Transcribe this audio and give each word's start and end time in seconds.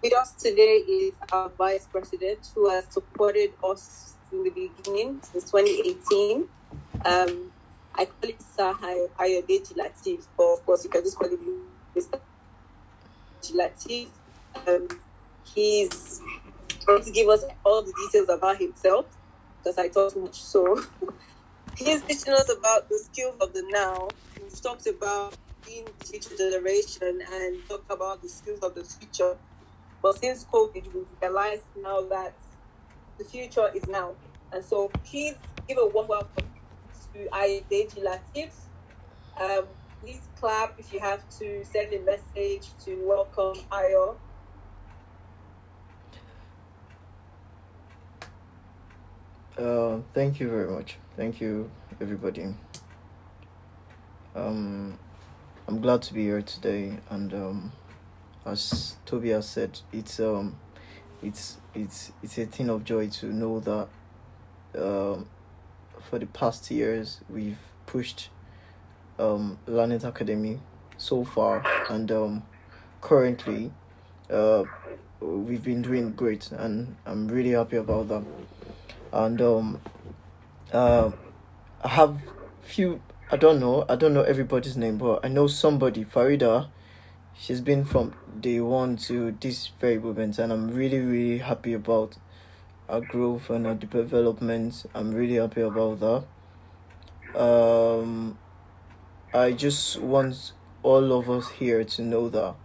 With 0.00 0.14
us 0.14 0.30
today 0.30 0.84
is 0.88 1.12
our 1.32 1.48
Vice 1.48 1.88
President 1.90 2.52
who 2.54 2.70
has 2.70 2.84
supported 2.88 3.52
us 3.64 4.14
in 4.30 4.44
the 4.44 4.50
beginning 4.50 5.18
since 5.22 5.50
2018. 5.50 6.48
Um, 7.04 7.50
I 7.96 8.04
call 8.04 8.30
it 8.30 8.40
Sir 8.40 8.74
Ayodeji 9.18 9.74
Latif, 9.74 10.24
but 10.36 10.52
of 10.52 10.64
course 10.64 10.84
you 10.84 10.90
can 10.90 11.02
just 11.02 11.18
call 11.18 11.28
him 11.28 11.64
Mr. 11.96 12.20
Latif. 13.52 14.06
Um, 14.68 14.86
he's 15.52 16.20
going 16.86 17.02
to 17.02 17.10
give 17.10 17.28
us 17.28 17.42
all 17.64 17.82
the 17.82 17.92
details 18.04 18.28
about 18.28 18.58
himself 18.58 19.06
because 19.58 19.78
I 19.78 19.88
talk 19.88 20.16
much. 20.16 20.40
So 20.40 20.80
he's 21.76 22.02
teaching 22.02 22.34
us 22.34 22.48
about 22.56 22.88
the 22.88 22.98
skills 22.98 23.34
of 23.40 23.52
the 23.52 23.64
now. 23.70 24.06
We've 24.40 24.62
talked 24.62 24.86
about 24.86 25.36
being 25.66 25.88
future 26.04 26.36
generation 26.36 27.20
and 27.32 27.58
talk 27.68 27.84
about 27.90 28.22
the 28.22 28.28
skills 28.28 28.60
of 28.60 28.76
the 28.76 28.84
future. 28.84 29.36
But 30.02 30.18
since 30.18 30.44
COVID, 30.44 30.94
we 30.94 31.00
realize 31.20 31.60
now 31.82 32.02
that 32.02 32.34
the 33.18 33.24
future 33.24 33.70
is 33.74 33.86
now. 33.88 34.14
And 34.52 34.64
so 34.64 34.88
please 35.04 35.34
give 35.66 35.78
a 35.78 35.86
warm 35.86 36.08
welcome 36.08 36.46
to 37.12 37.28
Ayodeji 37.30 38.04
Latif. 38.04 38.50
Um, 39.40 39.64
please 40.00 40.20
clap 40.38 40.78
if 40.78 40.92
you 40.92 41.00
have 41.00 41.28
to 41.38 41.64
send 41.64 41.92
a 41.92 42.00
message 42.00 42.68
to 42.84 42.96
welcome 43.06 43.62
Ayo. 43.72 44.16
Uh, 49.58 49.98
thank 50.14 50.38
you 50.38 50.48
very 50.48 50.70
much. 50.70 50.96
Thank 51.16 51.40
you, 51.40 51.68
everybody. 52.00 52.54
Um, 54.36 54.96
I'm 55.66 55.80
glad 55.80 56.02
to 56.02 56.14
be 56.14 56.22
here 56.22 56.42
today, 56.42 56.96
and 57.10 57.34
um, 57.34 57.72
as 58.50 58.96
Tobias 59.06 59.46
said, 59.46 59.80
it's 59.92 60.20
um, 60.20 60.56
it's 61.22 61.58
it's 61.74 62.12
it's 62.22 62.38
a 62.38 62.46
thing 62.46 62.68
of 62.70 62.84
joy 62.84 63.08
to 63.08 63.26
know 63.26 63.60
that 63.60 63.88
um, 64.80 65.26
for 66.08 66.18
the 66.18 66.26
past 66.26 66.70
years 66.70 67.20
we've 67.28 67.58
pushed 67.86 68.28
um 69.18 69.58
Lanet 69.66 70.04
Academy 70.04 70.60
so 70.96 71.24
far, 71.24 71.64
and 71.88 72.10
um, 72.10 72.42
currently, 73.00 73.72
uh, 74.30 74.64
we've 75.20 75.64
been 75.64 75.82
doing 75.82 76.12
great, 76.12 76.50
and 76.52 76.96
I'm 77.06 77.28
really 77.28 77.50
happy 77.50 77.76
about 77.76 78.08
that 78.08 78.24
and 79.12 79.40
um, 79.40 79.80
uh, 80.72 81.10
I 81.82 81.88
have 81.88 82.18
few. 82.62 83.00
I 83.30 83.36
don't 83.36 83.60
know. 83.60 83.84
I 83.88 83.96
don't 83.96 84.14
know 84.14 84.22
everybody's 84.22 84.76
name, 84.76 84.98
but 84.98 85.24
I 85.24 85.28
know 85.28 85.46
somebody. 85.46 86.04
Farida. 86.04 86.68
She's 87.40 87.60
been 87.60 87.84
from 87.84 88.14
day 88.40 88.58
one 88.58 88.96
to 88.96 89.30
this 89.30 89.68
very 89.80 89.96
moment, 89.96 90.40
and 90.40 90.52
I'm 90.52 90.74
really, 90.74 90.98
really 90.98 91.38
happy 91.38 91.72
about 91.72 92.16
our 92.88 93.00
growth 93.00 93.48
and 93.48 93.64
our 93.64 93.76
development. 93.76 94.84
I'm 94.92 95.14
really 95.14 95.36
happy 95.36 95.60
about 95.60 96.00
that. 96.00 97.40
Um, 97.40 98.38
I 99.32 99.52
just 99.52 100.00
want 100.00 100.50
all 100.82 101.12
of 101.16 101.30
us 101.30 101.48
here 101.50 101.84
to 101.84 102.02
know 102.02 102.28
that 102.28 102.56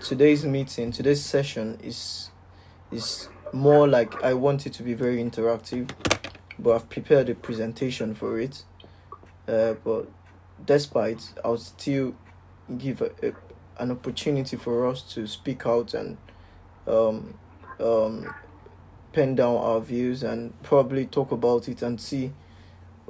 today's 0.00 0.44
meeting, 0.44 0.92
today's 0.92 1.24
session 1.24 1.80
is 1.82 2.30
is 2.92 3.28
more 3.52 3.88
like 3.88 4.22
I 4.22 4.34
want 4.34 4.66
it 4.66 4.72
to 4.74 4.84
be 4.84 4.94
very 4.94 5.16
interactive, 5.16 5.90
but 6.60 6.76
I've 6.76 6.88
prepared 6.88 7.28
a 7.28 7.34
presentation 7.34 8.14
for 8.14 8.38
it. 8.38 8.62
Uh, 9.48 9.74
but 9.82 10.08
despite, 10.64 11.32
I'll 11.44 11.58
still 11.58 12.14
give 12.78 13.02
a, 13.02 13.10
a, 13.22 13.32
an 13.78 13.90
opportunity 13.90 14.56
for 14.56 14.86
us 14.86 15.02
to 15.02 15.26
speak 15.26 15.66
out 15.66 15.94
and 15.94 16.16
um, 16.86 17.34
um, 17.80 18.34
pen 19.12 19.34
down 19.34 19.56
our 19.56 19.80
views 19.80 20.22
and 20.22 20.60
probably 20.62 21.06
talk 21.06 21.32
about 21.32 21.68
it 21.68 21.82
and 21.82 22.00
see 22.00 22.32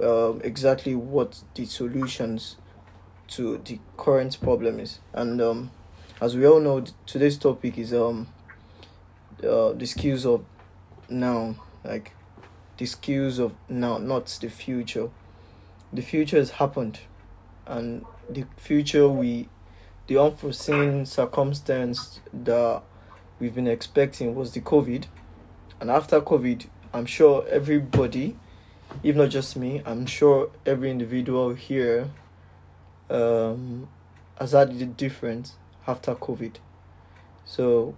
uh, 0.02 0.34
exactly 0.40 0.94
what 0.94 1.42
the 1.54 1.64
solutions 1.64 2.56
to 3.28 3.58
the 3.58 3.78
current 3.96 4.38
problem 4.40 4.78
is. 4.78 5.00
And 5.12 5.40
um, 5.40 5.70
as 6.20 6.36
we 6.36 6.46
all 6.46 6.60
know, 6.60 6.84
today's 7.06 7.38
topic 7.38 7.78
is 7.78 7.92
um, 7.92 8.28
uh, 9.42 9.72
the 9.72 9.86
skills 9.86 10.24
of 10.26 10.44
now, 11.08 11.56
like 11.84 12.12
the 12.78 12.86
skills 12.86 13.38
of 13.38 13.52
now, 13.68 13.98
not 13.98 14.26
the 14.40 14.48
future. 14.48 15.10
The 15.92 16.02
future 16.02 16.38
has 16.38 16.50
happened, 16.50 17.00
and 17.66 18.04
the 18.28 18.44
future 18.56 19.08
we, 19.08 19.48
the 20.06 20.18
unforeseen 20.18 21.06
circumstance 21.06 22.20
that 22.32 22.82
we've 23.40 23.54
been 23.54 23.66
expecting 23.66 24.34
was 24.34 24.52
the 24.52 24.60
COVID, 24.60 25.04
and 25.80 25.90
after 25.90 26.20
COVID, 26.20 26.66
I'm 26.92 27.06
sure 27.06 27.46
everybody, 27.48 28.36
if 29.02 29.16
not 29.16 29.30
just 29.30 29.56
me, 29.56 29.82
I'm 29.84 30.06
sure 30.06 30.50
every 30.64 30.90
individual 30.90 31.54
here 31.54 32.10
um, 33.10 33.88
has 34.38 34.52
had 34.52 34.70
it 34.70 34.96
different 34.96 35.52
after 35.86 36.14
COVID. 36.14 36.56
So 37.44 37.96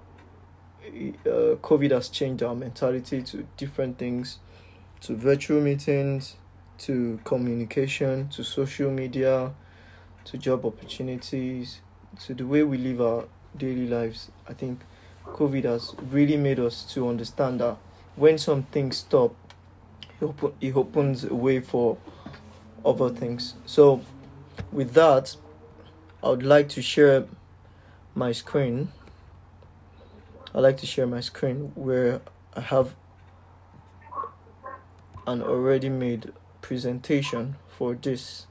uh, 0.87 1.57
COVID 1.63 1.91
has 1.91 2.09
changed 2.09 2.43
our 2.43 2.55
mentality 2.55 3.23
to 3.23 3.47
different 3.57 3.99
things, 3.99 4.39
to 5.03 5.15
virtual 5.15 5.61
meetings, 5.61 6.37
to 6.79 7.21
communication, 7.25 8.29
to 8.29 8.45
social 8.45 8.91
media, 8.91 9.53
to 10.25 10.39
job 10.39 10.65
opportunities, 10.65 11.81
to 12.25 12.35
the 12.35 12.47
way 12.47 12.63
we 12.63 12.79
live 12.79 13.01
our 13.01 13.25
daily 13.57 13.87
lives. 13.87 14.31
I 14.49 14.53
think 14.53 14.81
COVID 15.27 15.65
has 15.65 15.95
really 16.11 16.37
made 16.37 16.59
us 16.59 16.85
to 16.95 17.09
understand 17.09 17.61
that 17.61 17.77
when 18.15 18.39
some 18.39 18.65
things 18.65 18.99
stop, 18.99 19.35
it 20.61 20.77
opens 20.77 21.25
a 21.25 21.35
way 21.35 21.61
for 21.61 21.99
other 22.85 23.11
things. 23.11 23.55
So, 23.67 24.01
with 24.73 24.95
that, 24.95 25.37
I 26.23 26.31
would 26.31 26.43
like 26.43 26.69
to 26.71 26.83
share 26.83 27.27
my 28.15 28.33
screen. 28.33 28.93
I 30.55 30.61
like 30.61 30.79
to 30.79 30.87
share 30.87 31.07
my 31.07 31.21
screen 31.21 31.73
where 31.75 32.23
I 32.55 32.61
have 32.63 32.95
an 35.27 35.43
already 35.43 35.91
made 35.91 36.33
presentation 36.63 37.57
for 37.69 37.95
this. 37.95 38.47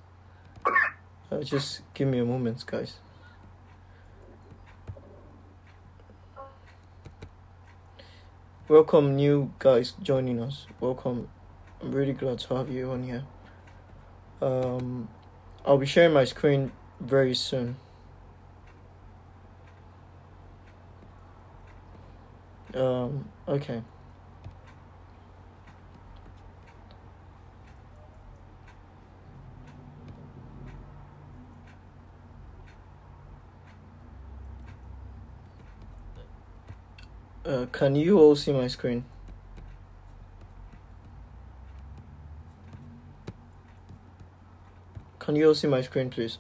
Uh, 1.31 1.41
just 1.41 1.81
give 1.95 2.07
me 2.07 2.19
a 2.19 2.25
moment, 2.25 2.63
guys. 2.65 2.97
Welcome, 8.67 9.15
new 9.15 9.53
guys 9.59 9.93
joining 10.01 10.41
us. 10.41 10.65
Welcome. 10.79 11.29
I'm 11.79 11.91
really 11.91 12.13
glad 12.13 12.39
to 12.39 12.55
have 12.55 12.67
you 12.67 12.89
on 12.89 13.03
here. 13.03 13.23
Um, 14.41 15.07
I'll 15.63 15.77
be 15.77 15.85
sharing 15.85 16.13
my 16.13 16.23
screen 16.23 16.71
very 16.99 17.35
soon. 17.35 17.75
Um, 22.73 23.29
okay. 23.47 23.83
Uh, 37.45 37.67
can 37.71 37.95
you 37.95 38.17
all 38.17 38.35
see 38.35 38.51
my 38.51 38.67
screen? 38.67 39.05
Can 45.19 45.35
you 45.35 45.47
all 45.47 45.53
see 45.53 45.67
my 45.67 45.81
screen, 45.81 46.09
please? 46.09 46.39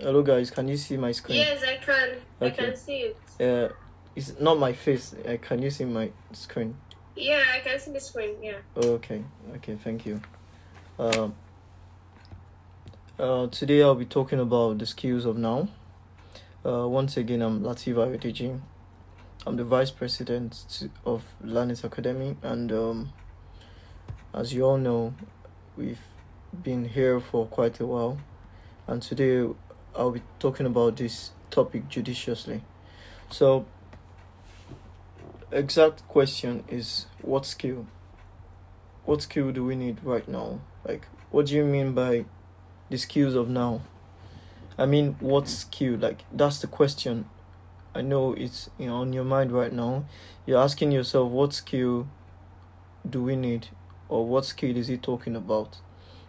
Hello 0.00 0.22
guys, 0.22 0.50
can 0.50 0.68
you 0.68 0.76
see 0.76 0.96
my 0.96 1.12
screen? 1.12 1.38
Yes, 1.38 1.62
I 1.62 1.76
can. 1.76 2.08
Okay. 2.40 2.46
I 2.46 2.50
can 2.50 2.76
see 2.76 3.12
it. 3.12 3.16
Uh, 3.40 3.72
it's 4.14 4.38
not 4.40 4.58
my 4.58 4.72
face. 4.72 5.14
Uh, 5.14 5.36
can 5.40 5.60
you 5.60 5.70
see 5.70 5.84
my 5.84 6.10
screen? 6.32 6.76
Yeah, 7.16 7.42
I 7.54 7.60
can 7.60 7.78
see 7.78 7.92
the 7.92 8.00
screen. 8.00 8.36
Yeah. 8.42 8.58
Okay. 8.76 9.22
Okay. 9.56 9.76
Thank 9.76 10.06
you. 10.06 10.20
Um. 10.98 11.34
Uh, 13.18 13.46
today 13.46 13.82
I'll 13.82 13.94
be 13.94 14.04
talking 14.04 14.38
about 14.38 14.76
the 14.76 14.84
skills 14.84 15.24
of 15.24 15.38
now. 15.38 15.68
Uh, 16.66 16.86
once 16.86 17.16
again, 17.16 17.40
I'm 17.40 17.62
Latif 17.62 17.94
Ayodeji. 17.94 18.60
I'm 19.46 19.56
the 19.56 19.64
vice 19.64 19.90
president 19.90 20.86
of 21.06 21.24
Lanet 21.42 21.82
Academy, 21.82 22.36
and 22.42 22.70
um, 22.70 23.12
as 24.34 24.52
you 24.52 24.64
all 24.64 24.76
know, 24.76 25.14
we've 25.78 26.02
been 26.62 26.90
here 26.90 27.18
for 27.18 27.46
quite 27.46 27.80
a 27.80 27.86
while, 27.86 28.18
and 28.86 29.00
today 29.00 29.48
I'll 29.94 30.10
be 30.10 30.22
talking 30.38 30.66
about 30.66 30.98
this 30.98 31.30
topic 31.48 31.88
judiciously. 31.88 32.60
So, 33.30 33.64
exact 35.50 36.06
question 36.06 36.64
is 36.68 37.06
what 37.22 37.46
skill? 37.46 37.86
What 39.06 39.22
skill 39.22 39.52
do 39.52 39.64
we 39.64 39.74
need 39.74 40.04
right 40.04 40.28
now? 40.28 40.60
Like, 40.86 41.06
what 41.30 41.46
do 41.46 41.54
you 41.54 41.64
mean 41.64 41.94
by 41.94 42.26
the 42.90 42.98
skills 42.98 43.34
of 43.34 43.48
now? 43.48 43.82
I 44.78 44.86
mean, 44.86 45.16
what 45.20 45.48
skill? 45.48 45.96
Like 45.96 46.24
that's 46.32 46.60
the 46.60 46.66
question. 46.66 47.28
I 47.94 48.02
know 48.02 48.34
it's 48.34 48.68
you 48.78 48.86
know, 48.86 48.96
on 48.96 49.12
your 49.12 49.24
mind 49.24 49.52
right 49.52 49.72
now. 49.72 50.04
You're 50.44 50.60
asking 50.60 50.92
yourself, 50.92 51.30
what 51.30 51.52
skill 51.54 52.06
do 53.08 53.22
we 53.22 53.36
need, 53.36 53.68
or 54.08 54.26
what 54.26 54.44
skill 54.44 54.76
is 54.76 54.88
he 54.88 54.96
talking 54.96 55.34
about? 55.34 55.78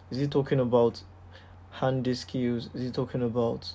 Is 0.10 0.20
he 0.20 0.28
talking 0.28 0.60
about 0.60 1.04
handy 1.72 2.14
skills? 2.14 2.70
Is 2.74 2.84
he 2.84 2.92
talking 2.92 3.22
about 3.22 3.74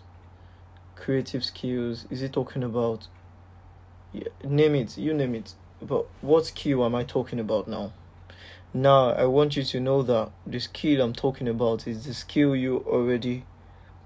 creative 0.96 1.44
skills? 1.44 2.06
Is 2.11 2.20
he 2.20 2.29
talking 2.29 2.62
about 2.62 3.08
yeah, 4.12 4.29
name 4.43 4.75
it? 4.75 4.96
You 4.96 5.12
name 5.14 5.34
it. 5.34 5.55
But 5.81 6.06
what 6.20 6.46
skill 6.46 6.84
am 6.84 6.94
I 6.94 7.05
talking 7.05 7.40
about 7.40 7.69
now? 7.69 7.93
Now 8.74 9.10
I 9.10 9.26
want 9.26 9.54
you 9.54 9.64
to 9.64 9.80
know 9.80 10.02
that 10.02 10.30
the 10.46 10.58
skill 10.58 11.02
I'm 11.02 11.12
talking 11.12 11.46
about 11.46 11.86
is 11.86 12.06
the 12.06 12.14
skill 12.14 12.56
you 12.56 12.78
already 12.86 13.44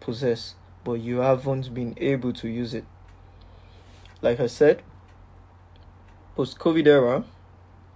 possess, 0.00 0.56
but 0.82 0.94
you 0.94 1.18
haven't 1.18 1.72
been 1.72 1.94
able 1.98 2.32
to 2.32 2.48
use 2.48 2.74
it. 2.74 2.84
Like 4.20 4.40
I 4.40 4.48
said, 4.48 4.82
post 6.34 6.58
COVID 6.58 6.84
era 6.84 7.24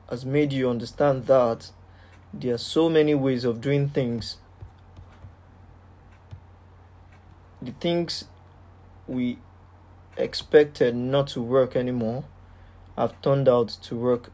has 0.09 0.25
made 0.25 0.53
you 0.53 0.71
understand 0.71 1.27
that 1.27 1.73
there 2.33 2.55
are 2.55 2.59
so 2.59 2.89
many 2.89 3.17
ways 3.17 3.45
of 3.45 3.61
doing 3.61 3.89
things. 3.89 4.37
The 7.61 7.73
things 7.73 8.27
we 9.09 9.39
expected 10.17 10.95
not 10.95 11.27
to 11.29 11.43
work 11.43 11.75
anymore 11.75 12.27
have 12.97 13.21
turned 13.23 13.49
out 13.49 13.71
to 13.83 13.97
work 13.97 14.31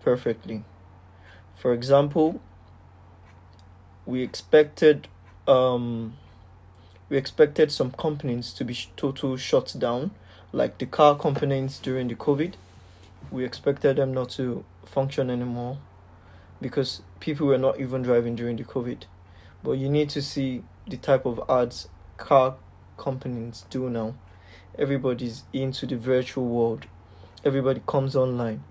perfectly. 0.00 0.64
For 1.54 1.72
example, 1.72 2.40
we 4.06 4.22
expected 4.22 5.08
um, 5.46 6.16
we 7.08 7.16
expected 7.16 7.70
some 7.70 7.92
companies 7.92 8.52
to 8.54 8.64
be 8.64 8.76
total 8.96 9.36
shut 9.36 9.74
down, 9.78 10.12
like 10.52 10.78
the 10.78 10.86
car 10.86 11.16
companies 11.16 11.78
during 11.78 12.08
the 12.08 12.14
COVID. 12.14 12.54
We 13.30 13.44
expected 13.44 13.96
them 13.96 14.14
not 14.14 14.30
to 14.30 14.64
function 14.84 15.30
anymore 15.30 15.78
because 16.60 17.02
people 17.20 17.46
were 17.46 17.58
not 17.58 17.78
even 17.78 18.02
driving 18.02 18.36
during 18.36 18.56
the 18.56 18.64
COVID. 18.64 19.02
But 19.62 19.72
you 19.72 19.88
need 19.88 20.08
to 20.10 20.22
see 20.22 20.62
the 20.86 20.96
type 20.96 21.26
of 21.26 21.42
ads 21.48 21.88
car 22.16 22.56
companies 22.96 23.64
do 23.70 23.90
now. 23.90 24.14
Everybody's 24.78 25.44
into 25.52 25.86
the 25.86 25.96
virtual 25.96 26.46
world. 26.46 26.86
Everybody 27.44 27.82
comes 27.86 28.16
online. 28.16 28.64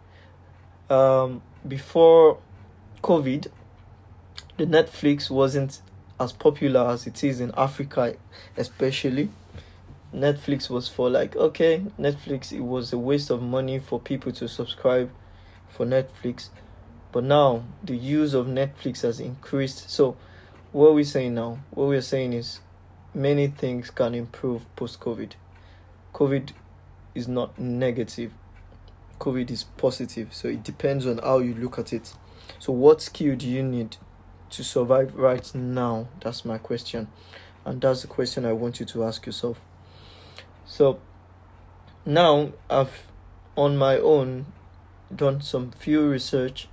Um, 0.90 1.42
before 1.68 2.40
COVID, 3.04 3.48
the 4.56 4.66
Netflix 4.66 5.30
wasn't 5.30 5.82
as 6.22 6.32
popular 6.32 6.88
as 6.88 7.06
it 7.06 7.22
is 7.22 7.42
in 7.42 7.52
Africa, 7.58 8.16
especially. 8.56 9.30
Netflix 10.16 10.70
was 10.70 10.88
for 10.88 11.10
like, 11.10 11.36
okay, 11.36 11.84
Netflix, 12.00 12.54
it 12.54 12.62
was 12.62 12.94
a 12.94 12.98
waste 12.98 13.30
of 13.30 13.42
money 13.42 13.78
for 13.78 14.00
people 14.00 14.32
to 14.32 14.48
subscribe 14.48 15.12
for 15.68 15.86
Netflix. 15.86 16.48
But 17.12 17.26
now 17.26 17.66
the 17.84 17.98
use 17.98 18.34
of 18.34 18.48
Netflix 18.48 19.02
has 19.02 19.20
increased. 19.20 19.90
So, 19.90 20.16
what 20.72 20.96
we're 20.96 21.04
saying 21.04 21.36
now, 21.36 21.60
what 21.72 21.90
we're 21.90 22.02
saying 22.02 22.32
is 22.32 22.62
many 23.14 23.48
things 23.48 23.90
can 23.90 24.16
improve 24.16 24.64
post 24.78 25.02
COVID. 25.02 25.34
COVID 26.14 26.52
is 27.14 27.28
not 27.28 27.60
negative, 27.60 28.32
COVID 29.20 29.52
is 29.52 29.66
positive. 29.66 30.34
So, 30.34 30.48
it 30.48 30.64
depends 30.64 31.06
on 31.06 31.18
how 31.18 31.40
you 31.40 31.54
look 31.54 31.78
at 31.78 31.92
it. 31.92 32.14
So, 32.60 32.74
what 32.74 33.02
skill 33.02 33.36
do 33.36 33.48
you 33.48 33.64
need 33.64 33.98
to 34.52 34.64
survive 34.64 35.16
right 35.16 35.54
now? 35.54 36.08
That's 36.22 36.46
my 36.46 36.58
question. 36.58 37.08
And 37.66 37.82
that's 37.82 38.02
the 38.02 38.08
question 38.08 38.46
I 38.46 38.54
want 38.54 38.80
you 38.80 38.86
to 38.88 39.04
ask 39.04 39.26
yourself. 39.26 39.60
So, 40.66 41.00
now 42.06 42.52
I've 42.70 43.08
on 43.56 43.78
my 43.78 43.98
own 43.98 44.48
done 45.16 45.42
some 45.42 45.72
few 45.72 46.08
research 46.08 46.68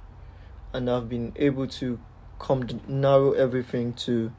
and 0.72 0.90
I've 0.90 1.08
been 1.08 1.32
able 1.36 1.66
to 1.66 2.00
come 2.38 2.66
to 2.66 2.80
narrow 2.90 3.32
everything 3.32 3.92
to 3.92 4.32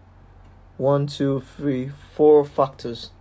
one, 0.77 1.05
two, 1.07 1.41
three, 1.41 1.89
four 1.89 2.43
factors 2.43 3.11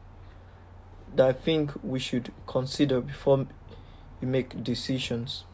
that 1.15 1.27
I 1.27 1.33
think 1.33 1.73
we 1.83 1.99
should 1.99 2.33
consider 2.47 3.01
before 3.01 3.47
you 4.21 4.29
make 4.29 4.63
decisions. 4.63 5.45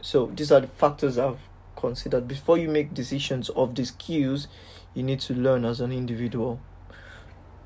So 0.00 0.26
these 0.26 0.52
are 0.52 0.60
the 0.60 0.68
factors 0.68 1.18
I've 1.18 1.40
considered. 1.76 2.26
Before 2.26 2.58
you 2.58 2.68
make 2.68 2.94
decisions 2.94 3.48
of 3.50 3.74
the 3.74 3.84
skills 3.84 4.48
you 4.94 5.02
need 5.02 5.20
to 5.20 5.34
learn 5.34 5.64
as 5.64 5.80
an 5.80 5.92
individual. 5.92 6.58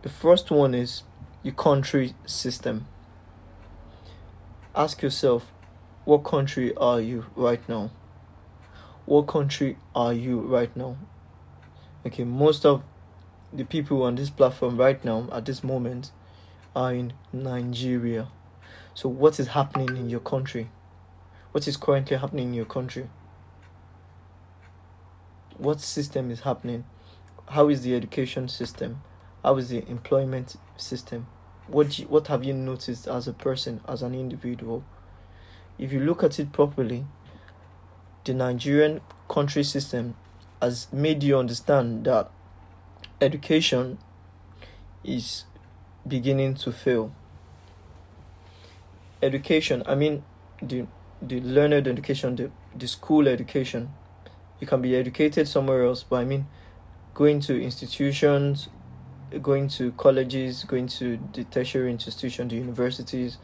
The 0.03 0.09
first 0.09 0.51
one 0.51 0.75
is 0.75 1.05
your 1.43 1.55
country 1.55 2.15
system. 2.27 2.87
Ask 4.75 5.01
yourself, 5.03 5.53
what 6.05 6.25
country 6.25 6.75
are 6.77 7.01
you 7.01 7.27
right 7.37 7.67
now? 7.69 7.91
what 9.11 9.27
country 9.27 9.77
are 9.93 10.13
you 10.13 10.39
right 10.39 10.75
now? 10.77 10.97
Okay, 12.07 12.23
most 12.23 12.65
of 12.65 12.85
the 13.53 13.65
people 13.65 14.05
on 14.05 14.15
this 14.15 14.31
platform 14.31 14.77
right 14.77 15.05
now 15.05 15.29
at 15.33 15.47
this 15.47 15.65
moment 15.65 16.13
are 16.77 16.95
in 16.95 17.13
Nigeria. 17.33 18.29
So, 18.95 19.09
what 19.09 19.41
is 19.41 19.49
happening 19.49 19.97
in 19.97 20.09
your 20.09 20.21
country? 20.21 20.71
What 21.51 21.67
is 21.67 21.77
currently 21.77 22.19
happening 22.19 22.49
in 22.49 22.55
your 22.55 22.67
country? 22.67 23.11
What 25.61 25.83
system 25.83 26.31
is 26.31 26.41
happening? 26.41 26.85
How 27.49 27.69
is 27.69 27.83
the 27.83 27.95
education 27.95 28.49
system? 28.49 29.03
How 29.45 29.59
is 29.59 29.69
the 29.69 29.87
employment 29.91 30.57
system? 30.79 31.27
What 31.67 31.99
you, 31.99 32.07
what 32.07 32.29
have 32.29 32.43
you 32.45 32.55
noticed 32.55 33.07
as 33.07 33.29
a 33.29 33.35
person, 33.35 33.83
as 33.87 34.01
an 34.01 34.15
individual? 34.15 34.85
If 35.79 35.93
you 35.93 36.01
look 36.01 36.25
at 36.25 36.41
it 36.41 36.53
properly, 36.53 37.05
the 38.25 38.33
Nigerian 38.33 39.03
country 39.29 39.63
system 39.63 40.17
has 40.63 40.91
made 40.95 41.23
you 41.23 41.37
understand 41.39 42.07
that 42.07 42.31
education 43.21 43.99
is 45.05 45.45
beginning 46.09 46.55
to 46.55 46.73
fail. 46.73 47.15
Education, 49.23 49.83
I 49.85 49.95
mean 49.95 50.23
the 50.63 50.87
the 51.21 51.39
learned 51.43 51.87
education, 51.87 52.37
the, 52.37 52.51
the 52.75 52.89
school 52.89 53.29
education. 53.29 53.91
You 54.61 54.67
can 54.67 54.83
be 54.83 54.95
educated 54.95 55.49
somewhere 55.49 55.85
else, 55.85 56.03
but 56.03 56.17
I 56.17 56.25
mean 56.25 56.47
going 57.15 57.41
to 57.41 57.61
institutions, 57.61 58.69
going 59.43 59.69
to 59.69 59.93
colleges, 59.93 60.65
going 60.65 60.87
to 60.87 61.19
the 61.33 61.45
tertiary 61.45 61.91
institution, 61.91 62.49
the 62.49 62.57
universities, 62.57 63.39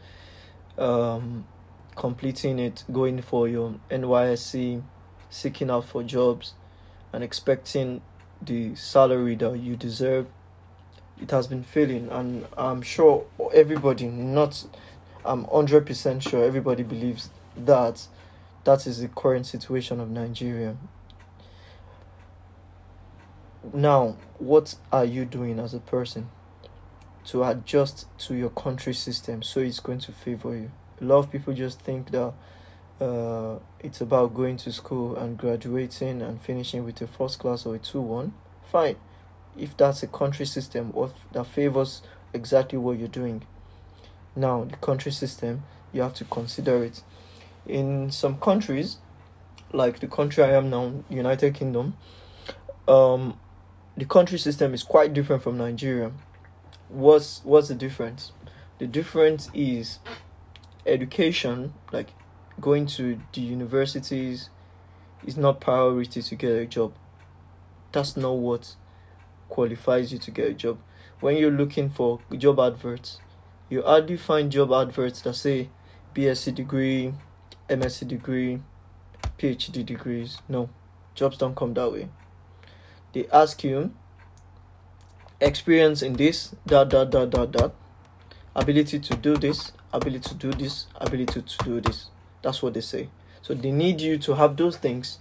um, 0.77 1.45
completing 1.95 2.59
it, 2.59 2.83
going 2.91 3.21
for 3.21 3.47
your 3.47 3.75
NYSC, 3.89 4.83
seeking 5.29 5.69
out 5.69 5.85
for 5.85 6.03
jobs, 6.03 6.53
and 7.11 7.23
expecting 7.23 8.01
the 8.41 8.75
salary 8.75 9.35
that 9.35 9.57
you 9.59 9.75
deserve, 9.75 10.27
it 11.21 11.31
has 11.31 11.47
been 11.47 11.63
failing. 11.63 12.09
And 12.09 12.47
I'm 12.57 12.81
sure 12.81 13.25
everybody, 13.53 14.07
not, 14.07 14.65
I'm 15.25 15.45
100% 15.45 16.21
sure 16.21 16.43
everybody 16.43 16.83
believes 16.83 17.29
that 17.55 18.07
that 18.63 18.85
is 18.85 18.99
the 18.99 19.07
current 19.07 19.45
situation 19.45 19.99
of 19.99 20.09
Nigeria. 20.09 20.77
Now, 23.73 24.17
what 24.39 24.75
are 24.91 25.05
you 25.05 25.25
doing 25.25 25.59
as 25.59 25.73
a 25.73 25.79
person 25.79 26.29
to 27.25 27.43
adjust 27.43 28.05
to 28.19 28.35
your 28.35 28.49
country 28.49 28.93
system 28.93 29.43
so 29.43 29.59
it's 29.59 29.79
going 29.79 29.99
to 29.99 30.11
favor 30.11 30.55
you? 30.55 30.71
a 30.99 31.03
lot 31.03 31.19
of 31.19 31.31
people 31.31 31.53
just 31.53 31.79
think 31.81 32.11
that 32.11 32.33
uh, 32.99 33.59
it's 33.79 34.01
about 34.01 34.33
going 34.33 34.57
to 34.57 34.71
school 34.71 35.15
and 35.15 35.37
graduating 35.37 36.21
and 36.21 36.41
finishing 36.41 36.83
with 36.83 37.01
a 37.01 37.07
first 37.07 37.39
class 37.39 37.65
or 37.65 37.75
a 37.75 37.79
2 37.79 38.01
1. 38.01 38.33
Fine. 38.71 38.95
If 39.57 39.77
that's 39.77 40.03
a 40.03 40.07
country 40.07 40.45
system 40.45 40.93
that 41.31 41.45
favors 41.45 42.01
exactly 42.33 42.77
what 42.77 42.97
you're 42.97 43.07
doing. 43.07 43.43
Now, 44.35 44.65
the 44.65 44.77
country 44.77 45.11
system, 45.11 45.63
you 45.91 46.01
have 46.01 46.13
to 46.15 46.25
consider 46.25 46.83
it. 46.83 47.01
In 47.65 48.11
some 48.11 48.39
countries, 48.39 48.97
like 49.73 49.99
the 49.99 50.07
country 50.07 50.43
I 50.43 50.51
am 50.53 50.69
now, 50.69 51.03
United 51.09 51.55
Kingdom, 51.55 51.95
um, 52.87 53.39
the 53.97 54.05
country 54.05 54.37
system 54.37 54.75
is 54.75 54.83
quite 54.83 55.11
different 55.11 55.41
from 55.41 55.57
Nigeria. 55.57 56.11
What's 56.87 57.41
what's 57.43 57.67
the 57.67 57.75
difference? 57.75 58.31
The 58.77 58.85
difference 58.85 59.49
is 59.55 59.97
education, 60.85 61.73
like 61.91 62.09
going 62.61 62.85
to 62.85 63.19
the 63.33 63.41
universities, 63.41 64.49
is 65.25 65.35
not 65.35 65.59
priority 65.59 66.21
to 66.21 66.35
get 66.35 66.51
a 66.51 66.65
job. 66.67 66.93
That's 67.91 68.15
not 68.15 68.33
what 68.33 68.75
qualifies 69.49 70.13
you 70.13 70.19
to 70.19 70.31
get 70.31 70.51
a 70.51 70.53
job. 70.53 70.77
When 71.19 71.35
you're 71.35 71.49
looking 71.49 71.89
for 71.89 72.19
job 72.37 72.59
adverts, 72.59 73.19
you 73.67 73.81
hardly 73.81 74.17
find 74.17 74.51
job 74.51 74.71
adverts 74.71 75.21
that 75.21 75.33
say 75.33 75.69
BSc 76.13 76.53
degree, 76.53 77.13
MSc 77.67 78.07
degree, 78.07 78.61
PhD 79.39 79.83
degrees. 79.83 80.37
No, 80.47 80.69
jobs 81.15 81.37
don't 81.37 81.55
come 81.55 81.73
that 81.73 81.91
way. 81.91 82.09
They 83.13 83.27
ask 83.31 83.63
you 83.63 83.91
experience 85.39 86.01
in 86.01 86.13
this, 86.13 86.55
that, 86.65 86.89
that, 86.89 87.11
that, 87.11 87.31
that, 87.31 87.51
that, 87.53 87.71
ability 88.55 88.99
to 88.99 89.15
do 89.15 89.37
this, 89.37 89.71
ability 89.93 90.29
to 90.29 90.35
do 90.35 90.51
this, 90.51 90.87
ability 90.95 91.41
to 91.41 91.57
do 91.63 91.81
this. 91.81 92.09
That's 92.41 92.61
what 92.61 92.73
they 92.73 92.81
say. 92.81 93.09
So 93.41 93.53
they 93.53 93.71
need 93.71 94.01
you 94.01 94.17
to 94.17 94.35
have 94.35 94.57
those 94.57 94.77
things 94.77 95.19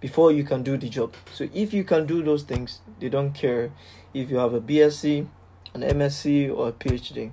before 0.00 0.32
you 0.32 0.44
can 0.44 0.62
do 0.62 0.76
the 0.76 0.88
job. 0.88 1.14
So 1.32 1.48
if 1.54 1.72
you 1.72 1.84
can 1.84 2.06
do 2.06 2.22
those 2.22 2.42
things, 2.42 2.80
they 3.00 3.08
don't 3.08 3.32
care 3.32 3.72
if 4.12 4.30
you 4.30 4.36
have 4.36 4.54
a 4.54 4.60
BSc, 4.60 5.26
an 5.74 5.82
MSc, 5.82 6.54
or 6.56 6.68
a 6.68 6.72
PhD. 6.72 7.30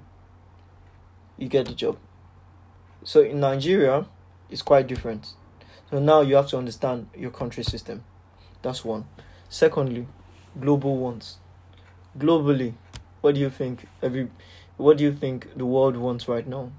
You 1.38 1.48
get 1.48 1.68
the 1.68 1.74
job. 1.74 1.98
So 3.04 3.22
in 3.22 3.40
Nigeria, 3.40 4.06
it's 4.50 4.62
quite 4.62 4.88
different. 4.88 5.34
So 5.90 6.00
now 6.00 6.22
you 6.22 6.36
have 6.36 6.48
to 6.50 6.58
understand 6.58 7.08
your 7.16 7.32
country 7.32 7.64
system. 7.64 8.04
That's 8.62 8.86
one. 8.86 9.06
Secondly, 9.54 10.08
global 10.60 10.98
wants. 10.98 11.38
Globally, 12.18 12.74
what 13.22 13.36
do 13.36 13.42
you 13.42 13.52
think 13.52 13.86
every 14.02 14.30
what 14.78 14.98
do 14.98 15.04
you 15.04 15.14
think 15.14 15.48
the 15.56 15.64
world 15.68 15.96
wants 15.96 16.28
right 16.28 16.48
now? 16.48 16.72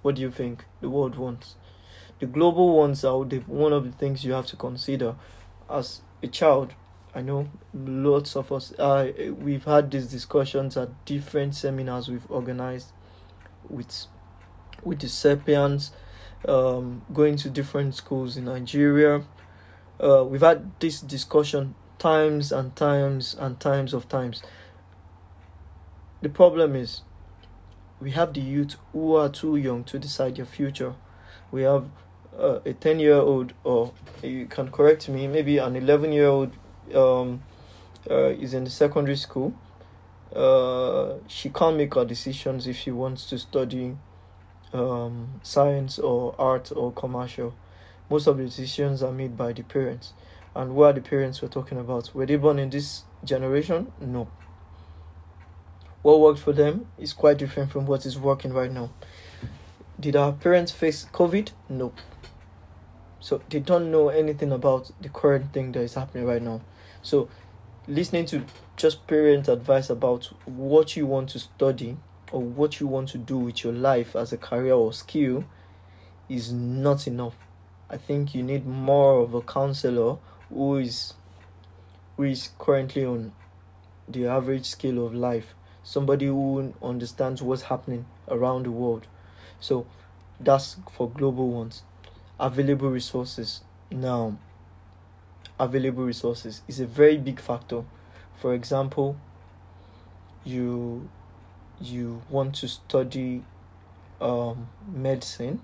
What 0.00 0.14
do 0.14 0.22
you 0.22 0.30
think 0.30 0.64
the 0.80 0.88
world 0.88 1.16
wants? 1.16 1.56
The 2.18 2.24
global 2.24 2.74
ones 2.74 3.04
are 3.04 3.26
the, 3.26 3.40
one 3.40 3.74
of 3.74 3.84
the 3.84 3.92
things 3.92 4.24
you 4.24 4.32
have 4.32 4.46
to 4.46 4.56
consider 4.56 5.16
as 5.68 6.00
a 6.22 6.28
child. 6.28 6.72
I 7.14 7.20
know 7.20 7.50
lots 7.74 8.36
of 8.36 8.52
us 8.52 8.72
uh, 8.78 9.12
we've 9.38 9.64
had 9.64 9.90
these 9.90 10.06
discussions 10.06 10.78
at 10.78 10.88
different 11.04 11.56
seminars 11.56 12.08
we've 12.08 12.30
organized 12.30 12.92
with 13.68 14.06
with 14.82 15.00
the 15.00 15.10
sapiens 15.10 15.92
um, 16.48 17.02
going 17.12 17.36
to 17.36 17.50
different 17.50 17.94
schools 17.96 18.38
in 18.38 18.46
Nigeria. 18.46 19.24
Uh, 20.02 20.24
we've 20.24 20.40
had 20.40 20.70
this 20.80 21.02
discussion 21.02 21.74
times 21.98 22.52
and 22.52 22.74
times 22.76 23.34
and 23.38 23.58
times 23.60 23.94
of 23.94 24.08
times. 24.08 24.42
The 26.22 26.28
problem 26.28 26.74
is 26.74 27.02
we 28.00 28.12
have 28.12 28.34
the 28.34 28.40
youth 28.40 28.76
who 28.92 29.14
are 29.16 29.28
too 29.28 29.56
young 29.56 29.84
to 29.84 29.98
decide 29.98 30.36
their 30.36 30.46
future. 30.46 30.94
We 31.50 31.62
have 31.62 31.86
uh, 32.38 32.60
a 32.64 32.72
10 32.72 33.00
year 33.00 33.16
old, 33.16 33.52
or 33.64 33.92
you 34.22 34.46
can 34.46 34.70
correct 34.70 35.08
me, 35.08 35.26
maybe 35.26 35.58
an 35.58 35.76
11 35.76 36.12
year 36.12 36.26
old 36.26 36.52
um, 36.94 37.42
uh, 38.10 38.30
is 38.30 38.54
in 38.54 38.64
the 38.64 38.70
secondary 38.70 39.16
school. 39.16 39.54
Uh, 40.34 41.14
she 41.26 41.48
can't 41.48 41.76
make 41.76 41.94
her 41.94 42.04
decisions 42.04 42.66
if 42.66 42.76
she 42.76 42.90
wants 42.90 43.28
to 43.30 43.38
study 43.38 43.96
um, 44.72 45.40
science 45.42 45.98
or 45.98 46.34
art 46.38 46.70
or 46.74 46.92
commercial. 46.92 47.54
Most 48.10 48.26
of 48.26 48.36
the 48.38 48.44
decisions 48.44 49.02
are 49.02 49.12
made 49.12 49.36
by 49.36 49.52
the 49.52 49.62
parents. 49.62 50.12
And 50.58 50.72
who 50.72 50.82
are 50.82 50.92
the 50.92 51.00
parents 51.00 51.40
we're 51.40 51.46
talking 51.46 51.78
about? 51.78 52.12
Were 52.12 52.26
they 52.26 52.34
born 52.34 52.58
in 52.58 52.68
this 52.68 53.04
generation? 53.22 53.92
No. 54.00 54.28
What 56.02 56.18
worked 56.18 56.40
for 56.40 56.52
them 56.52 56.88
is 56.98 57.12
quite 57.12 57.38
different 57.38 57.70
from 57.70 57.86
what 57.86 58.04
is 58.04 58.18
working 58.18 58.52
right 58.52 58.72
now. 58.72 58.90
Did 60.00 60.16
our 60.16 60.32
parents 60.32 60.72
face 60.72 61.06
COVID? 61.12 61.52
No. 61.68 61.92
So 63.20 63.40
they 63.48 63.60
don't 63.60 63.92
know 63.92 64.08
anything 64.08 64.50
about 64.50 64.90
the 65.00 65.08
current 65.08 65.52
thing 65.52 65.70
that 65.72 65.80
is 65.80 65.94
happening 65.94 66.24
right 66.24 66.42
now. 66.42 66.62
So 67.02 67.28
listening 67.86 68.26
to 68.26 68.44
just 68.76 69.06
parent 69.06 69.46
advice 69.46 69.88
about 69.88 70.24
what 70.44 70.96
you 70.96 71.06
want 71.06 71.28
to 71.30 71.38
study 71.38 71.98
or 72.32 72.42
what 72.42 72.80
you 72.80 72.88
want 72.88 73.10
to 73.10 73.18
do 73.18 73.38
with 73.38 73.62
your 73.62 73.72
life 73.72 74.16
as 74.16 74.32
a 74.32 74.36
career 74.36 74.74
or 74.74 74.92
skill 74.92 75.44
is 76.28 76.52
not 76.52 77.06
enough. 77.06 77.36
I 77.88 77.96
think 77.96 78.34
you 78.34 78.42
need 78.42 78.66
more 78.66 79.20
of 79.20 79.34
a 79.34 79.40
counselor 79.40 80.18
who 80.48 80.76
is 80.76 81.14
who 82.16 82.24
is 82.24 82.50
currently 82.58 83.04
on 83.04 83.32
the 84.08 84.26
average 84.26 84.66
scale 84.66 85.04
of 85.06 85.14
life, 85.14 85.54
somebody 85.82 86.26
who 86.26 86.74
understands 86.82 87.42
what's 87.42 87.62
happening 87.62 88.06
around 88.28 88.64
the 88.64 88.70
world. 88.70 89.06
So 89.60 89.86
that's 90.40 90.76
for 90.92 91.08
global 91.08 91.50
ones. 91.50 91.82
Available 92.40 92.90
resources. 92.90 93.62
Now, 93.90 94.38
available 95.58 96.04
resources 96.04 96.62
is 96.68 96.80
a 96.80 96.86
very 96.86 97.16
big 97.16 97.40
factor. 97.40 97.84
For 98.36 98.54
example, 98.54 99.16
you 100.44 101.08
you 101.80 102.22
want 102.28 102.54
to 102.56 102.68
study 102.68 103.44
um, 104.20 104.68
medicine 104.92 105.60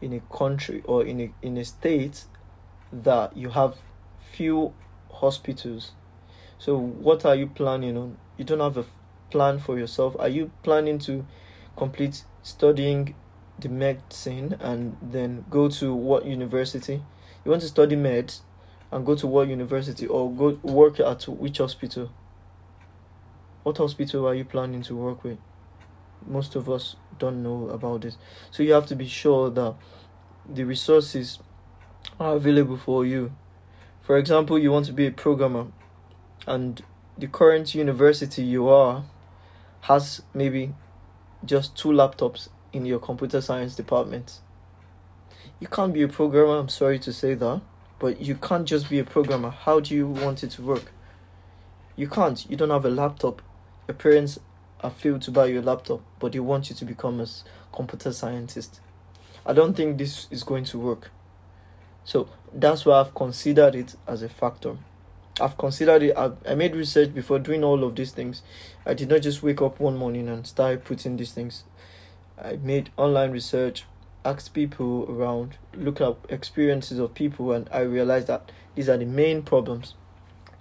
in 0.00 0.12
a 0.12 0.20
country 0.34 0.82
or 0.84 1.04
in 1.04 1.20
a 1.20 1.32
in 1.42 1.56
a 1.56 1.64
state 1.64 2.24
that 2.92 3.36
you 3.36 3.50
have 3.50 3.76
few 4.32 4.74
hospitals. 5.12 5.92
So 6.58 6.76
what 6.76 7.24
are 7.24 7.34
you 7.34 7.46
planning 7.46 7.96
on? 7.96 8.18
You 8.36 8.44
don't 8.44 8.60
have 8.60 8.76
a 8.76 8.84
plan 9.30 9.58
for 9.58 9.78
yourself. 9.78 10.16
Are 10.18 10.28
you 10.28 10.50
planning 10.62 10.98
to 11.00 11.26
complete 11.76 12.24
studying 12.42 13.14
the 13.58 13.68
medicine 13.68 14.56
and 14.60 14.96
then 15.02 15.44
go 15.50 15.68
to 15.68 15.94
what 15.94 16.24
university? 16.24 17.02
You 17.44 17.50
want 17.50 17.62
to 17.62 17.68
study 17.68 17.96
med 17.96 18.34
and 18.90 19.04
go 19.04 19.14
to 19.14 19.26
what 19.26 19.48
university 19.48 20.06
or 20.06 20.30
go 20.32 20.58
work 20.62 21.00
at 21.00 21.28
which 21.28 21.58
hospital? 21.58 22.10
What 23.62 23.78
hospital 23.78 24.26
are 24.26 24.34
you 24.34 24.44
planning 24.44 24.82
to 24.82 24.96
work 24.96 25.24
with? 25.24 25.38
Most 26.26 26.56
of 26.56 26.68
us 26.68 26.96
don't 27.18 27.42
know 27.42 27.68
about 27.68 28.02
this. 28.02 28.16
So 28.50 28.62
you 28.62 28.72
have 28.72 28.86
to 28.86 28.96
be 28.96 29.06
sure 29.06 29.50
that 29.50 29.74
the 30.48 30.64
resources 30.64 31.38
are 32.18 32.36
available 32.36 32.76
for 32.76 33.04
you. 33.04 33.32
For 34.02 34.16
example, 34.16 34.58
you 34.58 34.72
want 34.72 34.86
to 34.86 34.92
be 34.92 35.06
a 35.06 35.10
programmer 35.10 35.66
and 36.46 36.82
the 37.16 37.26
current 37.26 37.74
university 37.74 38.42
you 38.42 38.68
are 38.68 39.04
has 39.82 40.22
maybe 40.32 40.74
just 41.44 41.76
two 41.76 41.88
laptops 41.88 42.48
in 42.72 42.86
your 42.86 42.98
computer 42.98 43.40
science 43.40 43.74
department. 43.74 44.40
You 45.60 45.66
can't 45.66 45.92
be 45.92 46.02
a 46.02 46.08
programmer, 46.08 46.58
I'm 46.58 46.68
sorry 46.68 46.98
to 47.00 47.12
say 47.12 47.34
that, 47.34 47.60
but 47.98 48.20
you 48.20 48.34
can't 48.34 48.66
just 48.66 48.88
be 48.88 48.98
a 48.98 49.04
programmer. 49.04 49.50
How 49.50 49.80
do 49.80 49.94
you 49.94 50.06
want 50.06 50.42
it 50.42 50.50
to 50.52 50.62
work? 50.62 50.92
You 51.96 52.08
can't. 52.08 52.48
You 52.48 52.56
don't 52.56 52.70
have 52.70 52.84
a 52.84 52.90
laptop 52.90 53.42
your 53.88 53.94
parents 53.94 54.38
are 54.80 54.90
failed 54.90 55.22
to 55.22 55.30
buy 55.30 55.46
you 55.46 55.60
a 55.60 55.62
laptop, 55.62 56.02
but 56.20 56.32
they 56.32 56.40
want 56.40 56.68
you 56.68 56.76
to 56.76 56.84
become 56.84 57.20
a 57.20 57.26
computer 57.72 58.12
scientist. 58.12 58.80
I 59.46 59.54
don't 59.54 59.74
think 59.74 59.96
this 59.96 60.28
is 60.30 60.44
going 60.44 60.64
to 60.64 60.78
work. 60.78 61.10
So 62.08 62.26
that's 62.54 62.86
why 62.86 63.00
I've 63.00 63.14
considered 63.14 63.74
it 63.74 63.94
as 64.06 64.22
a 64.22 64.30
factor. 64.30 64.78
I've 65.38 65.58
considered 65.58 66.02
it. 66.02 66.16
I've, 66.16 66.38
I 66.48 66.54
made 66.54 66.74
research 66.74 67.14
before 67.14 67.38
doing 67.38 67.62
all 67.62 67.84
of 67.84 67.96
these 67.96 68.12
things. 68.12 68.40
I 68.86 68.94
did 68.94 69.10
not 69.10 69.20
just 69.20 69.42
wake 69.42 69.60
up 69.60 69.78
one 69.78 69.98
morning 69.98 70.26
and 70.26 70.46
start 70.46 70.86
putting 70.86 71.18
these 71.18 71.32
things. 71.32 71.64
I 72.42 72.56
made 72.56 72.88
online 72.96 73.30
research, 73.30 73.84
asked 74.24 74.54
people 74.54 75.04
around, 75.06 75.58
looked 75.74 76.00
up 76.00 76.26
experiences 76.32 76.98
of 76.98 77.12
people, 77.12 77.52
and 77.52 77.68
I 77.70 77.80
realized 77.80 78.28
that 78.28 78.52
these 78.74 78.88
are 78.88 78.96
the 78.96 79.04
main 79.04 79.42
problems 79.42 79.94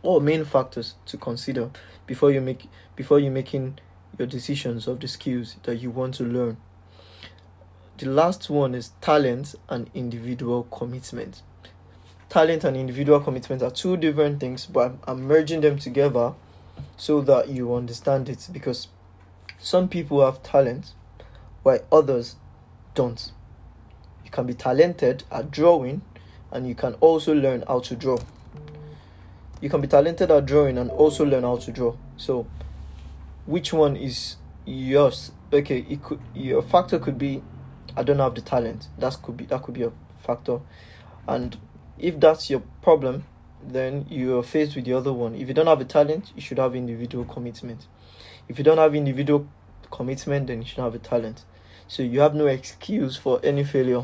or 0.04 0.20
main 0.20 0.44
factors 0.44 0.96
to 1.06 1.16
consider 1.16 1.72
before 2.06 2.30
you 2.30 2.42
make 2.42 2.68
before 2.98 3.20
you 3.20 3.32
making 3.32 3.80
your 4.20 4.27
decisions 4.27 4.86
of 4.86 5.00
the 5.00 5.08
skills 5.08 5.56
that 5.63 5.77
you 5.77 5.92
want 5.92 6.16
to 6.16 6.25
learn. 6.25 6.58
The 7.98 8.06
last 8.08 8.50
one 8.50 8.75
is 8.75 8.92
talent 9.01 9.56
and 9.70 9.89
individual 9.94 10.63
commitment. 10.63 11.42
Talent 12.30 12.63
and 12.63 12.77
individual 12.77 13.20
commitment 13.20 13.63
are 13.63 13.72
two 13.72 13.98
different 13.98 14.39
things, 14.39 14.66
but 14.66 14.94
I'm 15.08 15.24
merging 15.24 15.62
them 15.62 15.80
together 15.80 16.34
so 16.96 17.22
that 17.22 17.50
you 17.50 17.74
understand 17.74 18.30
it 18.30 18.50
because 18.51 18.88
some 19.58 19.88
people 19.88 20.24
have 20.24 20.44
talent 20.44 20.94
while 21.63 21.80
others 21.92 22.36
don't. 22.94 23.32
You 24.24 24.30
can 24.30 24.46
be 24.46 24.54
talented 24.54 25.24
at 25.32 25.50
drawing 25.50 26.01
and 26.51 26.68
you 26.68 26.75
can 26.75 26.94
also 26.96 27.34
learn 27.34 27.63
how 27.68 27.80
to 27.80 27.96
draw 27.96 28.18
you 29.62 29.70
can 29.70 29.82
be 29.82 29.88
talented 29.88 30.30
at 30.32 30.46
drawing 30.46 30.77
and 30.77 30.89
also 30.92 31.25
learn 31.25 31.44
how 31.44 31.58
to 31.58 31.72
draw 31.72 31.96
so 32.16 32.46
which 33.46 33.74
one 33.74 33.96
is 33.96 34.36
yours 34.66 35.32
okay 35.51 35.86
it 35.89 36.04
could 36.04 36.20
your 36.36 36.62
factor 36.62 37.00
could 37.00 37.18
be 37.18 37.42
i 37.98 38.04
don't 38.04 38.20
have 38.20 38.36
the 38.36 38.42
talent. 38.42 38.88
That 39.00 39.18
could 39.22 39.36
be 39.36 39.46
that 39.46 39.63
could 39.63 39.74
be 39.74 39.84
a 39.84 39.92
factor. 40.20 40.60
And 41.27 41.58
if 41.98 42.20
that's 42.20 42.50
your 42.50 42.62
problem 42.82 43.25
then 43.62 44.06
you're 44.08 44.44
faced 44.44 44.75
with 44.75 44.86
the 44.86 44.94
other 44.94 45.12
one. 45.12 45.36
If 45.36 45.48
you 45.48 45.54
don't 45.54 45.68
have 45.68 45.82
a 45.82 45.86
talent 45.86 46.32
you 46.36 46.42
should 46.42 46.60
have 46.60 46.75
individual 46.75 47.25
commitment. 47.25 47.88
If 48.48 48.60
you 48.60 48.63
don't 48.63 48.77
have 48.77 48.94
individual 48.96 49.48
commitment 49.92 50.48
then 50.48 50.62
you 50.62 50.68
should 50.68 50.84
have 50.84 50.94
a 50.94 51.00
talent. 51.00 51.44
So 51.88 52.04
you 52.04 52.20
have 52.20 52.36
no 52.36 52.46
excuse 52.46 53.18
for 53.18 53.39
any 53.44 53.63
failure. 53.63 54.04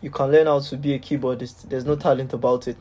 You 0.00 0.10
can 0.10 0.30
learn 0.30 0.46
how 0.46 0.60
to 0.60 0.76
be 0.76 0.94
a 0.94 0.98
keyboardist 0.98 1.68
there's 1.68 1.84
no 1.84 1.96
talent 1.96 2.32
about 2.32 2.68
it. 2.68 2.76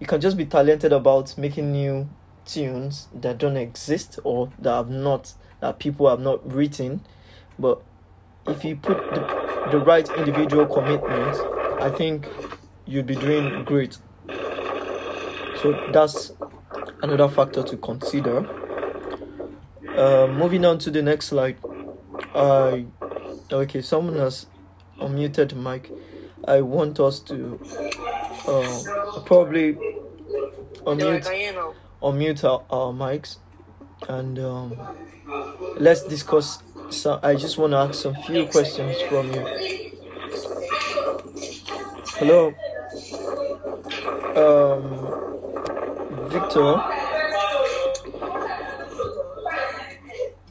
You 0.00 0.06
can 0.06 0.20
just 0.20 0.36
be 0.36 0.46
talented 0.46 0.92
about 0.92 1.36
making 1.36 1.72
new 1.72 2.08
tunes 2.46 3.08
that 3.12 3.36
don't 3.36 3.58
exist 3.58 4.18
or 4.24 4.50
that 4.58 4.72
have 4.72 4.88
not 4.88 5.34
that 5.60 5.78
people 5.78 6.08
have 6.08 6.20
not 6.20 6.50
written 6.50 7.02
but 7.58 7.82
if 8.48 8.64
you 8.64 8.76
put 8.76 8.98
the, 9.14 9.68
the 9.70 9.78
right 9.78 10.08
individual 10.16 10.66
commitment 10.66 11.36
i 11.80 11.90
think 11.90 12.26
you'd 12.86 13.06
be 13.06 13.14
doing 13.16 13.64
great 13.64 13.98
so 15.62 15.72
that's 15.92 16.32
another 17.02 17.28
factor 17.28 17.62
to 17.62 17.76
consider 17.76 18.46
Uh, 19.98 20.28
moving 20.28 20.64
on 20.64 20.78
to 20.78 20.92
the 20.92 21.02
next 21.02 21.26
slide. 21.26 21.56
I 22.32 22.86
okay. 23.50 23.82
Someone 23.82 24.14
has 24.14 24.46
unmuted 25.00 25.48
the 25.48 25.56
mic. 25.56 25.90
I 26.46 26.60
want 26.60 27.00
us 27.00 27.18
to 27.20 27.58
uh, 28.46 29.20
probably 29.26 29.74
unmute 30.86 31.26
unmute 32.00 32.44
our, 32.44 32.62
our 32.70 32.92
mics 32.92 33.38
and 34.08 34.38
um, 34.38 34.78
let's 35.80 36.04
discuss. 36.04 36.62
So 36.90 37.20
I 37.22 37.34
just 37.34 37.58
want 37.58 37.72
to 37.72 37.76
ask 37.76 37.94
some 37.94 38.14
few 38.26 38.46
questions 38.46 39.00
from 39.02 39.32
you. 39.32 39.46
Hello, 42.16 42.52
um, 44.34 46.28
Victor. 46.28 46.82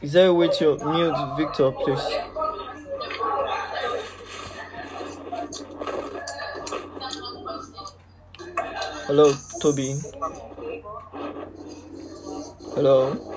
Is 0.02 0.14
there 0.14 0.28
a 0.28 0.34
way 0.34 0.48
to 0.60 0.78
mute 0.86 1.38
Victor, 1.38 1.72
please? 1.72 2.00
Hello, 9.08 9.34
Toby. 9.60 9.96
Hello. 12.76 13.37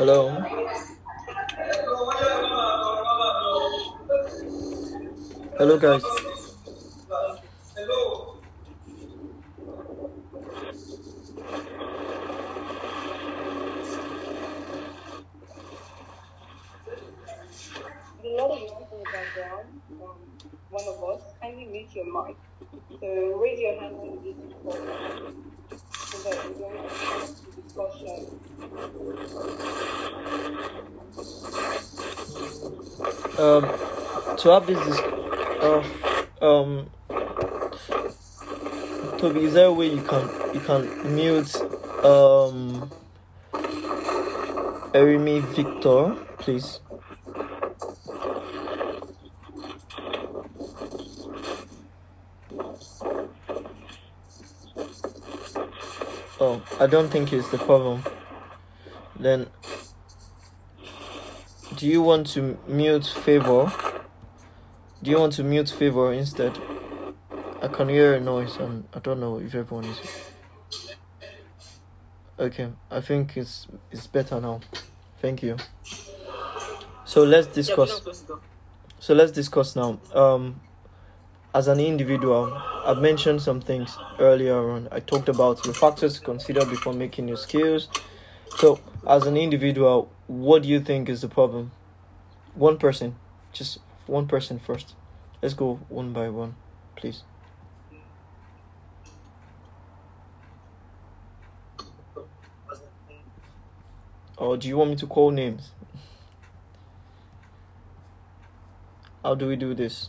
Hello. 0.00 0.30
Hello, 5.58 5.76
guys. 5.78 6.02
a 18.24 18.28
lot 18.32 18.50
of 18.52 18.58
noise 18.58 18.88
in 18.90 18.98
the 18.98 19.04
background 19.12 19.68
from 19.86 20.16
one 20.70 20.84
of 20.88 20.96
us. 21.04 21.22
Kindly 21.42 21.66
mute 21.66 21.88
your 21.92 22.06
mic. 22.06 22.36
So 23.00 23.36
raise 23.38 23.60
your 23.60 23.78
hand 23.78 23.98
when 23.98 24.12
you 24.12 24.20
need 24.24 24.48
to 24.48 24.54
talk 24.64 24.80
so 25.92 26.16
that 26.30 26.36
we 26.48 26.54
don't 26.58 26.88
have 26.88 27.28
the 27.28 27.50
discussion. 27.60 28.40
To 34.50 34.54
have 34.54 34.66
this, 34.66 34.98
uh, 35.62 35.84
um, 36.42 36.90
Toby, 39.18 39.44
is 39.44 39.54
there 39.54 39.66
a 39.66 39.72
way 39.72 39.86
you 39.94 40.02
can 40.02 40.28
you 40.52 40.58
can 40.58 41.14
mute 41.14 41.54
um 42.04 42.90
Erimi 44.92 45.40
Victor, 45.54 46.16
please? 46.38 46.80
Oh, 56.40 56.60
I 56.80 56.88
don't 56.88 57.08
think 57.08 57.32
it's 57.32 57.48
the 57.50 57.58
problem. 57.58 58.02
Then, 59.14 59.46
do 61.76 61.86
you 61.86 62.02
want 62.02 62.26
to 62.30 62.58
mute 62.66 63.06
favor? 63.06 63.72
Do 65.02 65.10
you 65.10 65.18
want 65.18 65.32
to 65.34 65.44
mute 65.44 65.70
favor 65.70 66.12
instead? 66.12 66.58
I 67.62 67.68
can 67.68 67.88
hear 67.88 68.14
a 68.14 68.20
noise 68.20 68.56
and 68.56 68.86
I 68.92 68.98
don't 68.98 69.18
know 69.18 69.38
if 69.38 69.54
everyone 69.54 69.86
is. 69.86 69.98
Okay, 72.38 72.68
I 72.90 73.00
think 73.00 73.36
it's 73.36 73.66
it's 73.90 74.06
better 74.06 74.40
now. 74.40 74.60
Thank 75.22 75.42
you. 75.42 75.56
So 77.06 77.24
let's 77.24 77.46
discuss. 77.46 78.02
So 78.98 79.14
let's 79.14 79.32
discuss 79.32 79.74
now. 79.74 80.00
Um, 80.14 80.60
as 81.54 81.66
an 81.66 81.80
individual, 81.80 82.52
I've 82.84 82.98
mentioned 82.98 83.42
some 83.42 83.60
things 83.60 83.96
earlier 84.18 84.70
on. 84.70 84.88
I 84.92 85.00
talked 85.00 85.28
about 85.28 85.62
the 85.62 85.72
factors 85.72 86.14
to 86.18 86.20
consider 86.20 86.64
before 86.66 86.92
making 86.92 87.26
your 87.26 87.36
skills. 87.36 87.88
So, 88.56 88.80
as 89.08 89.26
an 89.26 89.36
individual, 89.36 90.10
what 90.26 90.62
do 90.62 90.68
you 90.68 90.80
think 90.80 91.08
is 91.08 91.22
the 91.22 91.28
problem? 91.28 91.72
One 92.54 92.78
person, 92.78 93.16
just 93.52 93.78
one 94.10 94.26
person 94.26 94.58
first. 94.58 94.94
Let's 95.40 95.54
go 95.54 95.76
one 95.88 96.12
by 96.12 96.28
one, 96.28 96.56
please. 96.96 97.22
Or 104.36 104.56
do 104.56 104.66
you 104.68 104.76
want 104.76 104.90
me 104.90 104.96
to 104.96 105.06
call 105.06 105.30
names? 105.30 105.70
How 109.22 109.34
do 109.34 109.46
we 109.46 109.56
do 109.56 109.74
this? 109.74 110.08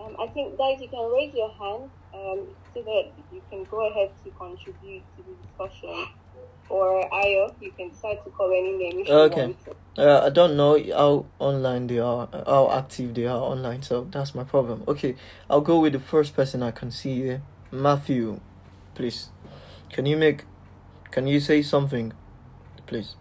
Um, 0.00 0.16
I 0.18 0.26
think, 0.28 0.56
guys, 0.56 0.80
you 0.80 0.88
can 0.88 1.12
raise 1.12 1.34
your 1.34 1.50
hand 1.50 1.90
um, 2.14 2.46
so 2.72 2.82
that 2.82 3.10
you 3.32 3.42
can 3.50 3.66
go 3.70 3.90
ahead 3.90 4.12
to 4.24 4.30
contribute 4.30 5.02
to 5.16 5.22
the 5.24 5.34
discussion. 5.46 6.08
Or 6.68 7.08
Ayo, 7.10 7.54
you 7.60 7.70
can 7.72 7.90
decide 7.90 8.18
to 8.24 8.30
call 8.30 8.50
any 8.50 8.72
name 8.76 9.00
if 9.00 9.08
you 9.08 9.14
Okay. 9.14 9.46
want. 9.46 9.56
Uh, 9.98 10.22
I 10.24 10.30
don't 10.30 10.56
know 10.56 10.78
how 10.96 11.26
online 11.38 11.86
they 11.86 11.98
are, 11.98 12.26
how 12.46 12.70
active 12.70 13.14
they 13.14 13.26
are 13.26 13.38
online, 13.40 13.82
so 13.82 14.06
that's 14.10 14.34
my 14.34 14.42
problem. 14.42 14.84
Okay, 14.88 15.16
I'll 15.50 15.60
go 15.60 15.80
with 15.80 15.92
the 15.92 16.00
first 16.00 16.34
person 16.34 16.62
I 16.62 16.70
can 16.70 16.90
see 16.90 17.16
here. 17.16 17.42
Matthew, 17.70 18.40
please. 18.94 19.28
Can 19.92 20.06
you 20.06 20.16
make, 20.16 20.44
can 21.10 21.26
you 21.26 21.40
say 21.40 21.60
something, 21.60 22.14
please? 22.86 23.16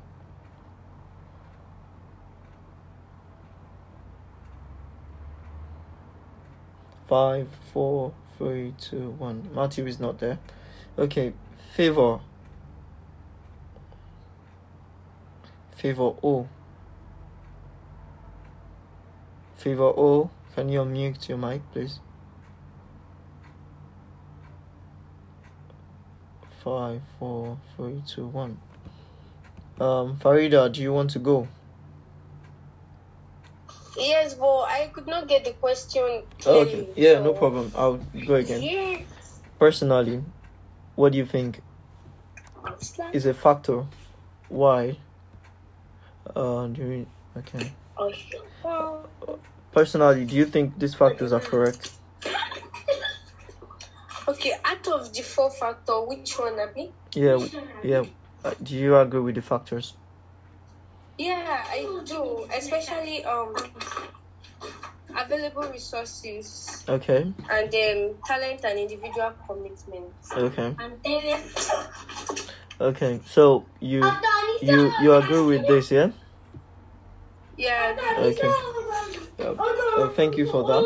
Five, 7.08 7.50
four, 7.74 8.14
three, 8.38 8.74
two, 8.80 9.12
one. 9.18 9.50
Matthew 9.54 9.86
is 9.86 10.00
not 10.00 10.20
there. 10.20 10.40
Okay, 10.98 11.34
favor. 11.74 12.22
Favor 15.82 16.14
O. 16.22 16.48
Favor 19.56 19.92
O, 19.98 20.30
can 20.54 20.70
you 20.70 20.82
unmute 20.82 21.28
your 21.28 21.40
mic, 21.40 21.64
please? 21.72 22.00
Five, 26.64 27.02
four, 27.18 27.58
three, 27.76 28.04
two, 28.06 28.28
one. 28.28 28.60
Um, 29.80 30.20
Farida, 30.20 30.72
do 30.72 30.84
you 30.84 30.94
want 30.94 31.10
to 31.12 31.20
go? 31.20 31.48
Yes, 33.98 34.36
but 34.36 34.62
I 34.66 34.92
could 34.94 35.08
not 35.08 35.28
get 35.28 35.46
the 35.46 35.54
question. 35.54 36.22
Clearly, 36.42 36.62
okay, 36.62 36.90
yeah, 36.96 37.20
no 37.24 37.34
problem. 37.34 37.72
I'll 37.76 37.98
go 38.28 38.36
again. 38.36 38.62
Yeah. 38.62 39.00
Personally, 39.58 40.24
what 40.94 41.14
do 41.14 41.18
you 41.18 41.26
think 41.26 41.64
is 43.14 43.26
a 43.26 43.34
factor? 43.34 43.88
Why? 44.48 44.98
Uh, 46.36 46.68
do 46.68 46.82
you, 46.84 47.08
okay. 47.38 47.72
Well, 48.64 49.10
Personally, 49.72 50.26
do 50.26 50.36
you 50.36 50.46
think 50.46 50.78
these 50.78 50.96
factors 50.96 51.32
are 51.32 51.40
correct? 51.40 51.92
okay, 54.28 54.54
out 54.66 54.88
of 54.88 55.14
the 55.14 55.22
four 55.22 55.50
factors, 55.52 56.04
which 56.08 56.38
one, 56.38 56.60
Abi? 56.60 56.92
Yeah, 57.16 57.46
yeah. 57.84 58.04
Uh, 58.44 58.54
do 58.62 58.76
you 58.76 58.98
agree 58.98 59.20
with 59.22 59.36
the 59.36 59.42
factors? 59.42 59.94
Yeah, 61.18 61.64
I 61.70 62.04
do. 62.06 62.46
Especially 62.58 63.24
um 63.26 63.54
available 65.16 65.64
resources 65.72 66.84
Okay, 66.88 67.34
and 67.50 67.74
um, 67.76 68.16
talent 68.26 68.62
and 68.64 68.80
individual 68.80 69.34
commitment. 69.48 70.14
okay, 70.36 70.76
And 70.80 70.94
then 71.04 71.42
okay. 72.80 73.20
So 73.26 73.66
you 73.80 74.04
you 74.62 74.92
you 75.04 75.14
agree 75.14 75.42
with 75.42 75.68
this, 75.68 75.92
yeah? 75.92 76.10
Yeah, 77.58 77.96
Okay. 78.20 78.48
Uh, 79.40 79.54
uh, 79.54 80.10
thank 80.10 80.38
you 80.38 80.46
for 80.50 80.64
that. 80.68 80.84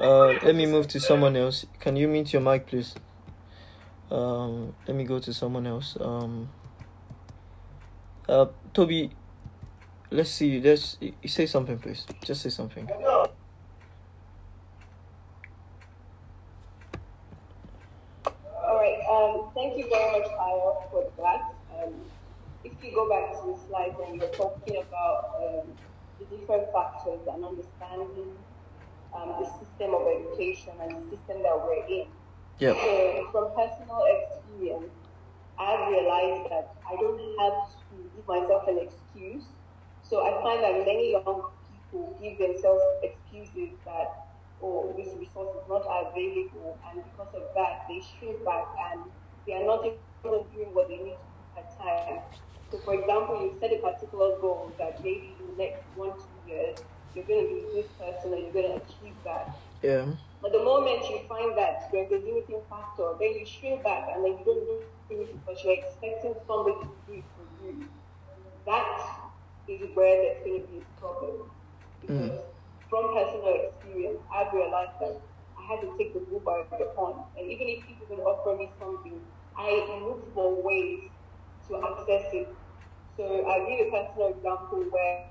Uh, 0.00 0.38
let 0.44 0.54
me 0.54 0.66
move 0.66 0.86
to 0.88 1.00
someone 1.00 1.36
else. 1.36 1.66
Can 1.80 1.96
you 1.96 2.08
mute 2.08 2.32
your 2.32 2.42
mic, 2.42 2.66
please? 2.66 2.94
Um, 4.10 4.74
let 4.86 4.96
me 4.96 5.04
go 5.04 5.18
to 5.18 5.32
someone 5.34 5.66
else. 5.66 5.96
Um, 6.00 6.48
uh, 8.28 8.46
Toby, 8.72 9.10
let's 10.10 10.30
see. 10.30 10.60
Let's 10.60 10.96
say 11.26 11.46
something, 11.46 11.78
please. 11.78 12.06
Just 12.24 12.42
say 12.42 12.50
something. 12.50 12.88
All 12.90 13.30
right. 18.76 18.98
Um, 19.10 19.50
thank 19.54 19.78
you 19.78 19.88
very 19.88 20.20
much, 20.20 20.28
Ayo, 20.30 20.90
for 20.90 21.10
that. 21.18 21.54
Um, 21.82 21.94
if 22.64 22.72
you 22.82 22.87
go 22.98 23.08
back 23.08 23.30
to 23.38 23.46
the 23.46 23.56
slide 23.68 23.94
when 23.94 24.18
you're 24.18 24.34
talking 24.34 24.82
about 24.82 25.38
um, 25.38 25.70
the 26.18 26.26
different 26.34 26.66
factors 26.74 27.22
and 27.30 27.44
understanding 27.44 28.34
um, 29.14 29.38
the 29.38 29.46
system 29.62 29.94
of 29.94 30.02
education 30.10 30.74
and 30.82 30.90
the 30.98 31.04
system 31.14 31.42
that 31.46 31.54
we're 31.62 31.86
in, 31.86 32.10
Yeah. 32.58 32.74
So 32.74 33.28
from 33.30 33.46
personal 33.54 34.02
experience, 34.02 34.90
I've 35.58 35.86
realized 35.88 36.50
that 36.50 36.74
I 36.82 36.98
don't 36.98 37.22
have 37.38 37.70
to 37.70 37.94
give 38.14 38.26
myself 38.26 38.66
an 38.66 38.78
excuse. 38.82 39.46
So 40.02 40.26
I 40.26 40.42
find 40.42 40.58
that 40.66 40.82
many 40.82 41.12
young 41.12 41.46
people 41.70 42.18
give 42.18 42.38
themselves 42.38 42.82
excuses 43.02 43.78
that, 43.86 44.26
oh, 44.62 44.92
this 44.98 45.14
resource 45.14 45.54
is 45.54 45.66
not 45.68 45.86
available, 45.86 46.78
and 46.90 47.02
because 47.06 47.30
of 47.34 47.46
that, 47.54 47.86
they 47.86 48.02
shrink 48.02 48.44
back 48.44 48.66
and 48.90 49.06
they 49.46 49.54
are 49.54 49.64
not 49.64 49.86
even 49.86 50.42
doing 50.50 50.74
what 50.74 50.88
they 50.88 50.98
need 50.98 51.14
to 51.14 51.28
do 51.30 51.62
at 51.62 51.78
time. 51.78 52.26
So, 52.70 52.78
for 52.78 52.94
example, 52.94 53.40
you 53.40 53.56
set 53.60 53.72
a 53.72 53.78
particular 53.78 54.38
goal 54.40 54.72
that 54.78 55.02
maybe 55.02 55.32
in 55.40 55.56
the 55.56 55.62
next 55.62 55.82
one, 55.96 56.12
two 56.12 56.52
years, 56.52 56.78
you're 57.14 57.24
going 57.24 57.46
to 57.46 57.54
be 57.54 57.82
this 57.82 57.90
person 57.98 58.32
and 58.34 58.42
you're 58.42 58.52
going 58.52 58.68
to 58.68 58.76
achieve 58.76 59.16
that. 59.24 59.56
Yeah. 59.82 60.04
But 60.42 60.52
the 60.52 60.62
moment 60.62 61.08
you 61.08 61.20
find 61.28 61.56
that 61.56 61.88
there's 61.90 62.10
a 62.12 62.18
limiting 62.18 62.60
factor, 62.68 63.14
then 63.18 63.34
you 63.34 63.46
shrink 63.46 63.82
back 63.82 64.08
and 64.14 64.24
then 64.24 64.38
you 64.38 64.44
don't 64.44 64.66
do 65.08 65.22
it 65.22 65.32
because 65.32 65.64
you're 65.64 65.74
expecting 65.74 66.34
somebody 66.46 66.76
to 66.82 66.88
do 67.06 67.12
it 67.18 67.24
for 67.34 67.66
you. 67.66 67.88
That 68.66 68.84
is 69.66 69.80
where 69.94 70.22
there's 70.22 70.44
going 70.44 70.60
to 70.60 70.66
be 70.68 70.78
a 70.78 71.00
problem. 71.00 71.50
Mm. 72.06 72.06
Because 72.06 72.38
from 72.90 73.14
personal 73.14 73.54
experience, 73.64 74.20
I've 74.32 74.52
realized 74.52 75.00
that 75.00 75.20
I 75.58 75.62
had 75.66 75.80
to 75.80 75.94
take 75.96 76.12
the 76.14 76.20
bull 76.20 76.40
by 76.40 76.64
the 76.76 76.90
horn. 76.94 77.16
And 77.36 77.50
even 77.50 77.66
if 77.68 77.86
people 77.86 78.06
can 78.06 78.20
offer 78.20 78.56
me 78.56 78.70
something, 78.78 79.20
I 79.56 80.00
look 80.04 80.34
for 80.34 80.62
ways 80.62 81.10
to 81.68 81.76
access 81.76 82.32
it. 82.32 82.48
So 83.16 83.24
I'll 83.46 83.66
give 83.68 83.86
a 83.86 83.90
personal 83.90 84.28
example 84.28 84.84
where 84.90 85.26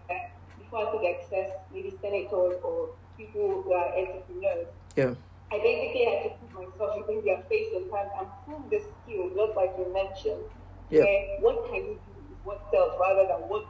before 0.59 0.87
I 0.87 0.91
could 0.91 1.05
access 1.05 1.51
maybe 1.73 1.93
senators 2.01 2.59
or 2.63 2.89
people 3.17 3.61
who 3.63 3.73
are 3.73 3.95
entrepreneurs, 3.97 4.67
Yeah. 4.95 5.13
I 5.49 5.59
basically 5.59 6.03
had 6.03 6.23
to 6.23 6.29
put 6.51 6.51
myself 6.59 7.09
in 7.09 7.23
their 7.23 7.41
face 7.47 7.71
and 7.73 7.89
time 7.89 8.09
and 8.19 8.27
prove 8.45 8.69
the 8.69 8.83
skill, 8.83 9.31
just 9.31 9.55
like 9.55 9.71
you 9.79 9.87
mentioned. 9.93 10.43
Yeah. 10.89 11.03
Where 11.03 11.39
what 11.39 11.65
can 11.71 11.75
you 11.87 11.95
do 11.95 12.11
is 12.19 12.37
what 12.43 12.59
sells 12.71 12.99
rather 12.99 13.27
than 13.27 13.47
what 13.47 13.65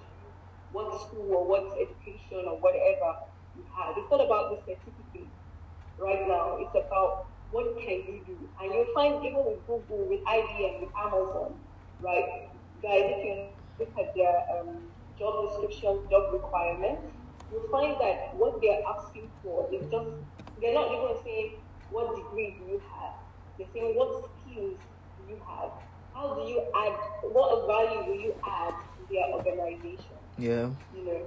what 0.73 0.89
school 1.01 1.32
or 1.34 1.45
what 1.45 1.77
education 1.77 2.45
or 2.49 2.58
whatever 2.58 3.21
you 3.56 3.63
have. 3.77 3.95
It's 3.97 4.10
not 4.10 4.21
about 4.25 4.51
the 4.51 4.58
certificate 4.65 5.30
right 5.97 6.27
now. 6.27 6.58
It's 6.60 6.75
about 6.75 7.27
what 7.51 7.77
can 7.80 8.03
you 8.10 8.21
do. 8.25 8.38
And 8.62 8.73
you'll 8.73 8.93
find 8.93 9.23
even 9.23 9.45
with 9.45 9.65
Google, 9.67 10.06
with 10.10 10.21
IBM, 10.25 10.82
with 10.82 10.89
Amazon, 10.97 11.53
right? 12.01 12.49
Guys, 12.82 13.04
if 13.10 13.20
you 13.26 13.34
look 13.80 13.94
at 13.98 14.13
their 14.16 14.36
um, 14.54 14.90
job 15.18 15.50
description, 15.50 16.06
job 16.10 16.34
requirements, 16.34 17.10
you'll 17.52 17.70
find 17.72 17.96
that 18.02 18.36
what 18.38 18.62
they're 18.62 18.82
asking 18.86 19.32
for 19.42 19.68
is 19.74 19.90
just, 19.92 20.10
they're 20.62 20.74
not 20.74 20.92
even 20.92 21.16
saying, 21.24 21.63
what 21.90 22.16
degree 22.16 22.58
do 22.60 22.66
you 22.66 22.82
have? 22.94 23.13
They're 23.58 23.68
saying, 23.74 23.94
what 23.96 24.12
skills 24.13 24.78
do 25.18 25.22
you 25.28 25.42
have? 25.48 25.72
How 26.13 26.36
do 26.36 26.42
you 26.50 26.62
add, 26.86 26.98
what 27.24 27.68
value 27.68 28.06
will 28.10 28.20
you 28.20 28.36
add 28.46 28.74
to 28.98 29.02
their 29.10 29.26
organization? 29.34 30.18
Yeah. 30.38 30.70
you 30.94 31.06
know, 31.06 31.22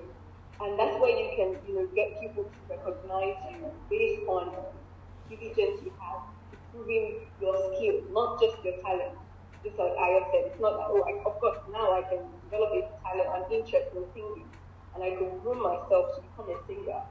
and 0.61 0.79
that's 0.79 1.01
where 1.01 1.11
you 1.11 1.31
can, 1.37 1.57
you 1.67 1.75
know, 1.75 1.87
get 1.95 2.21
people 2.21 2.45
to 2.45 2.61
recognize 2.69 3.37
you 3.51 3.73
based 3.91 4.23
on 4.29 4.53
the 4.55 5.37
diligence 5.37 5.83
you 5.83 5.93
have, 5.99 6.23
improving 6.53 7.27
your 7.41 7.57
skill, 7.75 8.03
not 8.13 8.41
just 8.41 8.57
your 8.65 8.75
talent. 8.85 9.19
Just 9.63 9.77
like 9.79 9.93
I 9.99 10.21
said, 10.33 10.53
it's 10.53 10.61
not 10.61 10.77
that, 10.79 10.89
oh, 10.89 11.05
I, 11.05 11.21
of 11.29 11.39
course, 11.41 11.59
now 11.71 11.93
I 11.93 12.03
can 12.09 12.25
develop 12.49 12.71
a 12.73 12.81
talent 13.05 13.29
and 13.37 13.45
interest 13.53 13.93
in 13.95 14.05
singing, 14.15 14.49
and 14.95 15.05
I 15.05 15.11
can 15.17 15.39
groom 15.41 15.63
myself 15.63 16.17
to 16.17 16.23
become 16.23 16.49
a 16.49 16.57
singer. 16.67 17.03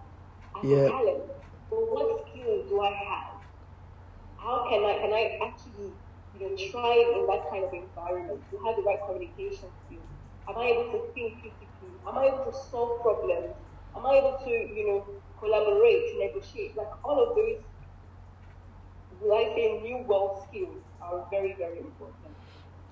I 0.56 0.60
have 0.66 0.90
talent, 0.90 1.30
but 1.70 1.82
what 1.94 2.26
skills 2.28 2.70
do 2.70 2.82
I 2.82 2.90
have? 2.90 3.38
How 4.38 4.66
can 4.70 4.82
I, 4.86 4.98
can 4.98 5.14
I 5.14 5.38
actually, 5.46 5.94
you 6.34 6.40
know, 6.42 6.56
thrive 6.72 7.08
in 7.22 7.28
that 7.28 7.50
kind 7.52 7.64
of 7.66 7.74
environment? 7.74 8.42
To 8.50 8.58
have 8.66 8.76
the 8.78 8.82
right 8.82 9.00
communication 9.06 9.70
skills? 9.86 10.10
Am 10.48 10.58
I 10.58 10.66
able 10.74 10.90
to 10.98 11.14
think 11.14 11.42
critically? 11.42 11.94
Am 12.08 12.18
I 12.18 12.34
able 12.34 12.46
to 12.50 12.54
solve 12.54 13.02
problems? 13.02 13.54
Am 13.96 14.06
I 14.06 14.16
able 14.18 14.40
to, 14.44 14.50
you 14.50 14.88
know, 14.88 15.06
collaborate, 15.38 16.18
negotiate? 16.18 16.76
Like 16.78 16.90
all 17.04 17.20
of 17.22 17.36
those, 17.36 17.62
will 19.22 19.34
I 19.38 19.54
say, 19.56 19.82
new 19.82 20.04
world 20.08 20.44
skills 20.48 20.82
are 21.02 21.28
very, 21.30 21.54
very 21.58 21.80
important. 21.80 22.36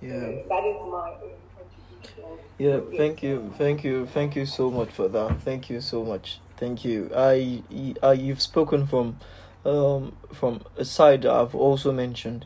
Yeah. 0.02 0.20
That 0.20 0.64
is 0.66 0.78
my 0.90 1.16
contribution. 1.56 2.40
Yeah, 2.58 2.80
thank 2.96 3.24
you, 3.24 3.54
thank 3.58 3.84
you, 3.84 4.06
thank 4.08 4.36
you 4.36 4.46
so 4.46 4.72
much 4.72 4.90
for 4.90 5.08
that. 5.08 5.42
Thank 5.42 5.70
you 5.70 5.82
so 5.82 6.04
much. 6.04 6.40
Thank 6.58 6.84
you. 6.84 7.12
I, 7.16 7.62
I 8.02 8.14
you've 8.14 8.42
spoken 8.42 8.88
from, 8.88 9.18
um, 9.66 10.16
from 10.34 10.64
a 10.76 10.86
side 10.86 11.26
I've 11.26 11.54
also 11.54 11.92
mentioned, 11.92 12.46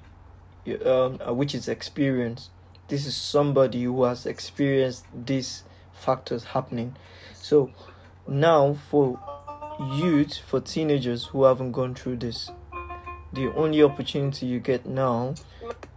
um, 0.85 1.19
uh, 1.25 1.33
which 1.33 1.55
is 1.55 1.67
experience. 1.67 2.49
This 2.87 3.05
is 3.05 3.15
somebody 3.15 3.83
who 3.83 4.03
has 4.03 4.25
experienced 4.25 5.05
these 5.13 5.63
factors 5.93 6.43
happening. 6.45 6.95
So 7.33 7.71
now 8.27 8.73
for 8.73 9.19
youth, 9.79 10.37
for 10.45 10.59
teenagers 10.59 11.25
who 11.27 11.45
haven't 11.45 11.71
gone 11.71 11.95
through 11.95 12.17
this, 12.17 12.51
the 13.31 13.53
only 13.55 13.81
opportunity 13.81 14.45
you 14.45 14.59
get 14.59 14.85
now 14.85 15.35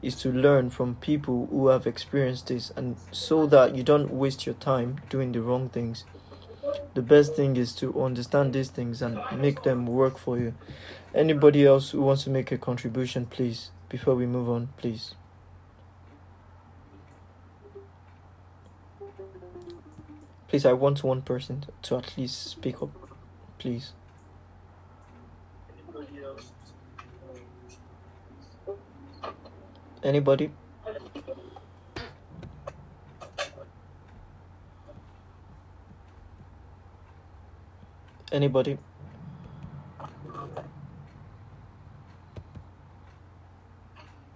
is 0.02 0.14
to 0.16 0.30
learn 0.30 0.70
from 0.70 0.96
people 0.96 1.46
who 1.50 1.68
have 1.68 1.87
experienced 1.87 2.48
this 2.48 2.70
and 2.76 2.96
so 3.10 3.46
that 3.46 3.74
you 3.74 3.82
don't 3.82 4.12
waste 4.12 4.46
your 4.46 4.54
time 4.56 5.00
doing 5.08 5.32
the 5.32 5.40
wrong 5.40 5.68
things. 5.68 6.04
The 6.94 7.02
best 7.02 7.34
thing 7.34 7.56
is 7.56 7.74
to 7.76 8.02
understand 8.02 8.52
these 8.52 8.70
things 8.70 9.02
and 9.02 9.18
make 9.37 9.62
them 9.62 9.87
work 9.87 10.18
for 10.18 10.38
you. 10.38 10.54
Anybody 11.14 11.64
else 11.64 11.90
who 11.90 12.02
wants 12.02 12.24
to 12.24 12.30
make 12.30 12.52
a 12.52 12.58
contribution 12.58 13.26
please 13.26 13.70
before 13.88 14.14
we 14.14 14.26
move 14.26 14.48
on 14.48 14.68
please. 14.76 15.14
Please 20.48 20.64
i 20.64 20.72
want 20.72 21.02
one 21.02 21.22
person 21.22 21.64
to 21.82 21.96
at 21.96 22.16
least 22.16 22.46
speak 22.46 22.80
up 22.80 22.90
please 23.58 23.92
anybody 30.05 30.51
anybody 38.33 38.79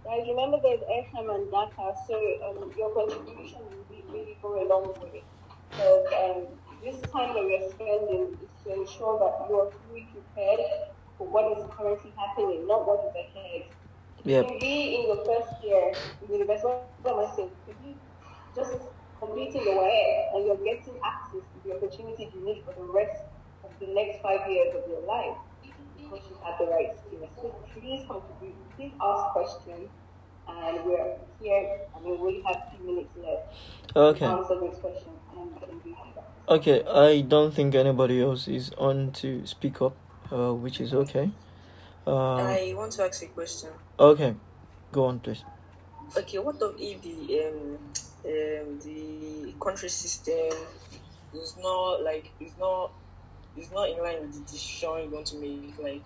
Guys, 0.05 0.25
remember 0.27 0.57
there's 0.63 0.81
airtime 0.89 1.29
and 1.35 1.51
data, 1.51 1.93
so 2.09 2.17
um, 2.49 2.73
your 2.79 2.95
contribution 2.95 3.61
will 3.61 3.85
really 4.11 4.39
go 4.41 4.57
a 4.57 4.65
long 4.67 4.95
way. 5.03 5.23
Because 5.71 6.07
um, 6.17 6.47
this 6.83 6.97
time 7.13 7.35
that 7.35 7.45
we're 7.45 7.69
spending 7.69 8.33
is 8.41 8.49
to 8.65 8.73
ensure 8.73 9.19
that 9.21 9.49
you 9.51 9.61
are 9.61 9.71
fully 9.71 10.09
prepared 10.11 10.61
for 11.19 11.29
what 11.29 11.59
is 11.59 11.65
currently 11.77 12.15
happening, 12.17 12.67
not 12.67 12.87
what 12.87 13.05
is 13.05 13.15
ahead. 13.21 13.78
Yeah 14.29 14.43
You 14.43 14.45
can 14.45 14.59
be 14.59 14.95
in 14.97 15.03
your 15.09 15.25
first 15.25 15.65
year 15.65 15.93
in 16.23 16.33
university, 16.33 16.69
what 17.03 17.15
am 17.15 17.25
I 17.25 17.37
saying? 17.37 17.51
You 17.67 17.75
can 17.75 17.83
be 17.83 17.97
just 18.55 18.77
completing 19.19 19.63
your 19.63 19.81
way 19.81 20.29
and 20.35 20.47
you're 20.47 20.63
getting 20.63 20.95
access 21.05 21.41
to 21.41 21.57
the 21.65 21.77
opportunities 21.77 22.29
you 22.35 22.45
need 22.45 22.63
for 22.65 22.75
the 22.75 22.93
rest 22.93 23.23
of 23.65 23.71
the 23.81 23.89
next 23.95 24.23
five 24.23 24.49
years 24.51 24.75
of 24.77 24.89
your 24.89 25.01
life 25.03 25.37
because 25.97 26.21
you 26.29 26.37
have 26.45 26.59
the 26.59 26.67
right 26.67 26.93
skills. 27.07 27.29
So 27.41 27.55
please 27.73 28.05
contribute, 28.07 28.55
please 28.77 28.93
ask 29.01 29.33
questions, 29.33 29.89
and 30.49 30.85
we're 30.85 31.17
here. 31.41 31.81
I 31.95 32.01
mean, 32.01 32.21
we 32.21 32.43
have 32.47 32.63
few 32.71 32.87
minutes 32.87 33.11
left 33.17 33.55
okay 33.97 34.21
to 34.21 34.25
answer 34.27 34.57
questions 34.57 35.19
and 35.37 35.51
we 35.85 35.93
can. 35.93 36.09
Okay, 36.49 36.83
I 36.85 37.21
don't 37.21 37.53
think 37.53 37.75
anybody 37.75 38.23
else 38.23 38.49
is 38.49 38.71
on 38.79 39.13
to 39.21 39.47
speak 39.47 39.83
up, 39.83 39.97
uh, 40.33 40.55
which 40.55 40.81
is 40.81 40.95
okay. 40.95 41.31
Uh, 42.09 42.37
I 42.37 42.73
want 42.75 42.93
to 42.93 43.05
ask 43.05 43.23
a 43.23 43.27
question. 43.27 43.69
okay, 43.99 44.35
go 44.91 45.05
on, 45.07 45.21
please. 45.21 45.45
Okay, 46.17 46.39
what 46.39 46.57
of 46.63 46.75
if 46.79 47.03
the 47.03 47.17
um, 47.45 47.93
um 48.33 48.79
the 48.81 49.55
country 49.63 49.91
system 49.91 50.49
is 51.35 51.55
not 51.59 52.03
like 52.03 52.33
is 52.41 52.57
not 52.57 52.93
is 53.57 53.71
not 53.71 53.91
in 53.91 53.99
line 54.03 54.23
with 54.23 54.33
the 54.33 54.41
decision 54.41 55.05
you 55.05 55.11
want 55.11 55.27
to 55.27 55.39
make? 55.39 55.75
Like, 55.79 56.05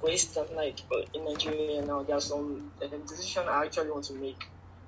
for 0.00 0.08
instance, 0.08 0.48
like 0.56 0.78
in 1.12 1.24
Nigeria 1.26 1.82
now, 1.84 2.02
there 2.02 2.16
are 2.16 2.20
some 2.32 2.72
um, 2.82 3.06
decision 3.06 3.44
I 3.46 3.66
actually 3.66 3.90
want 3.90 4.04
to 4.06 4.14
make 4.18 4.42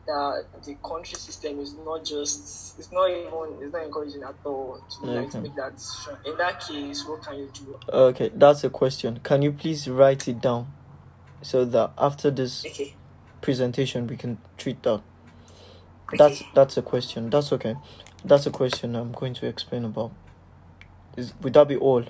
that 0.06 0.44
the 0.64 0.74
country 0.76 1.18
system 1.18 1.60
is 1.60 1.74
not 1.84 2.04
just 2.04 2.78
it's 2.78 2.92
not 2.92 3.08
even 3.10 3.32
it's 3.62 3.72
not 3.72 3.84
encouraging 3.84 4.22
at 4.22 4.34
all 4.44 4.78
to 5.00 5.06
like 5.06 5.30
to 5.30 5.40
make 5.40 5.54
that 5.56 5.76
decision. 5.76 6.16
In 6.26 6.36
that 6.36 6.60
case, 6.60 7.06
what 7.06 7.22
can 7.22 7.38
you 7.38 7.50
do? 7.54 7.78
Okay, 7.88 8.30
that's 8.34 8.64
a 8.64 8.70
question. 8.70 9.20
Can 9.22 9.42
you 9.42 9.52
please 9.52 9.88
write 9.88 10.28
it 10.28 10.40
down 10.40 10.72
so 11.42 11.64
that 11.64 11.92
after 11.98 12.30
this 12.30 12.64
Okay, 12.66 12.94
presentation 13.40 14.06
we 14.06 14.16
can 14.16 14.38
treat 14.56 14.82
that? 14.82 15.00
okay. 16.08 16.16
That's 16.18 16.42
that's 16.54 16.76
a 16.76 16.82
question. 16.82 17.30
That's 17.30 17.52
okay. 17.52 17.76
That's 18.24 18.46
a 18.46 18.50
question 18.50 18.96
I'm 18.96 19.12
going 19.12 19.34
to 19.34 19.46
explain 19.46 19.84
about. 19.84 20.12
Is 21.16 21.32
would 21.40 21.52
that 21.54 21.68
be 21.68 21.76
all? 21.76 22.04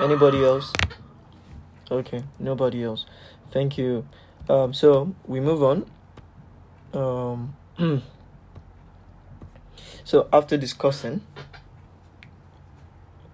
Anybody 0.00 0.44
else? 0.44 0.72
Okay, 1.90 2.24
nobody 2.38 2.82
else. 2.82 3.06
Thank 3.52 3.78
you. 3.78 4.06
Um, 4.48 4.74
so 4.74 5.14
we 5.26 5.40
move 5.40 5.62
on. 5.62 5.86
Um, 6.92 7.56
so 10.04 10.28
after 10.32 10.56
discussing, 10.56 11.22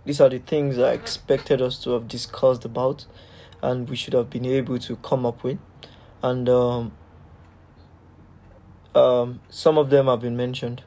these 0.05 0.21
are 0.21 0.29
the 0.29 0.39
things 0.39 0.79
I 0.79 0.93
expected 0.93 1.61
us 1.61 1.79
to 1.85 1.91
have 1.91 2.09
discussed 2.09 2.65
about, 2.65 3.07
and 3.63 3.89
we 3.89 3.97
should 3.97 4.15
have 4.15 4.31
been 4.31 4.47
able 4.47 4.79
to 4.79 4.97
come 4.97 5.27
up 5.27 5.43
with, 5.43 5.59
and 6.23 6.49
um, 6.49 6.93
um, 8.95 9.41
some 9.51 9.79
of 9.79 9.91
them 9.91 10.07
have 10.07 10.21
been 10.21 10.37
mentioned. 10.37 10.83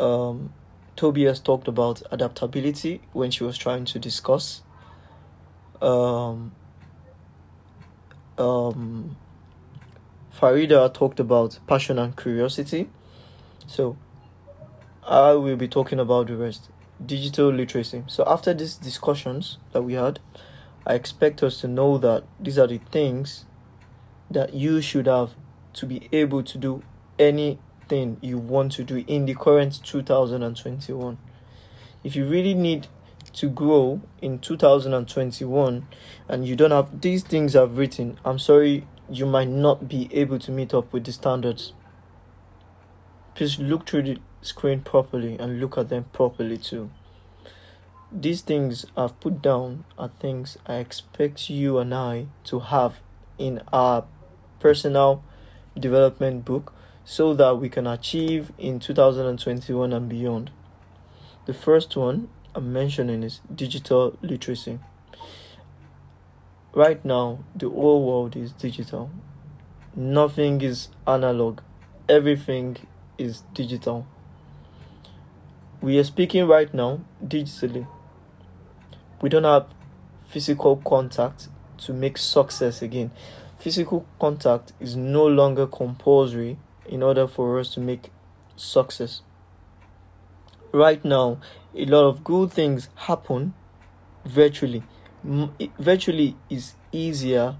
Um, 0.00 0.52
Toby 0.96 1.24
has 1.24 1.38
talked 1.38 1.68
about 1.68 2.02
adaptability 2.10 3.02
when 3.12 3.30
she 3.30 3.44
was 3.44 3.56
trying 3.56 3.84
to 3.86 3.98
discuss. 3.98 4.62
Um, 5.80 6.52
um, 8.38 9.16
Farida 10.38 10.92
talked 10.92 11.20
about 11.20 11.58
passion 11.66 11.98
and 11.98 12.16
curiosity. 12.16 12.88
So 13.66 13.96
I 15.06 15.32
will 15.32 15.56
be 15.56 15.68
talking 15.68 15.98
about 15.98 16.28
the 16.28 16.36
rest. 16.36 16.70
Digital 17.04 17.50
literacy. 17.50 18.04
So 18.06 18.24
after 18.26 18.54
these 18.54 18.76
discussions 18.76 19.58
that 19.72 19.82
we 19.82 19.94
had, 19.94 20.20
I 20.86 20.94
expect 20.94 21.42
us 21.42 21.60
to 21.60 21.68
know 21.68 21.98
that 21.98 22.24
these 22.40 22.58
are 22.58 22.66
the 22.66 22.78
things 22.78 23.44
that 24.30 24.54
you 24.54 24.80
should 24.80 25.06
have 25.06 25.30
to 25.74 25.86
be 25.86 26.08
able 26.12 26.42
to 26.42 26.58
do 26.58 26.82
anything 27.18 28.18
you 28.20 28.38
want 28.38 28.72
to 28.72 28.84
do 28.84 29.04
in 29.06 29.26
the 29.26 29.34
current 29.34 29.80
2021. 29.84 31.18
If 32.04 32.16
you 32.16 32.26
really 32.26 32.54
need 32.54 32.86
to 33.38 33.48
grow 33.48 34.00
in 34.20 34.40
2021 34.40 35.86
and 36.28 36.46
you 36.46 36.56
don't 36.56 36.72
have 36.72 37.00
these 37.00 37.22
things 37.22 37.54
I've 37.54 37.78
written, 37.78 38.18
I'm 38.24 38.40
sorry, 38.40 38.84
you 39.08 39.26
might 39.26 39.48
not 39.48 39.88
be 39.88 40.08
able 40.12 40.40
to 40.40 40.50
meet 40.50 40.74
up 40.74 40.92
with 40.92 41.04
the 41.04 41.12
standards. 41.12 41.72
Please 43.36 43.60
look 43.60 43.88
through 43.88 44.02
the 44.02 44.18
screen 44.42 44.80
properly 44.80 45.38
and 45.38 45.60
look 45.60 45.78
at 45.78 45.88
them 45.88 46.06
properly 46.12 46.58
too. 46.58 46.90
These 48.10 48.42
things 48.42 48.86
I've 48.96 49.20
put 49.20 49.40
down 49.40 49.84
are 49.96 50.10
things 50.18 50.58
I 50.66 50.76
expect 50.76 51.48
you 51.48 51.78
and 51.78 51.94
I 51.94 52.26
to 52.44 52.58
have 52.58 52.98
in 53.38 53.62
our 53.72 54.04
personal 54.58 55.22
development 55.78 56.44
book 56.44 56.72
so 57.04 57.34
that 57.34 57.58
we 57.58 57.68
can 57.68 57.86
achieve 57.86 58.50
in 58.58 58.80
2021 58.80 59.92
and 59.92 60.08
beyond. 60.08 60.50
The 61.46 61.54
first 61.54 61.96
one 61.96 62.30
I'm 62.54 62.72
mentioning 62.72 63.22
is 63.22 63.40
digital 63.54 64.16
literacy. 64.22 64.78
Right 66.74 67.04
now, 67.04 67.44
the 67.54 67.68
whole 67.68 68.04
world 68.06 68.36
is 68.36 68.52
digital. 68.52 69.10
Nothing 69.94 70.60
is 70.60 70.88
analog. 71.06 71.60
Everything 72.08 72.76
is 73.18 73.42
digital. 73.52 74.06
We 75.80 75.98
are 75.98 76.04
speaking 76.04 76.46
right 76.46 76.72
now 76.72 77.00
digitally. 77.24 77.86
We 79.20 79.28
don't 79.28 79.44
have 79.44 79.66
physical 80.26 80.76
contact 80.76 81.48
to 81.78 81.92
make 81.92 82.18
success 82.18 82.82
again. 82.82 83.10
Physical 83.58 84.06
contact 84.18 84.72
is 84.80 84.96
no 84.96 85.26
longer 85.26 85.66
compulsory 85.66 86.58
in 86.86 87.02
order 87.02 87.26
for 87.26 87.58
us 87.58 87.74
to 87.74 87.80
make 87.80 88.10
success. 88.56 89.22
Right 90.72 91.04
now, 91.04 91.38
a 91.78 91.84
lot 91.84 92.08
of 92.08 92.24
good 92.24 92.52
things 92.52 92.88
happen 92.96 93.54
virtually. 94.24 94.82
Virtually 95.78 96.36
is 96.50 96.74
easier 96.90 97.56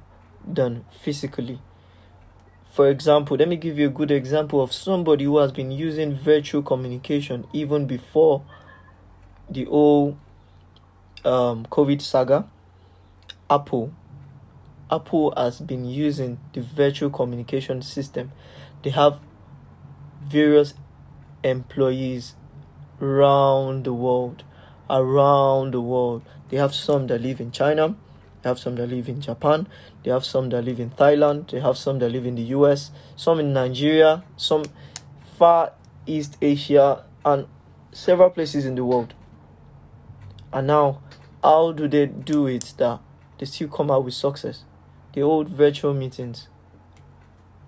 than 0.47 0.85
physically. 0.91 1.61
For 2.73 2.89
example, 2.89 3.37
let 3.37 3.49
me 3.49 3.57
give 3.57 3.79
you 3.79 3.87
a 3.87 3.91
good 3.91 4.11
example 4.11 4.61
of 4.61 4.73
somebody 4.73 5.25
who 5.25 5.39
has 5.39 5.53
been 5.53 5.71
using 5.71 6.15
virtual 6.15 6.63
communication 6.63 7.47
even 7.53 7.87
before 7.87 8.43
the 9.49 9.65
whole 9.65 10.19
um, 11.25 11.67
COVID 11.67 12.03
saga. 12.03 12.47
Apple. 13.49 13.93
Apple 14.91 15.33
has 15.37 15.61
been 15.61 15.85
using 15.85 16.39
the 16.53 16.61
virtual 16.61 17.11
communication 17.11 17.83
system. 17.83 18.33
They 18.83 18.91
have 18.91 19.21
various 20.23 20.75
employees 21.43 22.35
around 23.01 23.85
the 23.85 23.93
world. 23.93 24.45
Around 24.91 25.73
the 25.75 25.81
world. 25.81 26.23
They 26.49 26.57
have 26.57 26.75
some 26.75 27.07
that 27.09 27.21
live 27.21 27.41
in 27.41 27.53
China, 27.53 27.95
they 28.43 28.49
have 28.49 28.59
some 28.59 28.77
that 28.77 28.87
live 28.87 29.09
in 29.09 29.21
Japan, 29.21 29.69
they 30.03 30.11
have 30.11 30.25
some 30.25 30.49
that 30.51 30.63
live 30.63 30.81
in 30.81 30.91
Thailand, 30.91 31.51
they 31.51 31.61
have 31.61 31.77
some 31.77 31.99
that 31.99 32.11
live 32.11 32.25
in 32.25 32.37
the 32.37 32.43
US, 32.43 32.91
some 33.17 33.39
in 33.41 33.53
Nigeria, 33.53 34.25
some 34.37 34.65
far 35.37 35.73
East 36.07 36.39
Asia, 36.41 37.05
and 37.25 37.47
several 37.93 38.31
places 38.31 38.65
in 38.65 38.77
the 38.77 38.85
world. 38.85 39.13
And 40.53 40.67
now, 40.67 41.03
how 41.43 41.73
do 41.73 41.87
they 41.87 42.07
do 42.07 42.47
it 42.47 42.73
that 42.79 43.01
they 43.39 43.45
still 43.45 43.69
come 43.69 43.91
out 43.91 44.05
with 44.05 44.15
success? 44.15 44.65
They 45.13 45.21
hold 45.21 45.49
virtual 45.49 45.93
meetings 45.93 46.49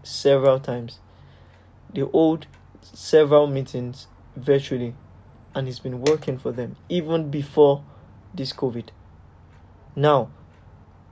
several 0.03 0.59
times. 0.61 1.01
They 1.93 2.01
hold 2.01 2.47
several 2.83 3.47
meetings 3.47 4.07
virtually 4.37 4.95
and 5.55 5.69
it's 5.69 5.79
been 5.79 6.01
working 6.01 6.39
for 6.39 6.53
them 6.53 6.77
even 6.89 7.31
before 7.31 7.85
this 8.35 8.53
COVID. 8.53 8.89
Now, 9.97 10.31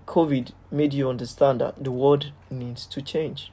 COVID 0.07 0.53
made 0.71 0.95
you 0.95 1.09
understand 1.09 1.61
that 1.61 1.83
the 1.83 1.91
world 1.91 2.33
needs 2.51 2.87
to 2.87 3.03
change. 3.03 3.53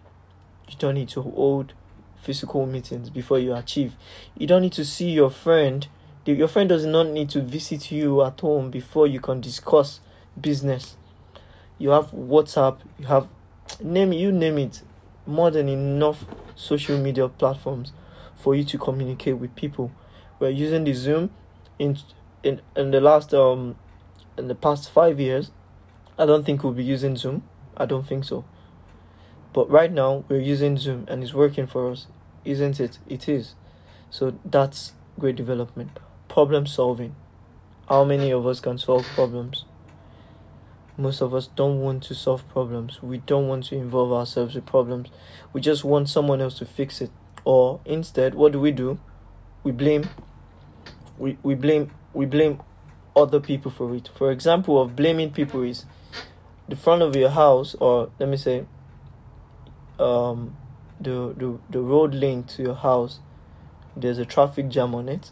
You 0.69 0.75
don't 0.77 0.95
need 0.95 1.09
to 1.09 1.21
hold 1.21 1.73
physical 2.21 2.65
meetings 2.65 3.09
before 3.09 3.39
you 3.39 3.53
achieve. 3.53 3.95
You 4.37 4.47
don't 4.47 4.61
need 4.61 4.73
to 4.73 4.85
see 4.85 5.11
your 5.11 5.29
friend. 5.29 5.87
Your 6.25 6.47
friend 6.47 6.69
does 6.69 6.85
not 6.85 7.07
need 7.07 7.29
to 7.31 7.41
visit 7.41 7.91
you 7.91 8.23
at 8.23 8.39
home 8.39 8.71
before 8.71 9.05
you 9.05 9.19
can 9.19 9.41
discuss 9.41 9.99
business. 10.39 10.97
You 11.77 11.89
have 11.89 12.11
WhatsApp, 12.11 12.79
you 12.97 13.07
have 13.07 13.27
name 13.83 14.13
you 14.13 14.31
name 14.31 14.57
it, 14.57 14.81
more 15.25 15.51
than 15.51 15.67
enough 15.67 16.25
social 16.55 16.97
media 16.97 17.27
platforms 17.27 17.91
for 18.35 18.55
you 18.55 18.63
to 18.63 18.77
communicate 18.77 19.37
with 19.37 19.55
people 19.55 19.91
we're 20.39 20.49
using 20.49 20.83
the 20.83 20.93
Zoom 20.93 21.31
in 21.79 21.97
in 22.43 22.61
in 22.75 22.91
the 22.91 23.01
last 23.01 23.33
um 23.33 23.75
in 24.37 24.47
the 24.47 24.55
past 24.55 24.89
five 24.89 25.19
years. 25.19 25.51
I 26.17 26.25
don't 26.25 26.45
think 26.45 26.63
we'll 26.63 26.73
be 26.73 26.83
using 26.83 27.15
Zoom. 27.17 27.43
I 27.75 27.85
don't 27.85 28.07
think 28.07 28.23
so. 28.23 28.45
But 29.53 29.69
right 29.69 29.91
now 29.91 30.23
we're 30.27 30.41
using 30.41 30.77
Zoom 30.77 31.05
and 31.07 31.23
it's 31.23 31.33
working 31.33 31.67
for 31.67 31.91
us, 31.91 32.07
isn't 32.43 32.79
it? 32.79 32.99
It 33.07 33.27
is. 33.27 33.55
So 34.09 34.37
that's 34.45 34.93
great 35.19 35.35
development. 35.35 35.99
Problem 36.27 36.67
solving. 36.67 37.15
How 37.87 38.03
many 38.03 38.31
of 38.31 38.45
us 38.47 38.59
can 38.59 38.77
solve 38.77 39.05
problems? 39.13 39.65
Most 40.97 41.21
of 41.21 41.33
us 41.33 41.47
don't 41.47 41.81
want 41.81 42.03
to 42.03 42.15
solve 42.15 42.47
problems. 42.49 43.03
We 43.03 43.17
don't 43.17 43.47
want 43.47 43.65
to 43.65 43.75
involve 43.75 44.13
ourselves 44.13 44.55
with 44.55 44.65
problems. 44.65 45.09
We 45.51 45.59
just 45.59 45.83
want 45.83 46.09
someone 46.09 46.41
else 46.41 46.57
to 46.59 46.65
fix 46.65 47.01
it. 47.01 47.11
Or 47.43 47.81
instead, 47.85 48.33
what 48.33 48.53
do 48.53 48.59
we 48.59 48.71
do? 48.71 48.99
We 49.63 49.71
blame 49.71 50.09
we, 51.17 51.37
we 51.43 51.55
blame 51.55 51.91
we 52.13 52.25
blame 52.25 52.61
other 53.15 53.39
people 53.39 53.71
for 53.71 53.93
it. 53.95 54.09
For 54.15 54.31
example, 54.31 54.81
of 54.81 54.95
blaming 54.95 55.31
people 55.31 55.63
is 55.63 55.85
the 56.67 56.75
front 56.75 57.01
of 57.01 57.15
your 57.15 57.29
house, 57.29 57.75
or 57.79 58.09
let 58.19 58.29
me 58.29 58.37
say, 58.37 58.65
um, 59.99 60.57
the 60.99 61.33
the 61.37 61.59
the 61.69 61.81
road 61.81 62.13
link 62.13 62.47
to 62.47 62.63
your 62.63 62.75
house. 62.75 63.19
There's 63.95 64.17
a 64.17 64.25
traffic 64.25 64.69
jam 64.69 64.93
on 64.93 65.07
it, 65.07 65.31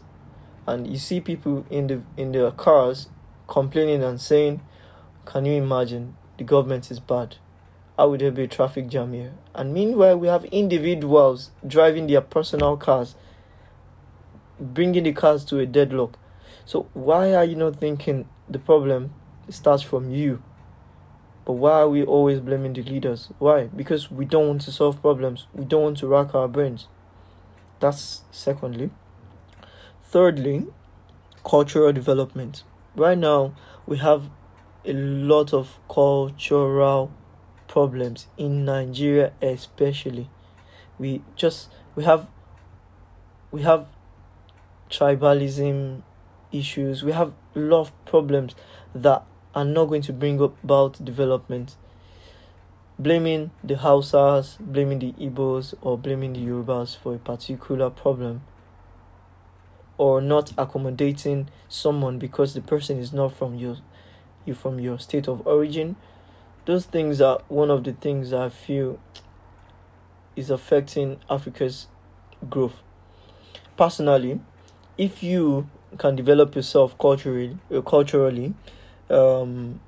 and 0.66 0.86
you 0.86 0.98
see 0.98 1.20
people 1.20 1.66
in 1.70 1.86
the 1.88 2.02
in 2.16 2.32
their 2.32 2.50
cars 2.50 3.08
complaining 3.46 4.02
and 4.02 4.20
saying, 4.20 4.60
"Can 5.26 5.44
you 5.44 5.54
imagine? 5.54 6.16
The 6.38 6.44
government 6.44 6.90
is 6.90 6.98
bad. 6.98 7.36
How 7.96 8.10
would 8.10 8.20
there 8.20 8.32
be 8.32 8.44
a 8.44 8.48
traffic 8.48 8.88
jam 8.88 9.12
here?" 9.12 9.34
And 9.54 9.74
meanwhile, 9.74 10.16
we 10.18 10.28
have 10.28 10.44
individuals 10.46 11.50
driving 11.66 12.06
their 12.06 12.22
personal 12.22 12.76
cars 12.76 13.14
bringing 14.60 15.04
the 15.04 15.12
cars 15.12 15.44
to 15.46 15.58
a 15.58 15.66
deadlock. 15.66 16.18
So 16.64 16.88
why 16.94 17.34
are 17.34 17.44
you 17.44 17.56
not 17.56 17.76
thinking 17.76 18.28
the 18.48 18.58
problem 18.58 19.12
starts 19.48 19.82
from 19.82 20.10
you? 20.10 20.42
But 21.44 21.54
why 21.54 21.80
are 21.80 21.88
we 21.88 22.02
always 22.02 22.40
blaming 22.40 22.72
the 22.72 22.82
leaders? 22.82 23.28
Why? 23.38 23.64
Because 23.64 24.10
we 24.10 24.24
don't 24.24 24.48
want 24.48 24.60
to 24.62 24.72
solve 24.72 25.02
problems. 25.02 25.46
We 25.52 25.64
don't 25.64 25.82
want 25.82 25.98
to 25.98 26.06
rack 26.06 26.34
our 26.34 26.48
brains. 26.48 26.88
That's 27.80 28.22
secondly. 28.30 28.90
Thirdly, 30.04 30.66
cultural 31.44 31.92
development. 31.92 32.62
Right 32.96 33.18
now, 33.18 33.54
we 33.86 33.98
have 33.98 34.30
a 34.86 34.92
lot 34.92 35.52
of 35.52 35.78
cultural 35.88 37.12
problems 37.68 38.26
in 38.38 38.64
Nigeria, 38.64 39.32
especially. 39.42 40.30
We 40.98 41.22
just 41.36 41.70
we 41.94 42.04
have 42.04 42.28
we 43.50 43.62
have 43.62 43.86
tribalism 44.98 46.02
issues. 46.52 47.02
We 47.02 47.12
have 47.12 47.32
a 47.54 47.58
lot 47.58 47.80
of 47.80 48.04
problems 48.04 48.54
that 48.94 49.24
are 49.54 49.64
not 49.64 49.86
going 49.86 50.02
to 50.02 50.12
bring 50.12 50.40
about 50.40 51.04
development. 51.04 51.76
Blaming 52.98 53.50
the 53.62 53.74
Hausas, 53.74 54.58
blaming 54.60 55.00
the 55.00 55.12
Igbos, 55.12 55.74
or 55.82 55.98
blaming 55.98 56.32
the 56.32 56.40
Yorubas 56.40 56.96
for 56.96 57.14
a 57.16 57.18
particular 57.18 57.90
problem, 57.90 58.42
or 59.98 60.20
not 60.20 60.52
accommodating 60.56 61.48
someone 61.68 62.18
because 62.18 62.54
the 62.54 62.60
person 62.60 62.98
is 62.98 63.12
not 63.12 63.32
from 63.32 63.56
your, 63.56 63.76
you 64.44 64.54
from 64.54 64.78
your 64.78 64.98
state 64.98 65.26
of 65.26 65.44
origin, 65.46 65.96
those 66.66 66.86
things 66.86 67.20
are 67.20 67.40
one 67.48 67.70
of 67.70 67.82
the 67.84 67.92
things 67.92 68.32
I 68.32 68.48
feel 68.48 68.98
is 70.36 70.50
affecting 70.50 71.18
Africa's 71.28 71.88
growth. 72.48 72.76
Personally, 73.76 74.40
if 74.96 75.22
you 75.22 75.68
can 75.98 76.16
develop 76.16 76.54
yourself 76.54 76.96
culturally, 76.98 77.58
uh, 77.74 77.80
culturally, 77.80 78.54
um, 79.10 79.80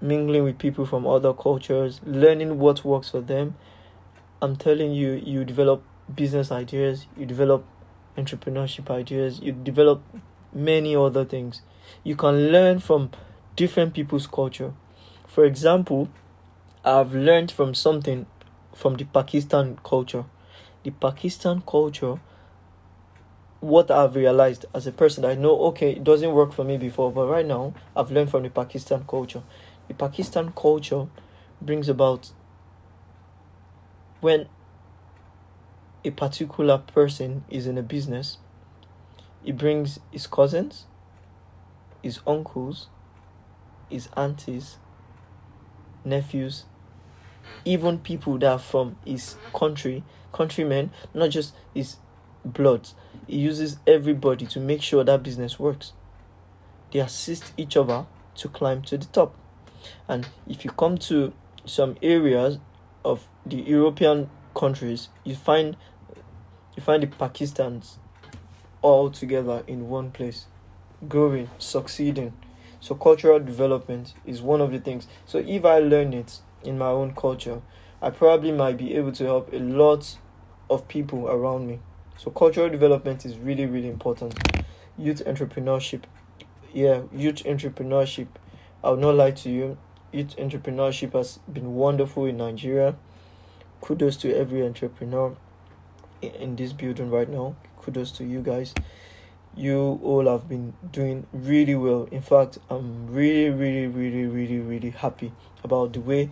mingling 0.00 0.44
with 0.44 0.58
people 0.58 0.86
from 0.86 1.06
other 1.06 1.32
cultures, 1.32 2.00
learning 2.04 2.58
what 2.58 2.84
works 2.84 3.10
for 3.10 3.20
them, 3.20 3.54
I'm 4.40 4.56
telling 4.56 4.92
you, 4.92 5.12
you 5.12 5.44
develop 5.44 5.82
business 6.12 6.50
ideas, 6.50 7.06
you 7.16 7.26
develop 7.26 7.64
entrepreneurship 8.16 8.90
ideas, 8.90 9.40
you 9.40 9.52
develop 9.52 10.02
many 10.52 10.96
other 10.96 11.24
things. 11.24 11.62
You 12.04 12.16
can 12.16 12.50
learn 12.50 12.80
from 12.80 13.10
different 13.56 13.94
people's 13.94 14.26
culture. 14.26 14.72
For 15.26 15.44
example, 15.44 16.08
I've 16.84 17.14
learned 17.14 17.52
from 17.52 17.74
something 17.74 18.26
from 18.74 18.96
the 18.96 19.04
Pakistan 19.04 19.78
culture. 19.84 20.24
The 20.82 20.90
Pakistan 20.90 21.62
culture, 21.66 22.18
what 23.62 23.92
I've 23.92 24.16
realized 24.16 24.66
as 24.74 24.88
a 24.88 24.92
person, 24.92 25.24
I 25.24 25.34
know 25.36 25.56
okay, 25.66 25.92
it 25.92 26.02
doesn't 26.02 26.32
work 26.32 26.52
for 26.52 26.64
me 26.64 26.76
before, 26.76 27.12
but 27.12 27.28
right 27.28 27.46
now 27.46 27.74
I've 27.96 28.10
learned 28.10 28.28
from 28.28 28.42
the 28.42 28.50
Pakistan 28.50 29.04
culture. 29.08 29.44
The 29.86 29.94
Pakistan 29.94 30.52
culture 30.56 31.06
brings 31.60 31.88
about 31.88 32.32
when 34.20 34.48
a 36.04 36.10
particular 36.10 36.78
person 36.78 37.44
is 37.48 37.68
in 37.68 37.78
a 37.78 37.82
business, 37.82 38.38
it 39.44 39.56
brings 39.56 40.00
his 40.10 40.26
cousins, 40.26 40.86
his 42.02 42.18
uncles, 42.26 42.88
his 43.88 44.08
aunties, 44.16 44.78
nephews, 46.04 46.64
even 47.64 48.00
people 48.00 48.38
that 48.38 48.50
are 48.50 48.58
from 48.58 48.96
his 49.06 49.36
country, 49.54 50.02
countrymen, 50.32 50.90
not 51.14 51.30
just 51.30 51.54
his 51.72 51.98
blood. 52.44 52.88
He 53.26 53.38
uses 53.38 53.78
everybody 53.86 54.46
to 54.46 54.60
make 54.60 54.82
sure 54.82 55.04
that 55.04 55.22
business 55.22 55.58
works. 55.58 55.92
They 56.92 57.00
assist 57.00 57.52
each 57.56 57.76
other 57.76 58.06
to 58.36 58.48
climb 58.48 58.82
to 58.82 58.98
the 58.98 59.06
top. 59.06 59.34
And 60.08 60.28
if 60.48 60.64
you 60.64 60.70
come 60.70 60.98
to 60.98 61.32
some 61.64 61.96
areas 62.02 62.58
of 63.04 63.26
the 63.46 63.56
European 63.56 64.30
countries, 64.54 65.08
you 65.24 65.34
find 65.34 65.76
you 66.76 66.82
find 66.82 67.02
the 67.02 67.06
Pakistans 67.06 67.98
all 68.80 69.10
together 69.10 69.62
in 69.66 69.88
one 69.88 70.10
place, 70.10 70.46
growing, 71.08 71.50
succeeding. 71.58 72.32
So 72.80 72.94
cultural 72.94 73.38
development 73.38 74.14
is 74.24 74.40
one 74.42 74.60
of 74.60 74.72
the 74.72 74.78
things. 74.78 75.06
So 75.26 75.38
if 75.38 75.64
I 75.64 75.78
learn 75.78 76.12
it 76.12 76.40
in 76.64 76.78
my 76.78 76.86
own 76.86 77.14
culture, 77.14 77.60
I 78.00 78.10
probably 78.10 78.52
might 78.52 78.76
be 78.76 78.94
able 78.96 79.12
to 79.12 79.24
help 79.24 79.52
a 79.52 79.58
lot 79.58 80.16
of 80.68 80.88
people 80.88 81.28
around 81.28 81.66
me. 81.66 81.80
So 82.22 82.30
cultural 82.30 82.70
development 82.70 83.26
is 83.26 83.36
really, 83.36 83.66
really 83.66 83.88
important. 83.88 84.32
Youth 84.96 85.24
entrepreneurship. 85.26 86.02
Yeah, 86.72 87.02
youth 87.12 87.42
entrepreneurship. 87.42 88.28
I'll 88.84 88.94
not 88.96 89.16
lie 89.16 89.32
to 89.32 89.50
you. 89.50 89.76
Youth 90.12 90.36
entrepreneurship 90.36 91.14
has 91.14 91.40
been 91.52 91.74
wonderful 91.74 92.26
in 92.26 92.36
Nigeria. 92.36 92.94
Kudos 93.80 94.16
to 94.18 94.32
every 94.32 94.64
entrepreneur 94.64 95.34
in 96.22 96.54
this 96.54 96.72
building 96.72 97.10
right 97.10 97.28
now. 97.28 97.56
Kudos 97.78 98.12
to 98.12 98.24
you 98.24 98.40
guys. 98.40 98.72
You 99.56 99.98
all 100.04 100.28
have 100.28 100.48
been 100.48 100.74
doing 100.92 101.26
really 101.32 101.74
well. 101.74 102.04
In 102.12 102.22
fact, 102.22 102.58
I'm 102.70 103.08
really, 103.12 103.50
really, 103.50 103.88
really, 103.88 104.26
really, 104.26 104.60
really 104.60 104.90
happy 104.90 105.32
about 105.64 105.92
the 105.92 106.00
way 106.00 106.30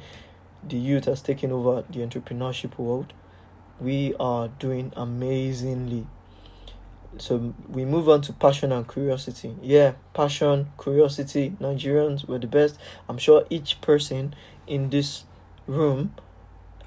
the 0.63 0.77
youth 0.77 1.07
has 1.07 1.21
taken 1.21 1.51
over 1.51 1.83
the 1.91 1.99
entrepreneurship 2.07 2.79
world. 2.79 3.13
We 3.81 4.15
are 4.21 4.49
doing 4.49 4.93
amazingly. 4.97 6.07
So 7.19 7.55
we 7.69 7.85
move 7.85 8.09
on 8.09 8.23
to 8.23 8.33
passion 8.33 8.73
and 8.73 8.89
curiosity. 8.89 9.57
Yeah, 9.63 9.93
passion, 10.15 10.71
curiosity. 10.81 11.57
Nigerians 11.61 12.27
were 12.27 12.39
the 12.39 12.47
best. 12.47 12.79
I'm 13.09 13.19
sure 13.19 13.47
each 13.51 13.81
person 13.81 14.35
in 14.67 14.91
this 14.91 15.25
room 15.67 16.15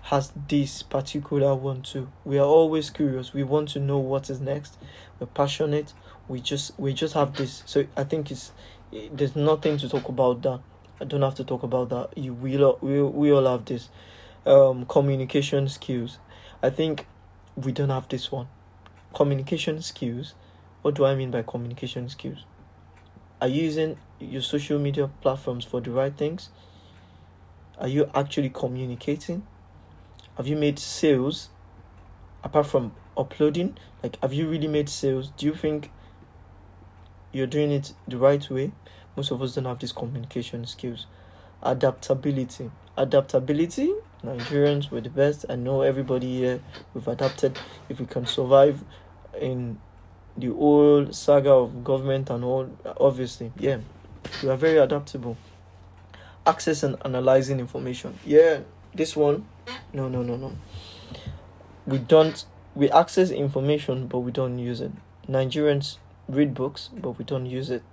has 0.04 0.32
this 0.50 0.84
particular 0.84 1.56
one 1.56 1.82
too. 1.82 2.10
We 2.26 2.38
are 2.38 2.46
always 2.46 2.90
curious. 2.90 3.34
We 3.34 3.44
want 3.44 3.70
to 3.70 3.80
know 3.80 3.98
what 3.98 4.30
is 4.30 4.42
next. 4.42 4.78
We're 5.20 5.28
passionate. 5.28 5.94
We 6.28 6.42
just 6.42 6.78
we 6.80 6.94
just 6.94 7.14
have 7.14 7.36
this. 7.36 7.64
So 7.66 7.86
I 7.96 8.04
think 8.04 8.32
it's 8.32 8.52
there's 9.12 9.36
nothing 9.36 9.78
to 9.80 9.90
talk 9.90 10.10
about 10.10 10.42
that. 10.44 10.60
I 11.00 11.06
don't 11.06 11.22
have 11.22 11.36
to 11.36 11.44
talk 11.44 11.64
about 11.64 11.90
that. 11.90 12.18
You 12.18 12.34
we 12.34 12.62
all 12.62 12.78
we, 12.82 13.02
we 13.02 13.32
all 13.32 13.46
have 13.46 13.66
this 13.66 13.90
um 14.46 14.86
communication 14.86 15.70
skills. 15.70 16.18
I 16.63 16.71
think 16.71 17.06
we 17.56 17.71
don't 17.71 17.89
have 17.89 18.10
this 18.10 18.32
one. 18.32 18.47
Communication 19.13 19.84
skills. 19.84 20.34
What 20.82 20.95
do 20.95 21.06
I 21.06 21.13
mean 21.13 21.30
by 21.30 21.43
communication 21.43 22.10
skills? 22.10 22.39
Are 23.39 23.47
you 23.47 23.63
using 23.63 23.97
your 24.19 24.41
social 24.41 24.80
media 24.80 25.08
platforms 25.21 25.65
for 25.65 25.80
the 25.82 25.91
right 25.91 26.17
things? 26.17 26.49
Are 27.78 27.88
you 27.88 28.10
actually 28.15 28.49
communicating? 28.49 29.45
have 30.38 30.47
you 30.47 30.56
made 30.56 30.80
sales 30.80 31.49
apart 32.43 32.65
from 32.65 32.91
uploading 33.15 33.78
like 34.02 34.19
have 34.21 34.34
you 34.34 34.49
really 34.49 34.67
made 34.67 34.89
sales 34.89 35.32
do 35.38 35.45
you 35.45 35.54
think 35.54 35.91
you're 37.32 37.47
doing 37.47 37.71
it 37.71 37.93
the 38.08 38.17
right 38.17 38.49
way 38.49 38.71
most 39.15 39.32
of 39.32 39.41
us 39.41 39.54
don't 39.54 39.65
have 39.65 39.80
these 39.80 39.91
communication 39.91 40.65
skills 40.65 41.06
adaptability 41.62 42.71
adaptability 42.97 43.93
nigerians 44.24 44.90
were 44.90 45.02
the 45.02 45.10
best. 45.10 45.46
I 45.50 45.56
know 45.56 45.82
everybody 45.82 46.38
here 46.38 46.62
we've 46.94 47.08
adapted. 47.08 47.60
If 47.90 48.00
we 48.00 48.06
can 48.06 48.26
survive 48.26 48.84
in 49.40 49.80
the 50.38 50.50
old 50.50 51.14
saga 51.16 51.52
of 51.52 51.84
government 51.84 52.30
and 52.30 52.44
all 52.44 52.70
obviously 53.00 53.52
yeah 53.60 53.78
we 54.42 54.50
are 54.50 54.58
very 54.58 54.78
adaptable. 54.78 55.38
Access 56.46 56.84
and 56.84 56.98
analyzing 57.06 57.60
information. 57.60 58.18
Yeah 58.26 58.62
this 58.96 59.16
one 59.16 59.46
no 59.94 60.08
no 60.08 60.24
no 60.24 60.38
no. 60.38 60.54
We 61.86 61.98
don't 62.00 62.44
we 62.76 62.90
access 62.90 63.30
information 63.30 64.08
but 64.08 64.20
we 64.20 64.32
don't 64.32 64.58
use 64.58 64.82
it. 64.82 64.92
Nigerians 65.28 65.98
read 66.28 66.54
books 66.54 66.90
but 66.96 67.12
we 67.12 67.26
don't 67.26 67.46
use 67.46 67.70
it. 67.70 67.84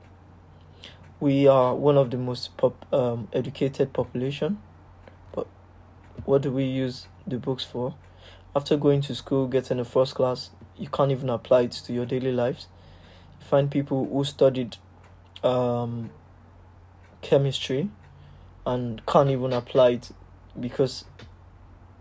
We 1.19 1.47
are 1.47 1.75
one 1.75 1.99
of 1.99 2.11
the 2.11 2.16
most 2.16 2.57
pop, 2.57 2.87
um, 2.95 3.29
educated 3.35 3.93
population 3.93 4.59
what 6.31 6.43
do 6.43 6.51
we 6.51 6.64
use 6.64 7.07
the 7.27 7.38
books 7.38 7.64
for 7.64 7.95
after 8.55 8.77
going 8.77 9.01
to 9.01 9.14
school 9.14 9.47
getting 9.47 9.79
a 9.79 9.85
first 9.85 10.14
class 10.14 10.51
you 10.79 10.88
can't 10.88 11.11
even 11.11 11.29
apply 11.29 11.62
it 11.62 11.73
to 11.73 11.93
your 11.93 12.07
daily 12.07 12.33
lives 12.33 12.69
you 13.40 13.47
find 13.47 13.71
people 13.71 14.09
who 14.09 14.25
studied 14.25 14.77
um, 15.43 16.11
chemistry 17.23 17.90
and 18.66 19.05
can't 19.07 19.31
even 19.31 19.53
apply 19.53 19.90
it 19.90 20.11
because 20.59 21.05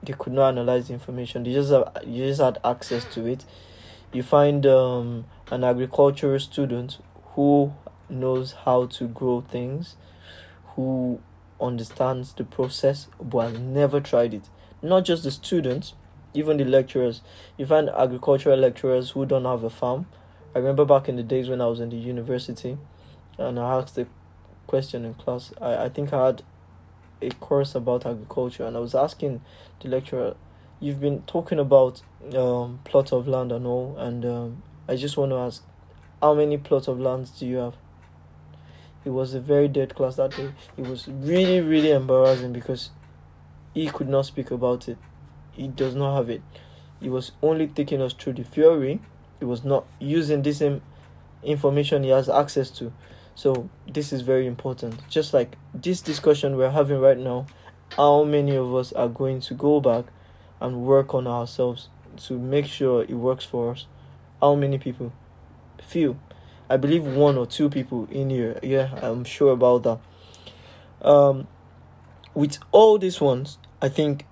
they 0.04 0.14
could 0.14 0.34
not 0.34 0.50
analyze 0.50 0.88
the 0.88 0.94
information. 0.94 1.44
They 1.44 1.54
just 1.54 1.72
have, 1.72 1.92
you 2.06 2.26
just 2.28 2.42
had 2.42 2.58
access 2.64 3.06
to 3.14 3.26
it. 3.26 3.46
You 4.14 4.24
find 4.24 4.66
um, 4.66 5.26
an 5.52 5.64
agricultural 5.64 6.40
student 6.40 7.00
who 7.34 7.74
knows 8.10 8.54
how 8.66 8.88
to 8.88 9.08
grow 9.08 9.42
things, 9.42 9.96
who 10.76 11.20
understands 11.62 12.34
the 12.34 12.44
process 12.44 13.08
but 13.22 13.52
has 13.52 13.60
never 13.60 14.00
tried 14.00 14.34
it. 14.34 14.50
Not 14.82 15.06
just 15.06 15.24
the 15.24 15.32
students, 15.32 15.94
even 16.34 16.58
the 16.58 16.66
lecturers. 16.66 17.22
You 17.58 17.66
find 17.66 17.90
agricultural 17.90 18.58
lecturers 18.58 19.12
who 19.12 19.26
don't 19.26 19.46
have 19.46 19.64
a 19.64 19.70
farm. 19.70 20.08
I 20.56 20.60
remember 20.60 20.86
back 20.86 21.10
in 21.10 21.16
the 21.16 21.24
days 21.24 21.50
when 21.50 21.62
I 21.62 21.68
was 21.68 21.80
in 21.80 21.90
the 21.90 21.98
university 21.98 22.78
and 23.38 23.60
I 23.60 23.78
asked 23.78 23.98
a 23.98 24.08
question 24.68 25.06
in 25.06 25.14
class. 25.16 25.54
I, 25.62 25.86
I 25.86 25.90
think 25.90 26.14
I 26.14 26.28
had 26.28 26.44
a 27.22 27.30
course 27.32 27.76
about 27.76 28.06
agriculture 28.06 28.66
and 28.66 28.78
I 28.78 28.80
was 28.80 28.96
asking 28.96 29.42
the 29.82 29.90
lecturer, 29.90 30.36
you've 30.80 31.00
been 31.00 31.24
talking 31.24 31.60
about 31.60 32.02
um, 32.36 32.80
plot 32.84 33.12
of 33.12 33.28
land 33.28 33.52
and 33.52 33.66
all, 33.66 33.98
and 33.98 34.26
um, 34.26 34.64
I 34.88 34.96
just 34.96 35.18
want 35.18 35.32
to 35.32 35.38
ask, 35.38 35.64
how 36.22 36.34
many 36.34 36.58
plots 36.58 36.88
of 36.88 37.00
lands 37.00 37.32
do 37.32 37.46
you 37.46 37.58
have? 37.58 37.76
It 39.06 39.10
was 39.12 39.34
a 39.34 39.40
very 39.40 39.68
dead 39.68 39.96
class 39.96 40.18
that 40.18 40.36
day. 40.36 40.52
It 40.78 40.88
was 40.88 41.08
really, 41.08 41.62
really 41.62 41.92
embarrassing 41.92 42.54
because 42.54 42.90
he 43.74 43.88
could 43.88 44.10
not 44.10 44.26
speak 44.26 44.52
about 44.52 44.90
it. 44.90 44.98
He 45.52 45.68
does 45.68 45.96
not 45.96 46.18
have 46.18 46.30
it. 46.30 46.42
He 47.00 47.10
was 47.10 47.32
only 47.42 47.68
taking 47.68 48.02
us 48.02 48.14
through 48.14 48.34
the 48.34 48.44
theory. 48.44 49.00
He 49.40 49.46
was 49.46 49.64
not 49.64 49.86
using 50.00 50.42
this 50.42 50.58
same 50.58 50.82
information 51.44 52.04
he 52.04 52.10
has 52.10 52.30
access 52.30 52.70
to. 52.72 52.92
So 53.36 53.70
this 53.88 54.12
is 54.12 54.22
very 54.22 54.46
important. 54.48 55.08
Just 55.08 55.34
like 55.34 55.58
this 55.74 56.02
discussion 56.02 56.58
we're 56.58 56.72
having 56.72 57.00
right 57.00 57.18
now, 57.18 57.48
how 57.96 58.24
many 58.26 58.56
of 58.56 58.76
us 58.76 58.92
are 58.94 59.08
going 59.08 59.40
to 59.42 59.54
go 59.54 59.80
back 59.80 60.06
and 60.60 60.82
work 60.82 61.14
on 61.14 61.26
ourselves 61.26 61.88
to 62.18 62.38
make 62.38 62.66
sure 62.66 63.04
it 63.04 63.14
works 63.14 63.46
for 63.46 63.72
us? 63.72 63.86
How 64.42 64.56
many 64.56 64.78
people? 64.78 65.14
Few. 65.82 66.20
I 66.70 66.78
believe 66.78 67.04
one 67.04 67.38
or 67.38 67.46
two 67.46 67.70
people 67.70 68.08
in 68.12 68.30
here. 68.30 68.60
Yeah, 68.62 68.90
I'm 69.02 69.24
sure 69.24 69.52
about 69.52 69.84
that. 69.84 70.00
Um, 71.08 71.48
with 72.34 72.60
all 72.72 72.98
these 73.00 73.20
ones, 73.20 73.58
I 73.82 73.90
think 73.90 74.26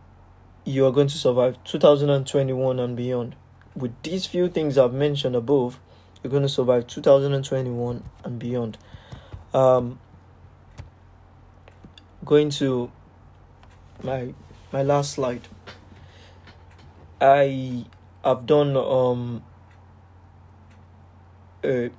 you 0.65 0.85
are 0.85 0.91
going 0.91 1.07
to 1.07 1.17
survive 1.17 1.57
2021 1.63 2.79
and 2.79 2.95
beyond. 2.95 3.35
With 3.75 3.93
these 4.03 4.25
few 4.25 4.49
things 4.49 4.77
I've 4.77 4.93
mentioned 4.93 5.35
above, 5.35 5.79
you're 6.21 6.31
going 6.31 6.43
to 6.43 6.49
survive 6.49 6.87
2021 6.87 8.03
and 8.23 8.39
beyond. 8.39 8.77
Um, 9.53 9.99
going 12.25 12.49
to 12.49 12.91
my 14.03 14.33
my 14.71 14.83
last 14.83 15.13
slide. 15.13 15.47
I 17.21 17.85
have 18.23 18.45
done 18.45 18.75
um 18.75 19.43
a 21.63 21.89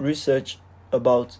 research 0.00 0.58
about 0.92 1.38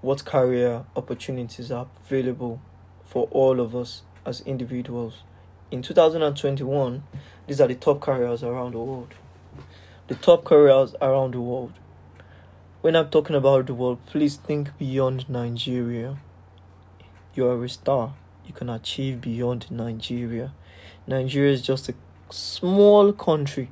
what 0.00 0.24
career 0.24 0.84
opportunities 0.96 1.70
are 1.70 1.86
available 2.04 2.60
for 3.04 3.28
all 3.30 3.60
of 3.60 3.76
us 3.76 4.02
as 4.26 4.40
individuals. 4.42 5.22
In 5.70 5.82
2021, 5.82 7.02
these 7.46 7.60
are 7.60 7.68
the 7.68 7.74
top 7.74 8.00
careers 8.00 8.42
around 8.42 8.72
the 8.72 8.78
world. 8.78 9.14
The 10.08 10.14
top 10.16 10.44
careers 10.44 10.94
around 11.00 11.34
the 11.34 11.40
world. 11.40 11.72
When 12.80 12.96
I'm 12.96 13.10
talking 13.10 13.36
about 13.36 13.66
the 13.66 13.74
world, 13.74 14.04
please 14.06 14.36
think 14.36 14.76
beyond 14.78 15.28
Nigeria. 15.30 16.16
You 17.34 17.46
are 17.46 17.64
a 17.64 17.68
star. 17.68 18.14
You 18.44 18.52
can 18.52 18.68
achieve 18.68 19.20
beyond 19.20 19.70
Nigeria. 19.70 20.52
Nigeria 21.06 21.52
is 21.52 21.62
just 21.62 21.88
a 21.88 21.94
small 22.30 23.12
country 23.12 23.70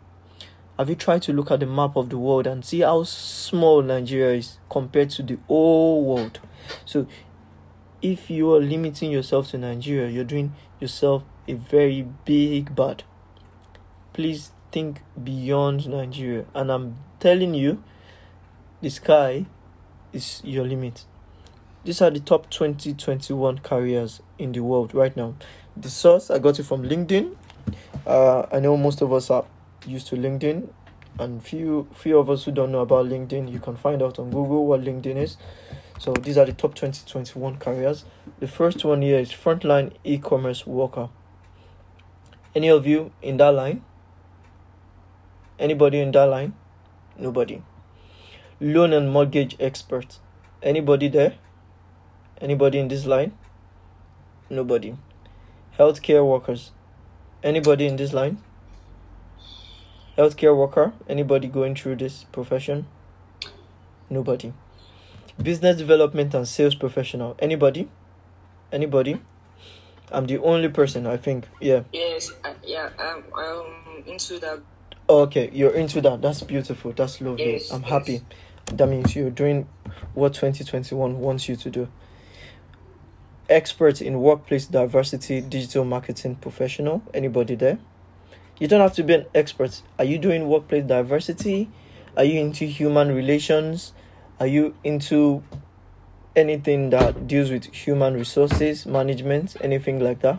have 0.80 0.88
you 0.88 0.94
tried 0.94 1.20
to 1.20 1.34
look 1.34 1.50
at 1.50 1.60
the 1.60 1.66
map 1.66 1.94
of 1.94 2.08
the 2.08 2.16
world 2.16 2.46
and 2.46 2.64
see 2.64 2.80
how 2.80 3.02
small 3.02 3.82
Nigeria 3.82 4.38
is 4.38 4.56
compared 4.70 5.10
to 5.10 5.22
the 5.22 5.36
whole 5.46 6.02
world? 6.02 6.40
So, 6.86 7.06
if 8.00 8.30
you 8.30 8.50
are 8.54 8.60
limiting 8.60 9.10
yourself 9.10 9.50
to 9.50 9.58
Nigeria, 9.58 10.08
you're 10.08 10.24
doing 10.24 10.54
yourself 10.80 11.22
a 11.46 11.52
very 11.52 12.06
big 12.24 12.74
bad. 12.74 13.02
Please 14.14 14.52
think 14.72 15.02
beyond 15.22 15.86
Nigeria. 15.86 16.46
And 16.54 16.72
I'm 16.72 16.96
telling 17.18 17.52
you, 17.52 17.84
the 18.80 18.88
sky 18.88 19.44
is 20.14 20.40
your 20.42 20.64
limit. 20.64 21.04
These 21.84 22.00
are 22.00 22.08
the 22.08 22.20
top 22.20 22.48
2021 22.48 23.58
careers 23.58 24.22
in 24.38 24.52
the 24.52 24.60
world 24.60 24.94
right 24.94 25.14
now. 25.14 25.34
The 25.76 25.90
source 25.90 26.30
I 26.30 26.38
got 26.38 26.58
it 26.58 26.62
from 26.62 26.84
LinkedIn. 26.84 27.36
Uh, 28.06 28.46
I 28.50 28.60
know 28.60 28.78
most 28.78 29.02
of 29.02 29.12
us 29.12 29.28
are 29.28 29.44
used 29.86 30.08
to 30.08 30.16
LinkedIn, 30.16 30.68
and 31.18 31.42
few 31.42 31.88
few 31.92 32.18
of 32.18 32.30
us 32.30 32.44
who 32.44 32.52
don't 32.52 32.72
know 32.72 32.80
about 32.80 33.06
LinkedIn, 33.06 33.50
you 33.52 33.58
can 33.58 33.76
find 33.76 34.02
out 34.02 34.18
on 34.18 34.30
Google 34.30 34.66
what 34.66 34.82
LinkedIn 34.82 35.16
is. 35.16 35.36
So 35.98 36.14
these 36.14 36.38
are 36.38 36.46
the 36.46 36.52
top 36.52 36.74
2021 36.74 37.58
careers. 37.58 38.04
The 38.38 38.48
first 38.48 38.84
one 38.84 39.02
here 39.02 39.18
is 39.18 39.30
frontline 39.32 39.92
e-commerce 40.02 40.66
worker. 40.66 41.10
Any 42.54 42.68
of 42.68 42.86
you 42.86 43.12
in 43.20 43.36
that 43.36 43.50
line? 43.50 43.84
Anybody 45.58 46.00
in 46.00 46.10
that 46.12 46.24
line? 46.24 46.54
Nobody. 47.18 47.62
Loan 48.60 48.94
and 48.94 49.10
mortgage 49.10 49.56
expert. 49.60 50.18
Anybody 50.62 51.08
there? 51.08 51.34
Anybody 52.40 52.78
in 52.78 52.88
this 52.88 53.04
line? 53.04 53.32
Nobody. 54.48 54.96
Healthcare 55.78 56.26
workers. 56.26 56.72
Anybody 57.42 57.86
in 57.86 57.96
this 57.96 58.14
line? 58.14 58.38
Healthcare 60.20 60.54
worker 60.54 60.92
anybody 61.08 61.48
going 61.48 61.74
through 61.74 61.96
this 61.96 62.24
profession? 62.24 62.86
Nobody. 64.10 64.52
Business 65.40 65.78
development 65.78 66.34
and 66.34 66.46
sales 66.46 66.74
professional 66.74 67.36
anybody? 67.38 67.88
Anybody? 68.70 69.18
I'm 70.12 70.26
the 70.26 70.38
only 70.38 70.68
person 70.68 71.06
i 71.06 71.16
think 71.16 71.48
yeah. 71.60 71.82
Yes, 71.92 72.32
uh, 72.44 72.52
yeah, 72.64 72.90
um, 72.98 73.22
I'm 73.34 74.04
into 74.06 74.38
that. 74.40 74.60
okay 75.08 75.48
you're 75.52 75.74
into 75.74 76.00
that. 76.02 76.20
That's 76.20 76.42
beautiful. 76.42 76.92
That's 76.92 77.20
lovely. 77.20 77.52
Yes, 77.52 77.72
i'm 77.72 77.80
yes. 77.80 77.90
happy. 77.90 78.20
That 78.66 78.88
means 78.88 79.16
you're 79.16 79.30
doing 79.30 79.68
what 80.14 80.34
2021 80.34 81.18
wants 81.18 81.48
you 81.48 81.56
to 81.56 81.70
do. 81.70 81.88
Expert 83.48 84.02
in 84.02 84.20
workplace 84.20 84.66
diversity 84.66 85.40
digital 85.40 85.84
marketing 85.84 86.36
professional. 86.36 87.02
Anybody 87.14 87.54
there 87.54 87.78
you 88.60 88.68
don't 88.68 88.82
have 88.82 88.92
to 88.94 89.02
be 89.02 89.14
an 89.14 89.26
expert. 89.34 89.82
Are 89.98 90.04
you 90.04 90.18
doing 90.18 90.46
workplace 90.46 90.84
diversity? 90.84 91.70
Are 92.16 92.24
you 92.24 92.38
into 92.38 92.66
human 92.66 93.12
relations? 93.12 93.94
Are 94.38 94.46
you 94.46 94.74
into 94.84 95.42
anything 96.36 96.90
that 96.90 97.26
deals 97.26 97.50
with 97.50 97.64
human 97.74 98.14
resources 98.14 98.86
management 98.86 99.56
anything 99.62 99.98
like 99.98 100.20
that? 100.20 100.38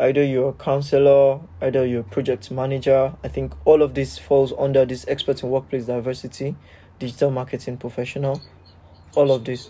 Either 0.00 0.24
you're 0.24 0.50
a 0.50 0.52
counselor 0.54 1.40
either 1.60 1.84
you're 1.84 2.00
a 2.00 2.04
project 2.04 2.50
manager. 2.50 3.14
I 3.22 3.28
think 3.28 3.52
all 3.66 3.82
of 3.82 3.92
this 3.94 4.18
falls 4.18 4.52
under 4.58 4.86
this 4.86 5.04
expert 5.06 5.42
in 5.42 5.50
workplace 5.50 5.86
diversity 5.86 6.56
digital 6.98 7.30
marketing 7.30 7.76
professional 7.76 8.40
all 9.14 9.30
of 9.30 9.44
this. 9.44 9.68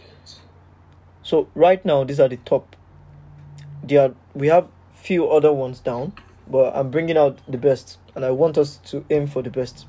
So 1.24 1.48
right 1.54 1.84
now 1.84 2.04
these 2.04 2.20
are 2.20 2.28
the 2.28 2.36
top. 2.36 2.76
There 3.82 4.14
we 4.34 4.46
have 4.48 4.68
few 4.92 5.28
other 5.28 5.52
ones 5.52 5.80
down 5.80 6.12
but 6.48 6.74
i'm 6.76 6.90
bringing 6.90 7.16
out 7.16 7.38
the 7.48 7.58
best 7.58 7.98
and 8.14 8.24
i 8.24 8.30
want 8.30 8.56
us 8.58 8.76
to 8.84 9.04
aim 9.10 9.26
for 9.26 9.42
the 9.42 9.50
best. 9.50 9.86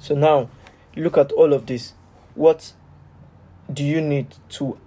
So 0.00 0.14
now 0.14 0.48
look 0.96 1.18
at 1.18 1.30
all 1.32 1.52
of 1.52 1.66
this. 1.66 1.92
What 2.34 2.72
do 3.72 3.84
you 3.84 4.00
need 4.00 4.34
to 4.50 4.78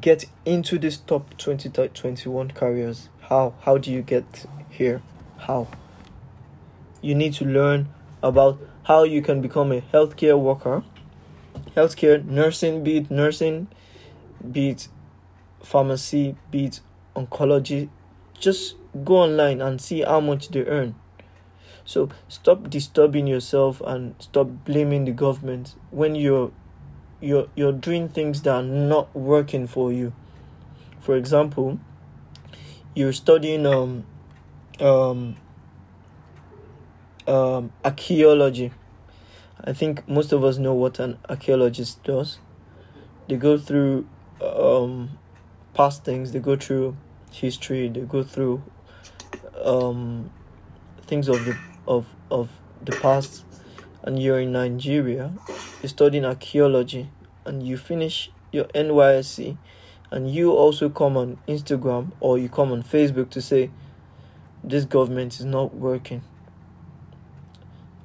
get 0.00 0.24
into 0.46 0.78
this 0.78 0.96
top 0.96 1.36
2021 1.36 2.52
careers? 2.52 3.10
How 3.20 3.54
how 3.60 3.76
do 3.76 3.92
you 3.92 4.02
get 4.02 4.46
here? 4.70 5.02
How? 5.38 5.68
You 7.02 7.14
need 7.14 7.34
to 7.34 7.44
learn 7.44 7.88
about 8.22 8.58
how 8.84 9.02
you 9.04 9.20
can 9.20 9.42
become 9.42 9.72
a 9.72 9.80
healthcare 9.80 10.38
worker. 10.38 10.84
Healthcare 11.76 12.24
nursing 12.24 12.82
be 12.82 12.96
it 12.96 13.10
nursing 13.10 13.68
be 14.50 14.70
it 14.70 14.88
pharmacy 15.62 16.34
be 16.50 16.66
it 16.66 16.80
oncology 17.14 17.88
just 18.42 18.76
go 19.04 19.16
online 19.16 19.62
and 19.62 19.80
see 19.80 20.02
how 20.02 20.20
much 20.20 20.48
they 20.48 20.64
earn 20.66 20.94
so 21.84 22.10
stop 22.28 22.70
disturbing 22.70 23.26
yourself 23.26 23.80
and 23.84 24.14
stop 24.18 24.46
blaming 24.64 25.04
the 25.04 25.12
government 25.12 25.74
when 25.90 26.14
you're 26.14 26.52
you're 27.20 27.48
you're 27.54 27.72
doing 27.72 28.08
things 28.08 28.42
that 28.42 28.54
are 28.54 28.62
not 28.62 29.14
working 29.14 29.66
for 29.66 29.92
you. 29.92 30.12
For 31.00 31.16
example, 31.16 31.80
you're 32.94 33.12
studying 33.12 33.66
um 33.66 34.04
um 34.80 35.36
um 37.26 37.72
archaeology. 37.84 38.72
I 39.64 39.72
think 39.72 40.06
most 40.08 40.32
of 40.32 40.44
us 40.44 40.58
know 40.58 40.74
what 40.74 40.98
an 40.98 41.18
archaeologist 41.28 42.02
does. 42.02 42.38
They 43.28 43.36
go 43.36 43.56
through 43.56 44.06
um 44.40 45.18
past 45.74 46.04
things, 46.04 46.32
they 46.32 46.40
go 46.40 46.56
through 46.56 46.96
history, 47.32 47.88
they 47.88 48.00
go 48.00 48.22
through 48.22 48.62
um 49.64 50.30
things 51.06 51.28
of 51.28 51.44
the 51.44 51.56
of 51.86 52.06
of 52.30 52.48
the 52.84 52.92
past 52.92 53.44
and 54.02 54.20
you're 54.20 54.40
in 54.40 54.52
Nigeria, 54.52 55.32
you're 55.80 55.88
studying 55.88 56.24
archaeology, 56.24 57.08
and 57.44 57.66
you 57.66 57.76
finish 57.76 58.30
your 58.50 58.64
NYSC, 58.66 59.56
and 60.10 60.30
you 60.30 60.52
also 60.52 60.88
come 60.88 61.16
on 61.16 61.38
Instagram 61.46 62.12
or 62.20 62.38
you 62.38 62.48
come 62.48 62.72
on 62.72 62.82
Facebook 62.82 63.30
to 63.30 63.40
say, 63.40 63.70
This 64.64 64.84
government 64.84 65.38
is 65.38 65.44
not 65.44 65.74
working. 65.74 66.22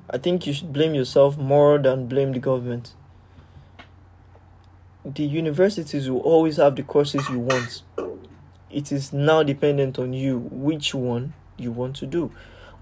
I 0.09 0.17
think 0.17 0.47
you 0.47 0.53
should 0.53 0.71
blame 0.71 0.93
yourself 0.93 1.37
more 1.37 1.77
than 1.77 2.07
blame 2.07 2.31
the 2.31 2.39
government. 2.39 2.93
The 5.03 5.23
universities 5.23 6.09
will 6.09 6.19
always 6.19 6.57
have 6.57 6.75
the 6.75 6.83
courses 6.83 7.27
you 7.29 7.39
want. 7.39 7.81
It 8.69 8.91
is 8.91 9.13
now 9.13 9.43
dependent 9.43 9.97
on 9.97 10.13
you 10.13 10.39
which 10.51 10.93
one 10.93 11.33
you 11.57 11.71
want 11.71 11.95
to 11.97 12.05
do. 12.05 12.31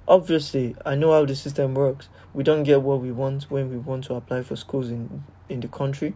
Obviously, 0.08 0.76
I 0.86 0.96
know 0.96 1.12
how 1.12 1.26
the 1.26 1.36
system 1.36 1.74
works. 1.74 2.10
We 2.34 2.44
don't 2.44 2.64
get 2.64 2.82
what 2.82 3.02
we 3.02 3.12
want 3.12 3.50
when 3.50 3.70
we 3.70 3.78
want 3.78 4.06
to 4.06 4.16
apply 4.16 4.44
for 4.44 4.56
schools 4.56 4.90
in, 4.90 5.24
in 5.50 5.62
the 5.62 5.68
country, 5.68 6.16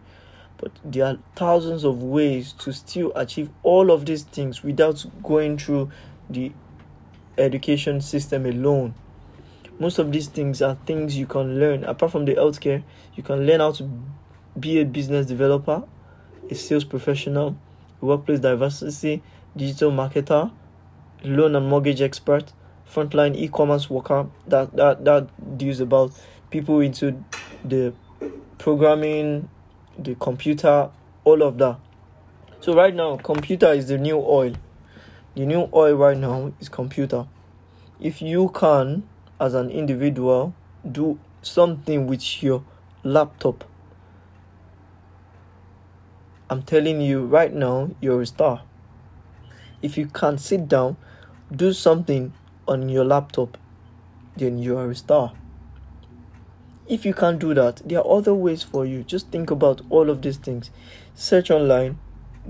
but 0.58 0.72
there 0.84 1.06
are 1.06 1.18
thousands 1.34 1.84
of 1.84 2.02
ways 2.02 2.52
to 2.58 2.72
still 2.72 3.12
achieve 3.16 3.50
all 3.62 3.90
of 3.90 4.06
these 4.06 4.22
things 4.22 4.62
without 4.62 5.04
going 5.22 5.58
through 5.58 5.90
the 6.28 6.52
education 7.38 8.00
system 8.00 8.46
alone. 8.46 8.94
Most 9.78 9.98
of 9.98 10.12
these 10.12 10.28
things 10.28 10.60
are 10.60 10.76
things 10.84 11.16
you 11.16 11.26
can 11.26 11.58
learn. 11.58 11.84
Apart 11.84 12.12
from 12.12 12.26
the 12.26 12.34
healthcare, 12.34 12.82
you 13.14 13.22
can 13.22 13.46
learn 13.46 13.60
how 13.60 13.72
to 13.72 13.90
be 14.58 14.78
a 14.80 14.84
business 14.84 15.26
developer, 15.26 15.82
a 16.50 16.54
sales 16.54 16.84
professional, 16.84 17.56
workplace 18.00 18.40
diversity, 18.40 19.22
digital 19.56 19.90
marketer, 19.90 20.50
loan 21.24 21.56
and 21.56 21.68
mortgage 21.68 22.00
expert, 22.00 22.52
frontline 22.88 23.36
e-commerce 23.36 23.88
worker. 23.90 24.26
That 24.46 24.74
that 24.76 25.04
that 25.04 25.58
deals 25.58 25.80
about 25.80 26.12
people 26.50 26.80
into 26.80 27.24
the 27.64 27.92
programming, 28.58 29.48
the 29.98 30.14
computer, 30.16 30.90
all 31.24 31.42
of 31.42 31.58
that. 31.58 31.78
So 32.60 32.74
right 32.74 32.94
now, 32.94 33.16
computer 33.16 33.72
is 33.72 33.88
the 33.88 33.98
new 33.98 34.18
oil. 34.18 34.54
The 35.34 35.46
new 35.46 35.68
oil 35.72 35.94
right 35.94 36.16
now 36.16 36.52
is 36.60 36.68
computer. 36.68 37.26
If 38.00 38.20
you 38.20 38.48
can, 38.50 39.08
as 39.40 39.54
an 39.54 39.70
individual, 39.70 40.54
do 40.90 41.18
something 41.42 42.06
with 42.06 42.42
your 42.42 42.64
laptop, 43.02 43.64
I'm 46.50 46.62
telling 46.62 47.00
you 47.00 47.26
right 47.26 47.52
now, 47.52 47.90
you're 48.00 48.22
a 48.22 48.26
star. 48.26 48.62
If 49.82 49.96
you 49.96 50.06
can 50.06 50.38
sit 50.38 50.68
down, 50.68 50.96
do 51.54 51.72
something 51.72 52.32
on 52.68 52.88
your 52.88 53.04
laptop, 53.04 53.58
then 54.36 54.58
you 54.58 54.78
are 54.78 54.90
a 54.90 54.94
star. 54.94 55.32
If 56.88 57.04
you 57.04 57.14
can't 57.14 57.38
do 57.38 57.54
that, 57.54 57.82
there 57.84 58.00
are 58.00 58.18
other 58.18 58.34
ways 58.34 58.62
for 58.62 58.84
you. 58.84 59.04
Just 59.04 59.28
think 59.28 59.50
about 59.50 59.80
all 59.90 60.10
of 60.10 60.22
these 60.22 60.38
things. 60.38 60.70
Search 61.14 61.50
online, 61.50 61.98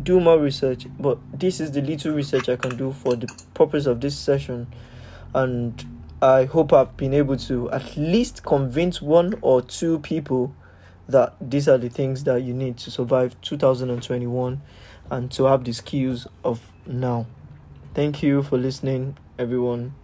do 0.03 0.19
more 0.21 0.39
research, 0.39 0.87
but 0.99 1.19
this 1.33 1.61
is 1.61 1.73
the 1.73 1.83
little 1.83 2.13
research 2.15 2.49
I 2.49 2.57
can 2.57 2.77
do 2.77 2.93
for 2.93 3.17
the 3.17 3.29
purpose 3.55 3.87
of 3.87 4.01
this 4.01 4.17
session. 4.17 4.67
And 5.35 5.85
I 6.23 6.45
hope 6.45 6.73
I've 6.73 6.97
been 6.97 7.15
able 7.15 7.37
to 7.39 7.71
at 7.71 7.97
least 7.97 8.43
convince 8.43 9.03
one 9.03 9.35
or 9.43 9.63
two 9.63 9.99
people 10.01 10.55
that 11.09 11.35
these 11.41 11.69
are 11.69 11.79
the 11.79 11.89
things 11.89 12.25
that 12.25 12.43
you 12.43 12.55
need 12.55 12.77
to 12.79 12.91
survive 12.91 13.41
2021 13.43 14.61
and 15.11 15.31
to 15.33 15.45
have 15.45 15.65
the 15.65 15.73
skills 15.73 16.27
of 16.45 16.61
now. 16.91 17.27
Thank 17.95 18.23
you 18.23 18.43
for 18.43 18.59
listening, 18.59 19.17
everyone. 19.39 19.95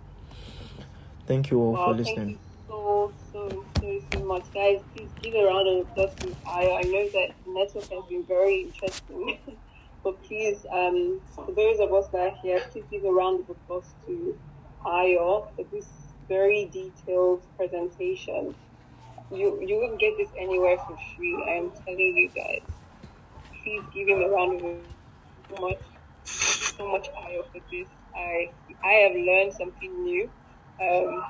Thank 1.27 1.51
you 1.51 1.59
all 1.61 1.73
Wow, 1.73 1.87
for 1.87 1.95
thank 1.95 2.07
listening. 2.07 2.31
you 2.31 2.39
so, 2.69 3.13
so, 3.33 3.65
so, 3.81 4.03
so 4.13 4.25
much. 4.25 4.45
Guys, 4.55 4.81
please 4.95 5.09
give 5.21 5.35
a 5.35 5.45
round 5.45 5.69
of 5.69 5.87
applause 5.87 6.15
to 6.21 6.27
Ayo. 6.47 6.79
I 6.79 6.83
know 6.83 7.09
that 7.11 7.35
the 7.45 7.53
network 7.53 7.89
has 7.91 8.05
been 8.09 8.25
very 8.25 8.63
interesting. 8.63 9.39
but 10.05 10.23
please, 10.25 10.65
um, 10.71 11.21
for 11.35 11.47
those 11.53 11.81
of 11.81 11.93
us 11.93 12.09
that 12.09 12.21
are 12.21 12.37
here, 12.43 12.61
please 12.71 12.85
give 12.91 13.05
a 13.05 13.11
round 13.11 13.41
of 13.41 13.51
applause 13.51 13.93
to 14.07 14.39
Ayo 14.85 15.49
for 15.57 15.65
this 15.73 15.87
very 16.29 16.67
detailed 16.73 17.43
presentation. 17.57 18.55
You 19.33 19.61
you 19.61 19.81
won't 19.81 19.99
get 19.99 20.17
this 20.17 20.29
anywhere 20.39 20.77
for 20.79 20.97
free. 21.17 21.35
I 21.49 21.55
am 21.55 21.73
telling 21.85 22.17
you 22.17 22.29
guys. 22.29 22.63
Please 23.65 23.83
give 23.93 24.09
him 24.09 24.23
a 24.23 24.29
round 24.29 24.61
of 24.61 24.77
applause. 25.51 25.75
So 26.27 26.89
much, 26.91 27.07
Ayo 27.25 27.43
for 27.53 27.61
this. 27.71 27.89
I 28.15 28.49
I 28.85 28.93
have 29.05 29.13
learned 29.13 29.53
something 29.55 29.93
new. 30.05 30.31
Um, 30.81 31.23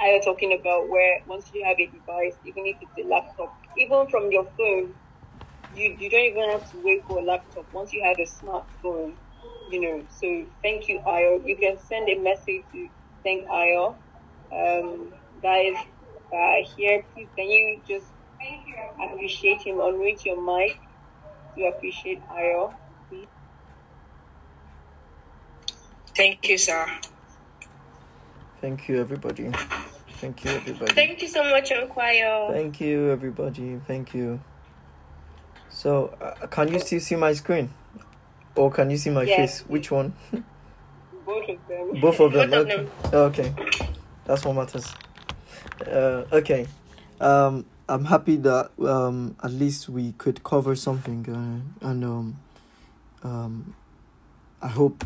I 0.00 0.06
am 0.08 0.20
talking 0.22 0.52
about 0.58 0.88
where 0.88 1.18
once 1.26 1.50
you 1.52 1.64
have 1.66 1.78
a 1.78 1.86
device, 1.86 2.36
even 2.44 2.64
if 2.66 2.76
it's 2.80 3.06
a 3.06 3.08
laptop, 3.08 3.52
even 3.78 4.08
from 4.08 4.30
your 4.32 4.46
phone, 4.56 4.94
you, 5.72 5.96
you 5.98 6.10
don't 6.10 6.24
even 6.32 6.50
have 6.50 6.64
to 6.72 6.82
wait 6.82 7.02
for 7.06 7.20
a 7.20 7.24
laptop. 7.24 7.66
Once 7.72 7.92
you 7.92 8.02
have 8.04 8.18
a 8.18 8.28
smartphone, 8.28 9.16
you 9.70 9.80
know. 9.80 10.04
So 10.10 10.46
thank 10.62 10.88
you, 10.88 11.00
Ayo. 11.06 11.40
You 11.44 11.56
can 11.56 11.78
send 11.78 12.08
a 12.08 12.18
message 12.18 12.64
to 12.72 12.88
thank 13.24 13.48
Ayo. 13.48 13.96
Um, 14.52 15.10
guys, 15.42 15.76
uh, 16.34 16.56
here, 16.76 17.04
please 17.14 17.28
can 17.36 17.48
you 17.50 17.82
just 17.88 18.06
appreciate 19.04 19.62
him? 19.62 19.76
Unmute 19.76 20.24
your 20.24 20.40
mic 20.44 20.78
to 21.56 21.64
appreciate 21.66 22.20
Ayo, 22.30 22.72
please. 23.08 23.28
Thank 26.16 26.48
you, 26.48 26.56
sir. 26.56 26.86
Thank 28.62 28.88
you, 28.88 29.00
everybody. 29.00 29.50
Thank 30.12 30.44
you, 30.44 30.50
everybody. 30.52 30.92
Thank 30.94 31.20
you 31.20 31.28
so 31.28 31.44
much, 31.44 31.70
Unquire. 31.70 32.48
Thank 32.52 32.80
you, 32.80 33.10
everybody. 33.10 33.78
Thank 33.86 34.14
you. 34.14 34.40
So, 35.68 36.16
uh, 36.22 36.46
can 36.46 36.72
you 36.72 36.78
still 36.80 37.00
see 37.00 37.16
my 37.16 37.34
screen? 37.34 37.68
Or 38.54 38.70
can 38.70 38.88
you 38.88 38.96
see 38.96 39.10
my 39.10 39.24
Yes. 39.24 39.36
face? 39.36 39.68
Which 39.68 39.90
one? 39.90 40.14
Both 41.26 41.48
of 41.50 41.58
them. 41.68 42.00
Both 42.00 42.20
of 42.20 42.32
them. 42.32 42.50
Both 42.50 42.60
of 42.60 42.88
okay. 43.12 43.48
them. 43.50 43.58
Okay. 43.58 44.02
That's 44.24 44.42
what 44.44 44.54
matters. 44.54 44.86
Uh, 45.86 46.24
okay. 46.32 46.66
Um, 47.20 47.66
I'm 47.90 48.06
happy 48.06 48.36
that 48.36 48.70
um, 48.80 49.36
at 49.42 49.52
least 49.52 49.90
we 49.90 50.12
could 50.12 50.42
cover 50.42 50.74
something, 50.76 51.26
uh, 51.28 51.88
and 51.88 52.04
um, 52.04 52.36
um, 53.22 53.74
I 54.62 54.68
hope 54.68 55.04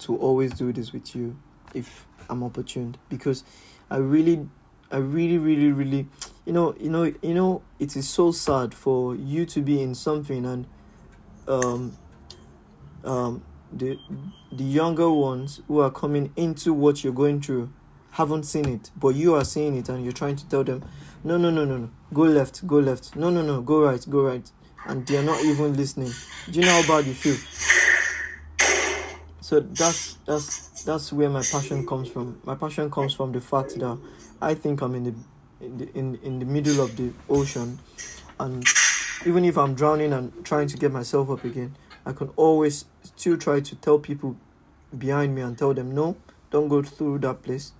to 0.00 0.16
always 0.16 0.52
do 0.52 0.72
this 0.72 0.92
with 0.92 1.14
you 1.14 1.36
if 1.74 2.06
I'm 2.28 2.42
opportuned 2.42 2.98
because 3.08 3.44
I 3.90 3.96
really, 3.96 4.48
I 4.90 4.98
really, 4.98 5.38
really, 5.38 5.72
really, 5.72 6.06
you 6.44 6.52
know, 6.52 6.74
you 6.78 6.90
know, 6.90 7.04
you 7.04 7.34
know, 7.34 7.62
it 7.78 7.96
is 7.96 8.08
so 8.08 8.32
sad 8.32 8.74
for 8.74 9.14
you 9.14 9.46
to 9.46 9.60
be 9.60 9.82
in 9.82 9.94
something 9.94 10.44
and 10.44 10.66
um, 11.46 11.96
um, 13.04 13.42
the 13.72 13.98
the 14.52 14.64
younger 14.64 15.10
ones 15.10 15.60
who 15.68 15.80
are 15.80 15.90
coming 15.90 16.32
into 16.36 16.72
what 16.72 17.04
you're 17.04 17.12
going 17.12 17.40
through 17.40 17.70
haven't 18.12 18.44
seen 18.44 18.66
it, 18.68 18.90
but 18.96 19.08
you 19.08 19.34
are 19.34 19.44
seeing 19.44 19.76
it 19.76 19.88
and 19.88 20.02
you're 20.02 20.12
trying 20.12 20.36
to 20.36 20.48
tell 20.48 20.64
them, 20.64 20.82
no, 21.22 21.36
no, 21.36 21.50
no, 21.50 21.64
no, 21.64 21.76
no, 21.76 21.90
go 22.12 22.22
left, 22.22 22.66
go 22.66 22.76
left, 22.78 23.14
no, 23.14 23.30
no, 23.30 23.42
no, 23.42 23.60
go 23.60 23.82
right, 23.82 24.04
go 24.08 24.22
right, 24.22 24.50
and 24.86 25.06
they're 25.06 25.22
not 25.22 25.42
even 25.44 25.76
listening. 25.76 26.10
Do 26.50 26.60
you 26.60 26.66
know 26.66 26.82
how 26.82 26.88
bad 26.88 27.06
you 27.06 27.14
feel? 27.14 27.36
So 29.48 29.60
that's 29.60 30.18
that's 30.26 30.84
that's 30.84 31.10
where 31.10 31.30
my 31.30 31.40
passion 31.40 31.86
comes 31.86 32.10
from. 32.10 32.38
My 32.44 32.54
passion 32.54 32.90
comes 32.90 33.14
from 33.14 33.32
the 33.32 33.40
fact 33.40 33.78
that 33.78 33.98
I 34.42 34.52
think 34.52 34.82
I'm 34.82 34.94
in 34.94 35.04
the 35.04 35.14
in 35.64 35.78
the 35.78 35.98
in, 35.98 36.18
in 36.22 36.38
the 36.38 36.44
middle 36.44 36.84
of 36.84 36.94
the 36.98 37.14
ocean, 37.30 37.78
and 38.38 38.62
even 39.24 39.46
if 39.46 39.56
I'm 39.56 39.74
drowning 39.74 40.12
and 40.12 40.44
trying 40.44 40.68
to 40.68 40.76
get 40.76 40.92
myself 40.92 41.30
up 41.30 41.44
again, 41.44 41.74
I 42.04 42.12
can 42.12 42.28
always 42.36 42.84
still 43.02 43.38
try 43.38 43.60
to 43.60 43.74
tell 43.76 43.98
people 43.98 44.36
behind 44.98 45.34
me 45.34 45.40
and 45.40 45.56
tell 45.56 45.72
them, 45.72 45.94
no, 45.94 46.18
don't 46.50 46.68
go 46.68 46.82
through 46.82 47.20
that 47.20 47.42
place. 47.42 47.72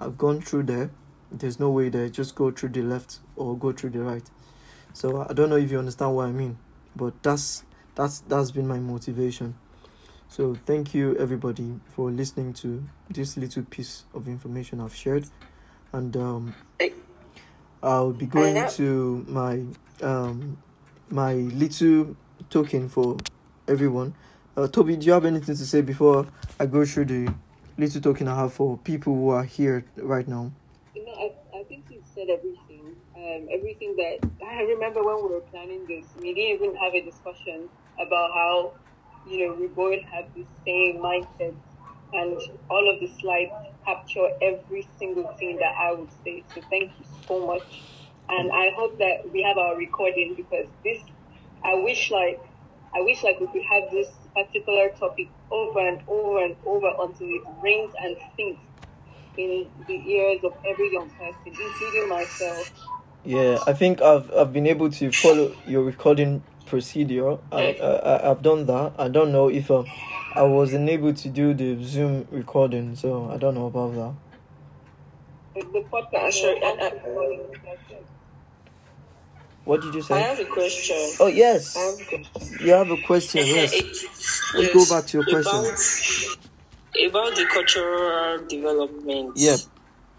I've 0.00 0.18
gone 0.18 0.40
through 0.40 0.64
there. 0.64 0.90
There's 1.30 1.60
no 1.60 1.70
way 1.70 1.88
there. 1.88 2.08
Just 2.08 2.34
go 2.34 2.50
through 2.50 2.70
the 2.70 2.82
left 2.82 3.20
or 3.36 3.56
go 3.56 3.70
through 3.70 3.90
the 3.90 4.00
right. 4.00 4.28
So 4.92 5.24
I 5.30 5.32
don't 5.34 5.50
know 5.50 5.56
if 5.56 5.70
you 5.70 5.78
understand 5.78 6.16
what 6.16 6.26
I 6.26 6.32
mean, 6.32 6.58
but 6.96 7.22
that's 7.22 7.62
that's 7.94 8.18
that's 8.26 8.50
been 8.50 8.66
my 8.66 8.80
motivation. 8.80 9.54
So 10.32 10.56
thank 10.64 10.94
you 10.94 11.14
everybody 11.18 11.78
for 11.88 12.10
listening 12.10 12.54
to 12.64 12.82
this 13.10 13.36
little 13.36 13.64
piece 13.64 14.04
of 14.14 14.26
information 14.28 14.80
I've 14.80 14.94
shared, 14.94 15.26
and 15.92 16.16
um, 16.16 16.54
I'll 17.82 18.14
be 18.14 18.24
going 18.24 18.66
to 18.66 19.26
my 19.28 19.62
um, 20.00 20.56
my 21.10 21.34
little 21.34 22.16
token 22.48 22.88
for 22.88 23.18
everyone. 23.68 24.14
Uh, 24.56 24.68
Toby, 24.68 24.96
do 24.96 25.04
you 25.04 25.12
have 25.12 25.26
anything 25.26 25.54
to 25.54 25.66
say 25.66 25.82
before 25.82 26.26
I 26.58 26.64
go 26.64 26.86
through 26.86 27.04
the 27.04 27.34
little 27.76 28.00
token 28.00 28.26
I 28.26 28.36
have 28.36 28.54
for 28.54 28.78
people 28.78 29.14
who 29.14 29.28
are 29.28 29.44
here 29.44 29.84
right 29.96 30.26
now? 30.26 30.50
You 30.94 31.04
know, 31.04 31.12
I, 31.12 31.58
I 31.58 31.64
think 31.64 31.84
you 31.90 32.02
said 32.14 32.28
everything. 32.30 32.96
Um, 33.14 33.48
everything 33.52 33.96
that 33.96 34.26
I 34.46 34.62
remember 34.62 35.02
when 35.04 35.16
we 35.16 35.34
were 35.34 35.40
planning 35.52 35.84
this, 35.86 36.06
we 36.16 36.32
didn't 36.32 36.64
even 36.64 36.76
have 36.76 36.94
a 36.94 37.02
discussion 37.02 37.68
about 38.00 38.30
how, 38.32 38.72
you 39.26 39.48
know, 39.48 39.54
we 39.54 39.66
both 39.68 40.02
have 40.02 40.26
the 40.34 40.44
same 40.64 40.96
mindset 40.96 41.54
and 42.12 42.38
all 42.68 42.92
of 42.92 43.00
the 43.00 43.10
slides 43.20 43.52
capture 43.84 44.28
every 44.40 44.86
single 44.98 45.32
thing 45.38 45.56
that 45.56 45.74
I 45.78 45.92
would 45.92 46.10
say. 46.24 46.44
So 46.54 46.60
thank 46.70 46.92
you 46.98 47.06
so 47.26 47.46
much. 47.46 47.82
And 48.28 48.50
I 48.52 48.70
hope 48.76 48.98
that 48.98 49.30
we 49.32 49.42
have 49.42 49.58
our 49.58 49.76
recording 49.76 50.34
because 50.36 50.66
this, 50.84 51.02
I 51.64 51.74
wish 51.74 52.10
like, 52.10 52.40
I 52.94 53.00
wish 53.00 53.22
like 53.22 53.40
we 53.40 53.46
could 53.48 53.62
have 53.62 53.90
this 53.90 54.08
particular 54.34 54.90
topic 54.90 55.28
over 55.50 55.86
and 55.86 56.00
over 56.06 56.44
and 56.44 56.56
over 56.66 56.90
until 57.00 57.28
it 57.28 57.42
rings 57.62 57.92
and 58.00 58.16
sinks 58.36 58.60
in 59.36 59.66
the 59.86 59.94
ears 59.94 60.40
of 60.44 60.52
every 60.66 60.92
young 60.92 61.08
person, 61.10 61.36
including 61.46 62.08
myself. 62.08 62.70
Yeah, 63.24 63.58
I 63.66 63.72
think 63.72 64.02
I've 64.02 64.30
I've 64.34 64.52
been 64.52 64.66
able 64.66 64.90
to 64.90 65.12
follow 65.12 65.54
your 65.66 65.82
recording 65.82 66.42
procedure. 66.66 67.38
I, 67.50 67.74
I 67.74 68.30
I've 68.30 68.42
done 68.42 68.66
that. 68.66 68.92
I 68.98 69.08
don't 69.08 69.32
know 69.32 69.48
if 69.48 69.70
uh, 69.70 69.84
I 70.34 70.42
wasn't 70.42 70.88
able 70.88 71.12
to 71.12 71.28
do 71.28 71.54
the 71.54 71.82
Zoom 71.84 72.26
recording, 72.30 72.96
so 72.96 73.30
I 73.30 73.36
don't 73.36 73.54
know 73.54 73.66
about 73.66 73.94
that. 73.94 74.14
The, 75.54 75.84
podcast. 75.92 76.42
What 79.64 79.80
did 79.82 79.94
you 79.94 80.02
say? 80.02 80.14
I 80.14 80.20
have 80.20 80.40
a 80.40 80.44
question. 80.44 80.96
Oh 81.20 81.28
yes, 81.28 81.76
I 81.76 81.80
have 81.80 82.00
a 82.60 82.64
you 82.64 82.72
have 82.72 82.90
a 82.90 82.96
question. 82.96 83.46
Yes, 83.46 83.72
let's 84.54 84.72
go 84.72 84.84
back 84.88 85.06
to 85.08 85.18
your 85.18 85.24
question. 85.24 85.60
About, 87.04 87.30
about 87.30 87.36
the 87.36 87.46
cultural 87.52 88.46
development. 88.46 89.32
Yep. 89.36 89.60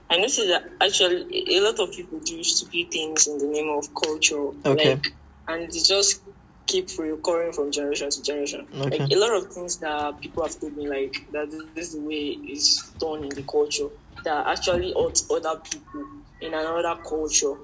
I 0.10 0.18
noticed 0.18 0.48
that 0.48 0.70
actually 0.80 1.58
a 1.58 1.60
lot 1.62 1.80
of 1.80 1.92
people 1.92 2.20
do 2.20 2.44
stupid 2.44 2.92
things 2.92 3.28
in 3.28 3.40
the 3.40 3.48
name 3.48 3.70
of 3.70 3.94
culture. 3.96 4.50
Okay. 4.66 4.96
Like 4.96 5.14
and 5.48 5.64
it 5.64 5.72
just 5.72 6.22
keep 6.66 6.90
recurring 6.98 7.52
from 7.52 7.72
generation 7.72 8.10
to 8.10 8.24
generation. 8.24 8.68
Okay. 8.80 9.00
Like 9.00 9.12
a 9.12 9.16
lot 9.16 9.36
of 9.36 9.52
things 9.54 9.78
that 9.78 10.22
people 10.22 10.44
have 10.44 10.60
told 10.60 10.78
me, 10.78 10.88
like 10.88 11.30
that 11.32 11.52
this 11.76 11.88
is 11.88 11.94
the 11.96 12.02
way 12.02 12.38
it's 12.42 12.90
done 12.94 13.24
in 13.24 13.30
the 13.30 13.44
culture, 13.44 13.90
that 14.24 14.48
actually 14.48 14.94
hurt 14.94 15.22
other 15.30 15.60
people 15.60 16.06
in 16.42 16.54
another 16.54 17.02
culture, 17.04 17.56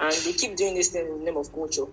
and 0.00 0.12
they 0.12 0.32
keep 0.32 0.56
doing 0.56 0.74
this 0.74 0.88
thing 0.90 1.06
in 1.06 1.18
the 1.18 1.24
name 1.24 1.36
of 1.36 1.52
culture. 1.52 1.86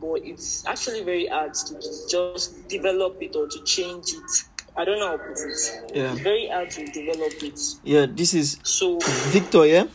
But 0.00 0.22
it's 0.24 0.66
actually 0.66 1.02
very 1.04 1.26
hard 1.26 1.54
to 1.54 1.74
just 2.08 2.68
develop 2.68 3.22
it 3.22 3.36
or 3.36 3.46
to 3.46 3.64
change 3.64 4.12
it. 4.12 4.44
I 4.76 4.84
don't 4.84 4.98
know 4.98 5.08
how 5.08 5.16
to 5.16 5.22
put 5.22 5.38
it. 5.38 5.92
Yeah. 5.94 6.12
It's 6.12 6.20
very 6.20 6.48
hard 6.48 6.70
to 6.70 6.86
develop 6.86 7.42
it. 7.42 7.60
Yeah, 7.84 8.06
this 8.08 8.34
is 8.34 8.58
So 8.62 8.98
Victor, 9.30 9.66
yeah? 9.66 9.86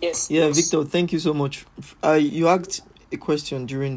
yes. 0.00 0.30
Yeah, 0.30 0.46
yes. 0.46 0.56
Victor, 0.56 0.84
thank 0.84 1.12
you 1.12 1.18
so 1.18 1.34
much. 1.34 1.66
I 2.02 2.16
you 2.16 2.48
asked 2.48 2.82
a 3.12 3.16
question 3.16 3.66
during 3.66 3.94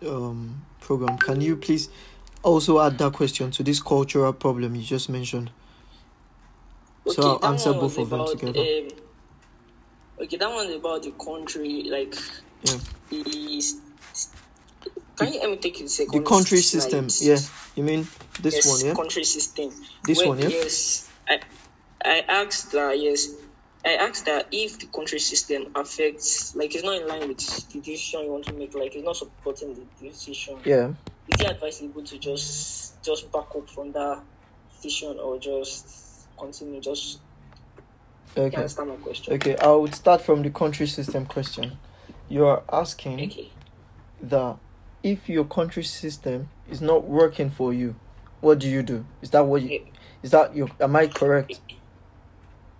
the 0.00 0.08
um 0.10 0.62
program. 0.80 1.18
Can 1.18 1.40
you 1.40 1.56
please 1.56 1.88
also 2.42 2.80
add 2.80 2.98
that 2.98 3.12
question 3.12 3.50
to 3.52 3.62
this 3.62 3.80
cultural 3.82 4.32
problem 4.32 4.74
you 4.74 4.82
just 4.82 5.08
mentioned? 5.08 5.50
So 7.06 7.38
I'll 7.42 7.52
answer 7.52 7.72
both 7.72 7.98
of 7.98 8.10
them 8.10 8.26
together. 8.26 8.60
um, 8.60 8.88
okay, 10.24 10.36
that 10.36 10.50
one 10.50 10.66
is 10.68 10.76
about 10.76 11.02
the 11.02 11.12
country, 11.12 11.84
like 11.90 12.14
Yeah. 12.62 12.78
the. 13.10 13.74
Can 15.16 15.32
you 15.32 15.40
let 15.40 15.50
me 15.50 15.56
take 15.56 15.78
the 15.78 15.88
second 15.88 16.12
The 16.22 16.24
country 16.28 16.58
slide? 16.60 16.82
system, 17.08 17.26
yeah. 17.26 17.38
You 17.74 17.82
mean 17.82 18.06
this 18.40 18.54
yes, 18.56 18.66
one, 18.70 18.86
yeah? 18.86 18.94
country 18.94 19.24
system. 19.24 19.70
This 20.04 20.18
Where- 20.18 20.28
one, 20.28 20.38
yeah? 20.38 20.48
Yes, 20.48 21.08
I, 21.28 21.40
I 22.04 22.20
asked 22.28 22.70
that. 22.72 23.00
Yes, 23.00 23.28
I 23.88 23.94
asked 23.94 24.26
that 24.26 24.48
if 24.52 24.78
the 24.78 24.86
country 24.86 25.18
system 25.18 25.72
affects, 25.74 26.54
like, 26.54 26.74
it's 26.74 26.84
not 26.84 27.00
in 27.00 27.08
line 27.08 27.26
with 27.28 27.38
the 27.72 27.80
decision 27.80 28.20
you 28.20 28.32
want 28.32 28.44
to 28.44 28.52
make, 28.52 28.74
like, 28.74 28.94
it's 28.94 29.04
not 29.04 29.16
supporting 29.16 29.74
the 29.74 30.08
decision. 30.08 30.58
Yeah. 30.64 30.88
Is 31.28 31.40
it 31.40 31.50
advisable 31.50 32.02
to 32.02 32.18
just 32.18 33.02
just 33.02 33.32
back 33.32 33.46
up 33.56 33.68
from 33.70 33.92
that 33.92 34.22
decision 34.82 35.18
or 35.18 35.38
just 35.38 36.26
continue? 36.38 36.80
Just 36.80 37.20
Okay. 38.36 38.56
understand 38.56 38.90
my 38.90 38.96
question? 38.96 39.34
Okay, 39.34 39.56
I 39.56 39.70
would 39.70 39.94
start 39.94 40.20
from 40.20 40.42
the 40.42 40.50
country 40.50 40.86
system 40.86 41.24
question. 41.24 41.78
You 42.28 42.44
are 42.46 42.62
asking 42.70 43.20
Okay. 43.20 43.50
that 44.22 44.58
if 45.02 45.28
your 45.28 45.44
country 45.44 45.82
system 45.82 46.50
is 46.70 46.82
not 46.82 47.04
working 47.04 47.48
for 47.50 47.72
you, 47.72 47.94
what 48.40 48.58
do 48.58 48.68
you 48.68 48.82
do? 48.82 49.06
Is 49.22 49.30
that 49.30 49.46
what 49.46 49.62
you 49.62 49.80
is 50.22 50.30
that 50.32 50.54
your 50.54 50.68
am 50.80 50.94
I 50.94 51.06
correct? 51.06 51.60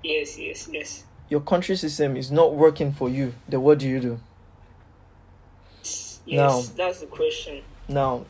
Yes, 0.03 0.39
yes, 0.39 0.69
yes. 0.73 1.05
Your 1.29 1.41
country 1.41 1.77
system 1.77 2.17
is 2.17 2.31
not 2.31 2.55
working 2.55 2.93
for 2.93 3.09
you, 3.09 3.35
then 3.49 3.63
what 3.63 3.79
do 3.79 3.89
you 3.89 4.01
do? 4.01 4.21
Yes, 5.83 6.27
Now- 6.27 6.61
that's 6.77 7.01
the 7.01 7.07
question. 7.07 7.63
Now, 7.89 8.25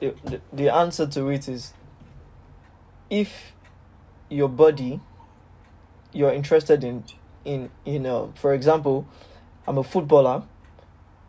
the, 0.00 0.14
the, 0.24 0.40
the 0.52 0.74
answer 0.74 1.06
to 1.06 1.28
it 1.28 1.48
is 1.48 1.72
if 3.08 3.52
your 4.28 4.48
body 4.48 5.00
you're 6.12 6.32
interested 6.32 6.82
in 6.82 7.04
in 7.44 7.70
in 7.84 8.06
uh, 8.06 8.26
for 8.34 8.52
example, 8.52 9.06
I'm 9.66 9.78
a 9.78 9.84
footballer. 9.84 10.42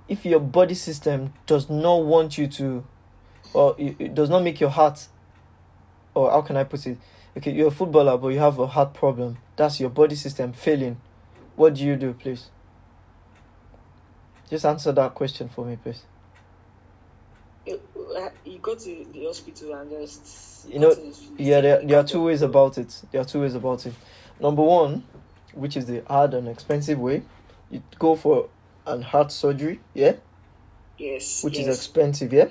If 0.08 0.26
your 0.26 0.40
body 0.40 0.74
system 0.74 1.34
does 1.46 1.70
not 1.70 2.04
want 2.04 2.38
you 2.38 2.48
to, 2.48 2.84
or 3.54 3.76
it, 3.78 3.96
it 4.00 4.16
does 4.16 4.30
not 4.30 4.44
make 4.44 4.60
your 4.60 4.70
heart, 4.72 5.08
or 6.16 6.32
how 6.32 6.42
can 6.42 6.58
I 6.58 6.64
put 6.64 6.86
it? 6.88 6.98
Okay, 7.38 7.52
you're 7.52 7.70
a 7.70 7.72
footballer, 7.72 8.18
but 8.18 8.30
you 8.30 8.40
have 8.40 8.60
a 8.60 8.68
heart 8.68 8.94
problem. 8.94 9.38
That's 9.56 9.80
your 9.80 9.90
body 9.90 10.16
system 10.16 10.52
failing. 10.54 11.00
What 11.56 11.76
do 11.76 11.84
you 11.86 11.96
do, 11.96 12.14
please? 12.14 12.50
Just 14.50 14.66
answer 14.66 14.92
that 14.92 15.14
question 15.16 15.48
for 15.48 15.66
me, 15.66 15.78
please. 15.82 16.04
You, 17.66 17.80
uh, 18.18 18.30
go 18.62 18.76
to 18.76 19.06
the 19.14 19.26
hospital 19.26 19.74
and 19.76 19.90
just. 19.90 20.68
You 20.70 20.80
know, 20.80 20.90
go 20.90 20.96
to 20.96 21.02
the- 21.38 21.44
Yeah, 21.44 21.62
there, 21.62 21.82
there 21.86 22.00
are 22.00 22.04
two 22.04 22.24
ways 22.24 22.42
about 22.42 22.78
it. 22.78 23.02
There 23.12 23.22
are 23.22 23.26
two 23.26 23.42
ways 23.42 23.56
about 23.56 23.86
it. 23.86 23.94
Number 24.40 24.62
one, 24.64 25.04
which 25.54 25.78
is 25.78 25.86
the 25.86 26.04
hard 26.08 26.34
and 26.34 26.48
expensive 26.50 27.00
way, 27.00 27.24
you 27.70 27.82
go 27.98 28.16
for 28.16 28.50
an 28.86 29.02
heart 29.04 29.32
surgery, 29.32 29.80
yeah, 29.94 30.14
Yes. 30.98 31.44
which 31.44 31.58
yes. 31.58 31.68
is 31.68 31.78
expensive, 31.78 32.34
yeah. 32.34 32.50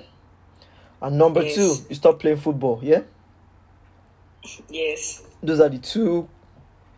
And 1.01 1.17
number 1.17 1.43
Yes. 1.43 1.55
two, 1.55 1.75
you 1.89 1.95
stop 1.95 2.19
playing 2.19 2.37
football, 2.37 2.79
yeah. 2.81 3.01
Yes. 4.69 5.23
Those 5.41 5.59
are 5.59 5.69
the 5.69 5.77
two 5.77 6.29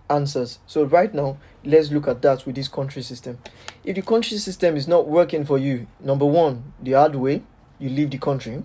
answers. 0.10 0.60
So 0.68 0.84
right 0.84 1.14
now, 1.14 1.38
let's 1.64 1.92
look 1.92 2.08
at 2.08 2.22
that 2.22 2.46
with 2.46 2.56
this 2.56 2.68
country 2.68 3.02
system. 3.02 3.40
If 3.84 3.96
the 3.96 4.02
country 4.02 4.38
system 4.38 4.76
is 4.76 4.88
not 4.88 5.08
working 5.08 5.46
for 5.46 5.58
you, 5.58 5.88
number 6.00 6.26
one, 6.26 6.74
the 6.82 6.94
hard 6.94 7.16
way, 7.16 7.44
you 7.80 7.90
leave 7.90 8.12
the 8.12 8.18
country. 8.18 8.64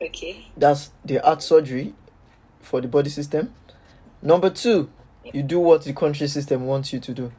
Okay. 0.00 0.48
That's 0.56 0.90
the 1.04 1.16
heart 1.16 1.42
surgery 1.42 1.94
for 2.60 2.80
the 2.80 2.88
body 2.88 3.10
system. 3.10 3.54
Number 4.22 4.50
two, 4.50 4.90
you 5.32 5.42
do 5.42 5.58
what 5.58 5.84
the 5.84 5.92
country 5.92 6.28
system 6.28 6.66
wants 6.66 6.92
you 6.92 7.00
to 7.00 7.12
do. 7.14 7.32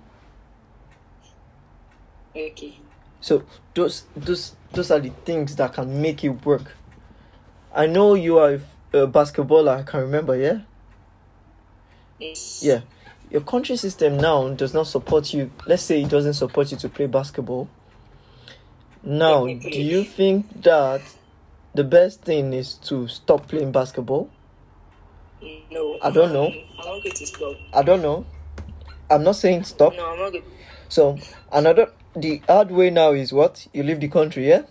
Okay. 2.36 2.80
So 3.22 3.44
those 3.74 4.04
those 4.16 4.56
those 4.72 4.92
are 4.92 5.00
the 5.00 5.10
things 5.26 5.56
that 5.56 5.74
can 5.74 6.02
make 6.02 6.24
it 6.24 6.46
work. 6.46 6.76
I 7.74 7.88
know 7.88 8.14
you 8.14 8.40
are 8.40 8.60
a 8.94 9.08
basketballer. 9.08 9.80
I 9.80 9.84
can 9.84 10.02
remember, 10.02 10.36
yeah, 10.36 10.60
Yes. 12.20 12.62
yeah. 12.64 12.82
Your 13.30 13.42
country 13.42 13.76
system 13.76 14.18
now 14.18 14.48
does 14.50 14.74
not 14.74 14.88
support 14.88 15.34
you. 15.34 15.52
Let's 15.66 15.84
say 15.84 16.02
it 16.02 16.10
doesn't 16.10 16.34
support 16.36 16.72
you 16.72 16.78
to 16.78 16.90
play 16.90 17.08
basketball. 17.08 17.68
Now, 19.04 19.46
do 19.46 19.82
you 19.82 20.04
think 20.04 20.64
that 20.64 21.02
the 21.74 21.84
best 21.84 22.22
thing 22.22 22.54
is 22.54 22.76
to 22.76 23.08
stop 23.08 23.48
playing 23.48 23.72
basketball? 23.72 24.30
No. 25.70 26.00
I 26.02 26.10
don't 26.10 26.34
know. 26.34 26.48
I'm 26.48 26.78
not 26.78 27.04
going 27.04 27.12
to 27.12 27.26
stop. 27.26 27.56
I 27.74 27.84
don't 27.84 28.02
know. 28.02 28.26
I'm 29.10 29.24
not 29.24 29.36
saying 29.36 29.64
stop. 29.66 29.96
No, 29.96 30.06
I'm 30.14 30.20
not 30.20 30.32
going. 30.32 30.44
So 30.90 31.18
another 31.52 31.92
the 32.16 32.42
hard 32.48 32.72
way 32.72 32.90
now 32.90 33.12
is 33.12 33.32
what 33.32 33.68
you 33.74 33.84
leave 33.84 34.00
the 34.00 34.08
country, 34.08 34.48
yeah. 34.48 34.64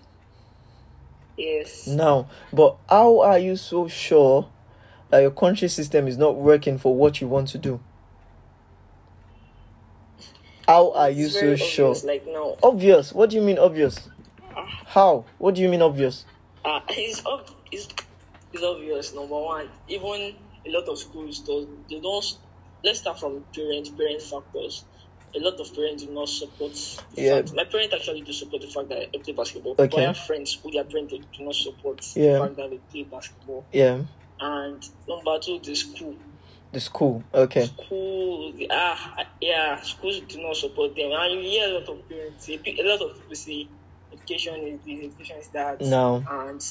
Yes. 1.36 1.86
Now, 1.86 2.28
but 2.52 2.76
how 2.88 3.20
are 3.20 3.38
you 3.38 3.56
so 3.56 3.88
sure 3.88 4.48
that 5.10 5.20
your 5.20 5.30
country 5.30 5.68
system 5.68 6.08
is 6.08 6.16
not 6.16 6.36
working 6.36 6.78
for 6.78 6.94
what 6.94 7.20
you 7.20 7.28
want 7.28 7.48
to 7.48 7.58
do? 7.58 7.80
How 10.66 10.92
are 10.92 11.10
you 11.10 11.28
so 11.28 11.40
very 11.40 11.56
sure? 11.56 11.94
Like 12.04 12.26
no. 12.26 12.56
Obvious. 12.62 13.12
What 13.12 13.30
do 13.30 13.36
you 13.36 13.42
mean 13.42 13.58
obvious? 13.58 14.08
How? 14.86 15.24
What 15.38 15.54
do 15.54 15.62
you 15.62 15.68
mean 15.68 15.82
obvious? 15.82 16.24
Uh, 16.64 16.80
it's, 16.88 17.24
ob- 17.24 17.50
it's, 17.70 17.88
it's 18.52 18.62
obvious. 18.62 19.14
Number 19.14 19.36
one, 19.38 19.68
even 19.88 20.34
a 20.66 20.70
lot 20.70 20.88
of 20.88 20.98
schools 20.98 21.40
do 21.40 21.68
they 21.88 22.00
don't. 22.00 22.24
Let's 22.82 23.00
start 23.00 23.20
from 23.20 23.44
parent 23.54 23.96
parent 23.96 24.22
factors. 24.22 24.84
A 25.34 25.38
lot 25.38 25.60
of 25.60 25.74
parents 25.74 26.04
do 26.04 26.12
not 26.12 26.28
support. 26.28 26.72
The 27.14 27.22
Yeah. 27.22 27.36
fact, 27.36 27.54
my 27.54 27.64
parents 27.64 27.94
actually 27.94 28.22
do 28.22 28.32
support 28.32 28.62
the 28.62 28.68
fact 28.68 28.88
that 28.88 28.98
I 29.14 29.18
play 29.18 29.32
basketball. 29.34 29.72
Okay. 29.72 29.86
But 29.88 29.98
I 29.98 30.02
have 30.06 30.16
friends 30.18 30.58
who 30.62 30.70
their 30.70 30.84
parents 30.84 31.12
do 31.14 31.44
not 31.44 31.54
support 31.54 32.06
Yeah. 32.14 32.32
the 32.34 32.38
fact 32.40 32.56
that 32.56 32.70
they 32.70 32.78
play 32.90 33.02
basketball. 33.04 33.64
Yeah, 33.72 34.00
And 34.40 34.88
number 35.08 35.38
two, 35.40 35.58
the 35.60 35.74
school. 35.74 36.14
the 36.72 36.80
school. 36.80 37.22
Okay. 37.34 37.66
School, 37.66 38.52
ah, 38.70 39.26
yeah, 39.40 39.80
schools 39.82 40.20
do 40.28 40.40
not 40.42 40.56
support 40.56 40.94
them. 40.94 41.10
And 41.12 41.34
you 41.34 41.40
hear 41.50 41.68
a 41.68 41.72
lot 41.80 41.88
of 41.88 42.08
parents, 42.08 42.48
a 42.48 42.54
a 42.54 42.82
lot 42.88 43.00
of 43.02 43.14
people 43.14 43.34
say 43.36 43.66
education 44.12 44.54
is 44.66 44.80
this, 44.86 45.04
education 45.04 45.36
is 45.38 45.48
that. 45.48 45.80
No. 45.80 46.22
And 46.28 46.62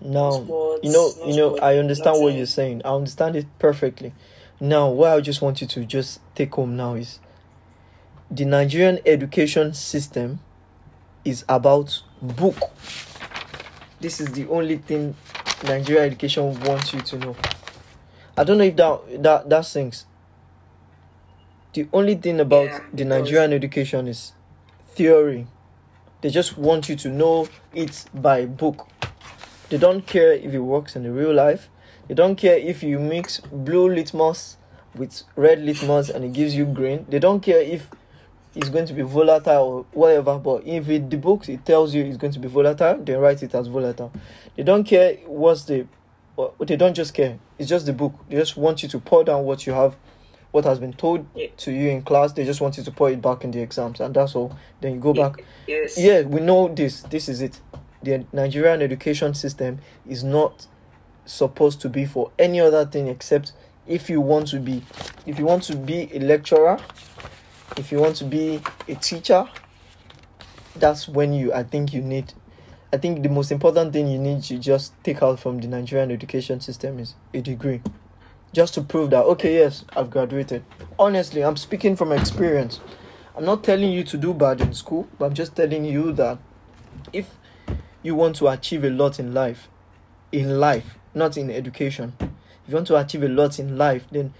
Now, 0.00 0.30
Sports, 0.30 0.84
you 0.84 0.92
know, 0.92 1.12
you 1.26 1.36
know, 1.36 1.48
sport, 1.56 1.62
I 1.62 1.78
understand 1.78 2.22
what 2.22 2.32
you're 2.34 2.46
saying. 2.46 2.82
I 2.84 2.90
understand 2.94 3.34
it 3.36 3.46
perfectly. 3.58 4.12
Now, 4.60 4.88
what 4.90 5.10
I 5.10 5.20
just 5.20 5.42
want 5.42 5.60
you 5.60 5.66
to 5.66 5.84
just 5.84 6.20
take 6.36 6.54
home 6.54 6.76
now 6.76 6.94
is 6.94 7.18
the 8.30 8.44
Nigerian 8.44 8.98
education 9.06 9.72
system 9.74 10.40
is 11.24 11.44
about 11.48 12.02
book. 12.20 12.56
This 14.00 14.20
is 14.20 14.28
the 14.32 14.46
only 14.48 14.76
thing 14.78 15.14
Nigerian 15.64 16.04
education 16.04 16.58
wants 16.60 16.92
you 16.92 17.00
to 17.00 17.18
know. 17.18 17.36
I 18.36 18.44
don't 18.44 18.58
know 18.58 18.64
if 18.64 18.76
that 18.76 19.22
that 19.22 19.48
that 19.50 19.64
sinks. 19.64 20.06
The 21.72 21.88
only 21.92 22.14
thing 22.14 22.40
about 22.40 22.66
Yeah, 22.66 22.80
the. 22.92 23.04
Nigerian 23.04 23.52
education 23.52 24.06
is 24.08 24.32
theory. 24.94 25.46
They 26.20 26.30
just 26.30 26.58
want 26.58 26.88
you 26.88 26.96
to 26.96 27.08
know 27.08 27.48
it 27.74 28.04
by 28.14 28.46
book. 28.46 28.88
They 29.68 29.78
don't 29.78 30.06
care 30.06 30.32
if 30.32 30.52
it 30.54 30.60
works 30.60 30.96
in 30.96 31.02
the 31.02 31.12
real 31.12 31.32
life. 31.34 31.68
They 32.08 32.14
don't 32.14 32.36
care 32.36 32.56
if 32.56 32.82
you 32.82 32.98
mix 32.98 33.40
blue 33.40 33.88
litmus 33.88 34.56
with 34.94 35.22
red 35.36 35.60
litmus 35.60 36.08
and 36.08 36.24
it 36.24 36.32
gives 36.32 36.54
you 36.54 36.64
green. 36.64 37.06
They 37.08 37.18
don't 37.18 37.40
care 37.40 37.60
if 37.60 37.88
it's 38.58 38.68
going 38.70 38.86
to 38.86 38.92
be 38.92 39.02
volatile 39.02 39.62
or 39.62 39.86
whatever. 39.92 40.36
But 40.38 40.66
if 40.66 40.88
it, 40.88 41.08
the 41.08 41.16
book 41.16 41.48
it 41.48 41.64
tells 41.64 41.94
you 41.94 42.04
it's 42.04 42.16
going 42.16 42.32
to 42.32 42.40
be 42.40 42.48
volatile, 42.48 42.98
they 42.98 43.14
write 43.14 43.42
it 43.42 43.54
as 43.54 43.68
volatile. 43.68 44.12
They 44.56 44.64
don't 44.64 44.82
care 44.84 45.14
what's 45.26 45.62
the, 45.64 45.86
they 46.66 46.76
don't 46.76 46.94
just 46.94 47.14
care. 47.14 47.38
It's 47.56 47.68
just 47.68 47.86
the 47.86 47.92
book. 47.92 48.14
They 48.28 48.36
just 48.36 48.56
want 48.56 48.82
you 48.82 48.88
to 48.88 48.98
pour 48.98 49.22
down 49.22 49.44
what 49.44 49.66
you 49.66 49.72
have 49.72 49.96
what 50.50 50.64
has 50.64 50.78
been 50.78 50.94
told 50.94 51.26
Yeah. 51.34 51.48
to 51.58 51.70
you 51.72 51.90
in 51.90 52.02
class. 52.02 52.32
They 52.32 52.44
just 52.44 52.60
want 52.60 52.78
you 52.78 52.82
to 52.82 52.90
pour 52.90 53.10
it 53.10 53.20
back 53.20 53.44
in 53.44 53.50
the 53.50 53.60
exams, 53.60 54.00
and 54.00 54.14
that's 54.14 54.34
all. 54.34 54.56
Then 54.80 54.94
you 54.94 54.98
go 55.00 55.12
back. 55.12 55.44
Yes. 55.66 55.98
Yeah, 55.98 56.22
we 56.22 56.40
know 56.40 56.68
this. 56.68 57.02
This 57.02 57.28
is 57.28 57.42
it. 57.42 57.60
The 58.02 58.24
Nigerian 58.32 58.80
education 58.80 59.34
system 59.34 59.78
is 60.08 60.24
not 60.24 60.66
supposed 61.26 61.80
to 61.82 61.88
be 61.90 62.06
for 62.06 62.30
any 62.38 62.60
other 62.60 62.86
thing 62.86 63.08
except 63.08 63.52
if 63.86 64.08
you 64.08 64.20
want 64.22 64.48
to 64.48 64.58
be, 64.58 64.82
if 65.26 65.38
you 65.38 65.44
want 65.44 65.64
to 65.64 65.76
be 65.76 66.08
a 66.14 66.18
lecturer, 66.20 66.78
if 67.76 67.92
you 67.92 68.00
want 68.00 68.16
to 68.16 68.24
be 68.24 68.60
a 68.88 68.94
teacher. 68.94 69.48
That's 70.76 71.08
when 71.08 71.32
you. 71.32 71.52
I 71.52 71.62
think 71.64 71.92
you 71.92 72.00
need. 72.00 72.32
I 72.92 72.96
think 72.96 73.22
the 73.22 73.28
most 73.28 73.50
important 73.50 73.92
thing 73.92 74.08
you 74.08 74.18
need 74.18 74.42
to 74.44 74.58
just 74.58 74.92
take 75.04 75.22
out 75.22 75.38
from 75.40 75.60
the 75.60 75.66
Nigerian 75.68 76.10
education 76.10 76.60
system 76.60 76.98
is 76.98 77.14
a 77.34 77.40
degree, 77.40 77.82
just 78.52 78.74
to 78.74 78.82
prove 78.82 79.10
that 79.10 79.24
okay, 79.24 79.56
yes, 79.56 79.84
I've 79.96 80.10
graduated. 80.10 80.64
Honestly, 80.98 81.42
I'm 81.42 81.56
speaking 81.56 81.96
from 81.96 82.12
experience. 82.12 82.80
I'm 83.36 83.44
not 83.44 83.62
telling 83.62 83.92
you 83.92 84.02
to 84.04 84.16
do 84.16 84.34
bad 84.34 84.60
in 84.60 84.72
school, 84.72 85.06
but 85.18 85.26
I'm 85.26 85.34
just 85.34 85.54
telling 85.54 85.84
you 85.84 86.12
that 86.12 86.38
if 87.12 87.36
you 88.02 88.14
want 88.14 88.36
to 88.36 88.48
achieve 88.48 88.84
a 88.84 88.90
lot 88.90 89.20
in 89.20 89.32
life, 89.34 89.68
in 90.32 90.58
life, 90.58 90.98
not 91.14 91.36
in 91.36 91.50
education, 91.50 92.14
if 92.20 92.28
you 92.68 92.74
want 92.74 92.86
to 92.88 92.96
achieve 92.96 93.22
a 93.22 93.28
lot 93.28 93.58
in 93.58 93.76
life, 93.78 94.06
then 94.10 94.34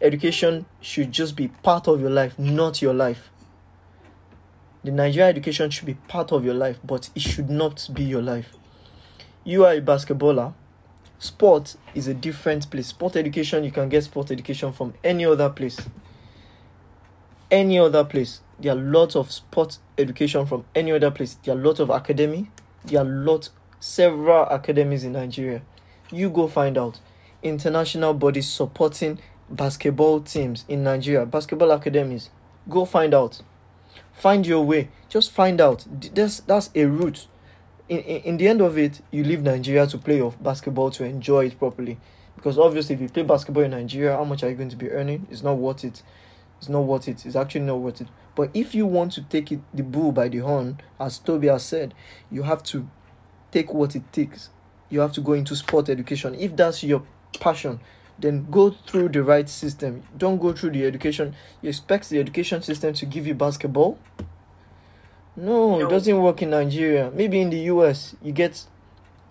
education 0.00 0.66
should 0.80 1.12
just 1.12 1.36
be 1.36 1.48
part 1.48 1.88
of 1.88 2.00
your 2.00 2.10
life, 2.10 2.38
not 2.38 2.80
your 2.82 2.94
life. 2.94 3.30
The 4.82 4.90
Nigeria 4.90 5.28
education 5.28 5.70
should 5.70 5.86
be 5.86 5.94
part 5.94 6.32
of 6.32 6.44
your 6.44 6.54
life, 6.54 6.78
but 6.84 7.10
it 7.14 7.22
should 7.22 7.50
not 7.50 7.88
be 7.92 8.02
your 8.02 8.22
life. 8.22 8.54
You 9.44 9.64
are 9.64 9.72
a 9.74 9.80
basketballer. 9.80 10.54
Sport 11.18 11.76
is 11.94 12.08
a 12.08 12.14
different 12.14 12.70
place. 12.70 12.88
Sport 12.88 13.16
education, 13.16 13.62
you 13.64 13.70
can 13.70 13.88
get 13.90 14.04
sport 14.04 14.30
education 14.30 14.72
from 14.72 14.94
any 15.04 15.26
other 15.26 15.50
place 15.50 15.78
any 17.50 17.78
other 17.78 18.04
place. 18.04 18.40
There 18.58 18.72
are 18.72 18.76
lots 18.76 19.16
of 19.16 19.30
sports 19.32 19.80
education 19.98 20.46
from 20.46 20.64
any 20.74 20.92
other 20.92 21.10
place. 21.10 21.34
There 21.42 21.54
are 21.54 21.58
lots 21.58 21.80
of 21.80 21.90
academy. 21.90 22.50
There 22.84 23.00
are 23.00 23.04
lots, 23.04 23.50
several 23.80 24.44
academies 24.44 25.04
in 25.04 25.12
Nigeria. 25.12 25.62
You 26.10 26.30
go 26.30 26.46
find 26.46 26.78
out. 26.78 27.00
International 27.42 28.12
bodies 28.14 28.48
supporting 28.48 29.18
basketball 29.50 30.20
teams 30.20 30.64
in 30.68 30.82
Nigeria, 30.84 31.26
basketball 31.26 31.70
academies. 31.72 32.30
Go 32.68 32.84
find 32.84 33.14
out. 33.14 33.42
Find 34.12 34.46
your 34.46 34.64
way. 34.64 34.88
Just 35.08 35.32
find 35.32 35.60
out. 35.60 35.86
That's 36.14 36.40
that's 36.40 36.70
a 36.74 36.84
route. 36.84 37.26
In, 37.88 37.98
in, 38.00 38.22
in 38.22 38.36
the 38.36 38.48
end 38.48 38.60
of 38.60 38.78
it, 38.78 39.00
you 39.10 39.24
leave 39.24 39.42
Nigeria 39.42 39.86
to 39.86 39.98
play 39.98 40.16
your 40.18 40.32
basketball 40.32 40.90
to 40.92 41.04
enjoy 41.04 41.46
it 41.46 41.58
properly. 41.58 41.98
Because 42.36 42.58
obviously, 42.58 42.94
if 42.94 43.00
you 43.00 43.08
play 43.08 43.22
basketball 43.24 43.64
in 43.64 43.72
Nigeria, 43.72 44.16
how 44.16 44.24
much 44.24 44.42
are 44.44 44.48
you 44.48 44.54
going 44.54 44.68
to 44.70 44.76
be 44.76 44.90
earning? 44.90 45.26
It's 45.30 45.42
not 45.42 45.58
worth 45.58 45.84
it 45.84 46.02
it's 46.60 46.68
not 46.68 46.80
worth 46.80 47.08
it. 47.08 47.24
It's 47.24 47.36
actually 47.36 47.62
not 47.62 47.80
worth 47.80 48.02
it. 48.02 48.08
But 48.34 48.50
if 48.52 48.74
you 48.74 48.84
want 48.86 49.12
to 49.12 49.22
take 49.22 49.50
it 49.50 49.60
the 49.72 49.82
bull 49.82 50.12
by 50.12 50.28
the 50.28 50.38
horn, 50.38 50.78
as 51.00 51.18
Toby 51.18 51.48
has 51.48 51.62
said, 51.62 51.94
you 52.30 52.42
have 52.42 52.62
to 52.64 52.88
take 53.50 53.72
what 53.72 53.96
it 53.96 54.12
takes. 54.12 54.50
You 54.90 55.00
have 55.00 55.12
to 55.12 55.22
go 55.22 55.32
into 55.32 55.56
sport 55.56 55.88
education. 55.88 56.34
If 56.34 56.54
that's 56.56 56.82
your 56.84 57.02
passion, 57.40 57.80
then 58.20 58.46
go 58.50 58.70
through 58.70 59.10
the 59.10 59.22
right 59.22 59.48
system. 59.48 60.02
Don't 60.16 60.38
go 60.38 60.52
through 60.52 60.70
the 60.70 60.84
education. 60.84 61.34
You 61.62 61.68
expect 61.68 62.08
the 62.08 62.18
education 62.18 62.62
system 62.62 62.94
to 62.94 63.06
give 63.06 63.26
you 63.26 63.34
basketball? 63.34 63.98
No, 65.36 65.80
it 65.80 65.88
doesn't 65.88 66.20
work 66.20 66.42
in 66.42 66.50
Nigeria. 66.50 67.10
Maybe 67.14 67.40
in 67.40 67.50
the 67.50 67.58
US, 67.74 68.14
you 68.22 68.32
get 68.32 68.64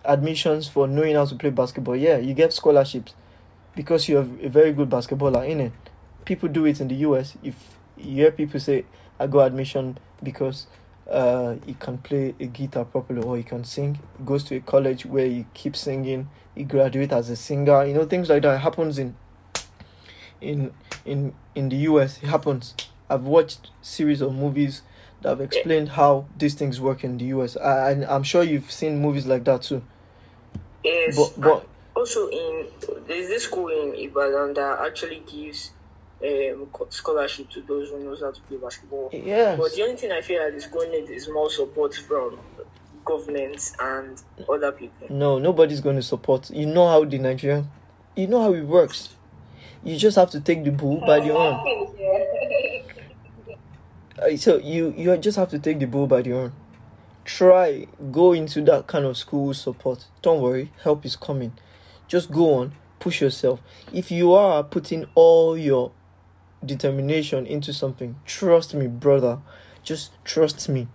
admissions 0.04 0.68
for 0.68 0.88
knowing 0.88 1.16
how 1.16 1.26
to 1.26 1.36
play 1.36 1.50
basketball. 1.50 1.96
Yeah, 1.96 2.18
you 2.18 2.34
get 2.34 2.54
scholarships 2.54 3.14
because 3.76 4.10
you're 4.10 4.22
a 4.22 4.50
very 4.50 4.74
good 4.74 4.90
basketballer, 4.90 5.48
in 5.48 5.60
it. 5.60 5.72
people 6.30 6.48
do 6.48 6.66
it 6.66 6.80
in 6.80 6.88
the 6.88 6.96
US. 7.08 7.36
If 7.44 7.56
you 7.98 8.14
hear 8.16 8.32
people 8.32 8.60
say, 8.60 8.86
I 9.20 9.26
got 9.26 9.48
admission 9.48 9.98
because 10.22 10.68
uh, 11.10 11.56
he 11.66 11.74
can 11.74 11.98
play 11.98 12.36
a 12.40 12.46
guitar 12.46 12.86
properly 12.86 13.24
or 13.24 13.36
he 13.36 13.44
can 13.44 13.64
sing, 13.64 14.00
he 14.18 14.24
goes 14.24 14.44
to 14.46 14.56
a 14.56 14.60
college 14.60 15.08
where 15.08 15.26
he 15.26 15.48
keeps 15.56 15.80
singing, 15.80 16.30
he 16.60 16.66
graduates 16.66 17.14
as 17.14 17.30
a 17.30 17.38
singer, 17.38 17.86
you 17.86 17.94
know, 17.94 18.06
things 18.06 18.30
like 18.30 18.44
that 18.44 18.60
happens 18.60 19.00
in 19.00 19.16
in 20.42 20.74
in 21.06 21.34
in 21.56 21.70
the 21.70 21.78
US. 21.78 22.22
It 22.22 22.28
happens. 22.28 22.76
I've 23.10 23.24
watched 23.24 23.72
series 23.82 24.20
of 24.20 24.36
movies 24.36 24.82
that 25.22 25.30
have 25.30 25.42
explained 25.42 25.90
how 25.90 26.26
these 26.38 26.56
things 26.56 26.82
work 26.82 27.04
in 27.06 27.18
the 27.18 27.26
US. 27.26 27.56
I, 27.56 27.92
and 27.92 28.06
I'm 28.06 28.24
sure 28.24 28.44
you've 28.44 28.70
seen 28.70 29.02
movies 29.02 29.26
like 29.26 29.46
that 29.46 29.62
too. 29.62 29.82
Yes. 30.84 31.16
But 31.18 31.42
but 31.42 31.68
also 31.96 32.28
in 32.28 32.68
there's 33.08 33.30
this 33.30 33.44
school 33.46 33.70
in 33.70 33.96
Ibadan 33.96 34.54
that 34.56 34.80
actually 34.86 35.24
gives 35.32 35.72
um 36.22 36.68
scholarship 36.90 37.50
to 37.52 37.62
those 37.62 37.90
who 37.90 38.04
knows 38.04 38.20
how 38.20 38.32
to 38.32 38.42
play 38.42 38.58
basketball. 38.58 39.10
yes. 39.14 39.58
But 39.58 39.74
the 39.76 39.84
only 39.84 39.96
thing 39.96 40.12
I 40.12 40.20
feel 40.20 40.44
like 40.44 40.54
is 40.56 40.68
going 40.68 40.92
need 40.92 41.10
is 41.10 41.30
more 41.30 41.50
support 41.50 41.96
from 41.96 42.38
governments 43.10 43.74
and 43.80 44.22
other 44.48 44.72
people. 44.72 45.08
No, 45.10 45.40
nobody's 45.40 45.82
going 45.82 45.96
to 45.96 46.02
support. 46.04 46.50
You 46.52 46.66
know 46.68 46.88
how 46.88 47.04
the 47.06 47.18
Nigerian, 47.18 47.70
you 48.16 48.28
know 48.28 48.42
how 48.42 48.54
it 48.54 48.62
works. 48.64 49.10
You 49.84 49.98
just 49.98 50.16
have 50.18 50.30
to 50.32 50.40
take 50.42 50.64
the 50.64 50.72
bull 50.72 51.00
by 51.06 51.20
the 51.20 51.34
horn. 51.34 51.56
Uh, 54.22 54.36
So 54.36 54.58
you 54.58 54.94
you 54.98 55.16
just 55.18 55.38
have 55.38 55.50
to 55.50 55.60
take 55.60 55.80
the 55.80 55.86
bull 55.88 56.06
by 56.06 56.22
the 56.22 56.32
horn. 56.32 56.52
Try 57.24 57.88
go 58.12 58.34
into 58.34 58.62
that 58.64 58.86
kind 58.86 59.06
of 59.06 59.16
school 59.16 59.54
support. 59.54 60.08
Don't 60.22 60.42
worry, 60.42 60.74
help 60.84 61.06
is 61.06 61.16
coming. 61.16 61.54
Just 62.10 62.30
go 62.30 62.54
on, 62.56 62.74
push 63.00 63.22
yourself. 63.22 63.62
If 63.94 64.12
you 64.12 64.34
are 64.34 64.62
putting 64.62 65.06
all 65.16 65.58
your 65.58 65.92
determination 66.66 67.46
into 67.48 67.72
something, 67.72 68.18
trust 68.26 68.74
me, 68.74 68.88
brother. 68.88 69.40
Just 69.84 70.12
trust 70.26 70.68
me. 70.68 70.88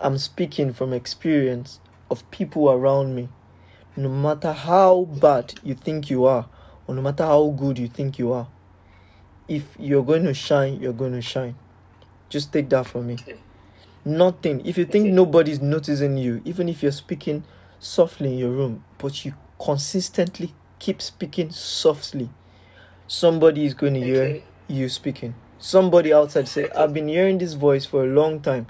I'm 0.00 0.18
speaking 0.18 0.72
from 0.72 0.92
experience 0.92 1.80
of 2.10 2.28
people 2.30 2.70
around 2.70 3.14
me. 3.14 3.28
No 3.96 4.08
matter 4.08 4.52
how 4.52 5.04
bad 5.04 5.54
you 5.62 5.74
think 5.74 6.08
you 6.08 6.24
are, 6.24 6.48
or 6.86 6.94
no 6.94 7.02
matter 7.02 7.24
how 7.24 7.48
good 7.48 7.78
you 7.78 7.88
think 7.88 8.18
you 8.18 8.32
are, 8.32 8.46
if 9.48 9.64
you're 9.78 10.04
going 10.04 10.24
to 10.24 10.34
shine, 10.34 10.80
you're 10.80 10.92
going 10.92 11.12
to 11.12 11.22
shine. 11.22 11.56
Just 12.28 12.52
take 12.52 12.68
that 12.70 12.86
from 12.86 13.08
me. 13.08 13.18
Nothing. 14.04 14.64
If 14.64 14.78
you 14.78 14.84
think 14.84 15.12
nobody's 15.12 15.60
noticing 15.60 16.16
you, 16.16 16.42
even 16.44 16.68
if 16.68 16.82
you're 16.82 16.92
speaking 16.92 17.44
softly 17.80 18.34
in 18.34 18.38
your 18.38 18.50
room, 18.50 18.84
but 18.98 19.24
you 19.24 19.34
consistently 19.58 20.54
keep 20.78 21.02
speaking 21.02 21.50
softly, 21.50 22.30
somebody 23.06 23.64
is 23.64 23.74
going 23.74 23.94
to 23.94 24.00
hear 24.00 24.42
you 24.68 24.88
speaking. 24.88 25.34
Somebody 25.58 26.12
outside 26.12 26.46
say, 26.46 26.70
I've 26.70 26.94
been 26.94 27.08
hearing 27.08 27.38
this 27.38 27.54
voice 27.54 27.84
for 27.84 28.04
a 28.04 28.06
long 28.06 28.40
time. 28.40 28.68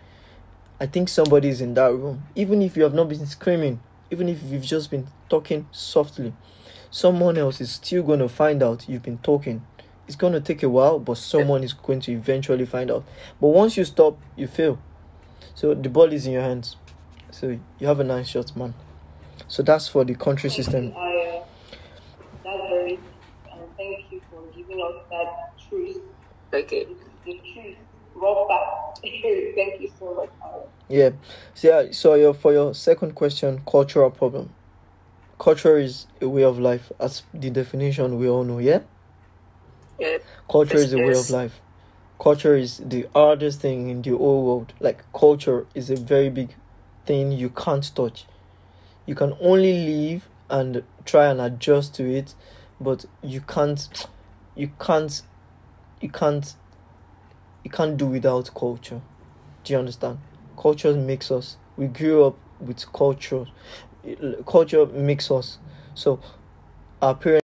I 0.80 0.86
think 0.86 1.08
somebody 1.08 1.48
is 1.48 1.60
in 1.60 1.74
that 1.74 1.92
room. 1.92 2.22
Even 2.36 2.62
if 2.62 2.76
you 2.76 2.84
have 2.84 2.94
not 2.94 3.08
been 3.08 3.26
screaming, 3.26 3.80
even 4.10 4.28
if 4.28 4.42
you've 4.44 4.64
just 4.64 4.90
been 4.90 5.08
talking 5.28 5.66
softly, 5.72 6.32
someone 6.90 7.36
else 7.36 7.60
is 7.60 7.72
still 7.72 8.02
going 8.02 8.20
to 8.20 8.28
find 8.28 8.62
out 8.62 8.88
you've 8.88 9.02
been 9.02 9.18
talking. 9.18 9.66
It's 10.06 10.16
going 10.16 10.32
to 10.32 10.40
take 10.40 10.62
a 10.62 10.68
while, 10.68 10.98
but 10.98 11.18
someone 11.18 11.64
is 11.64 11.72
going 11.72 12.00
to 12.02 12.12
eventually 12.12 12.64
find 12.64 12.90
out. 12.90 13.04
But 13.40 13.48
once 13.48 13.76
you 13.76 13.84
stop, 13.84 14.18
you 14.36 14.46
fail. 14.46 14.78
So 15.54 15.74
the 15.74 15.88
ball 15.88 16.12
is 16.12 16.26
in 16.26 16.32
your 16.32 16.42
hands. 16.42 16.76
So 17.30 17.58
you 17.78 17.86
have 17.86 18.00
a 18.00 18.04
nice 18.04 18.28
shot, 18.28 18.56
man. 18.56 18.74
So 19.48 19.62
that's 19.62 19.88
for 19.88 20.04
the 20.04 20.14
country 20.14 20.48
system. 20.48 20.94
I, 20.96 21.40
uh, 21.40 21.44
that's 22.44 22.68
very, 22.70 22.98
and 23.52 23.62
thank 23.76 24.12
you 24.12 24.22
for 24.30 24.42
giving 24.56 24.80
us 24.80 25.02
that 25.10 25.52
truth, 25.68 25.98
Okay. 26.54 26.86
Truth, 28.18 29.54
thank 29.56 29.80
you 29.80 29.90
so 29.98 30.14
much, 30.14 30.30
Yeah. 30.88 31.10
So, 31.54 31.68
yeah, 31.68 31.92
so 31.92 32.14
your, 32.14 32.34
for 32.34 32.52
your 32.52 32.74
second 32.74 33.14
question, 33.14 33.60
cultural 33.70 34.10
problem. 34.10 34.50
Culture 35.38 35.78
is 35.78 36.06
a 36.20 36.28
way 36.28 36.42
of 36.42 36.58
life, 36.58 36.90
as 36.98 37.22
the 37.32 37.50
definition 37.50 38.18
we 38.18 38.28
all 38.28 38.44
know, 38.44 38.58
yeah? 38.58 38.80
Yeah. 39.98 40.18
Culture 40.50 40.78
Yes, 40.78 40.88
is 40.88 40.92
a 40.94 40.98
way 40.98 41.14
of 41.14 41.30
life. 41.30 41.60
Culture 42.20 42.56
is 42.56 42.78
the 42.78 43.06
hardest 43.14 43.60
thing 43.60 43.88
in 43.90 44.02
the 44.02 44.10
whole 44.10 44.44
world. 44.44 44.72
Like, 44.80 45.04
culture 45.12 45.66
is 45.74 45.90
a 45.90 45.96
very 45.96 46.30
big 46.30 46.54
thing 47.06 47.30
you 47.32 47.50
can't 47.50 47.88
touch. 47.94 48.26
You 49.06 49.14
can 49.14 49.34
only 49.40 49.72
live 49.86 50.28
and 50.50 50.82
try 51.04 51.26
and 51.26 51.40
adjust 51.40 51.94
to 51.96 52.10
it, 52.10 52.34
but 52.80 53.04
you 53.22 53.40
can't, 53.40 54.06
you 54.56 54.70
can't, 54.80 55.22
you 56.00 56.10
can't, 56.10 56.54
you 57.68 57.72
can't 57.72 57.98
do 57.98 58.06
without 58.06 58.50
culture. 58.54 59.02
Do 59.62 59.72
you 59.74 59.78
understand? 59.78 60.18
Culture 60.56 60.94
makes 60.94 61.30
us. 61.30 61.58
We 61.76 61.86
grew 61.88 62.24
up 62.24 62.36
with 62.60 62.90
culture. 62.94 63.44
Culture 64.46 64.86
makes 64.86 65.30
us. 65.30 65.58
So, 65.94 66.18
our 67.02 67.14
parents. 67.14 67.44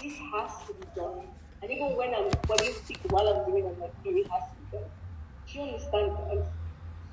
this 0.00 0.12
has 0.32 0.52
to 0.68 0.74
be 0.74 0.86
done. 0.94 1.26
And 1.62 1.70
even 1.72 1.96
when 1.96 2.14
I'm 2.14 2.30
when 2.46 2.58
you 2.64 2.72
speak 2.74 3.00
while 3.10 3.26
I'm 3.26 3.44
doing, 3.50 3.64
I'm 3.66 3.80
like, 3.80 3.94
no, 4.04 4.10
it 4.12 4.28
has 4.30 4.44
to 4.50 4.56
be 4.60 4.66
done. 4.70 4.90
Do 5.46 5.58
you 5.58 5.64
understand? 5.64 6.12
And 6.30 6.44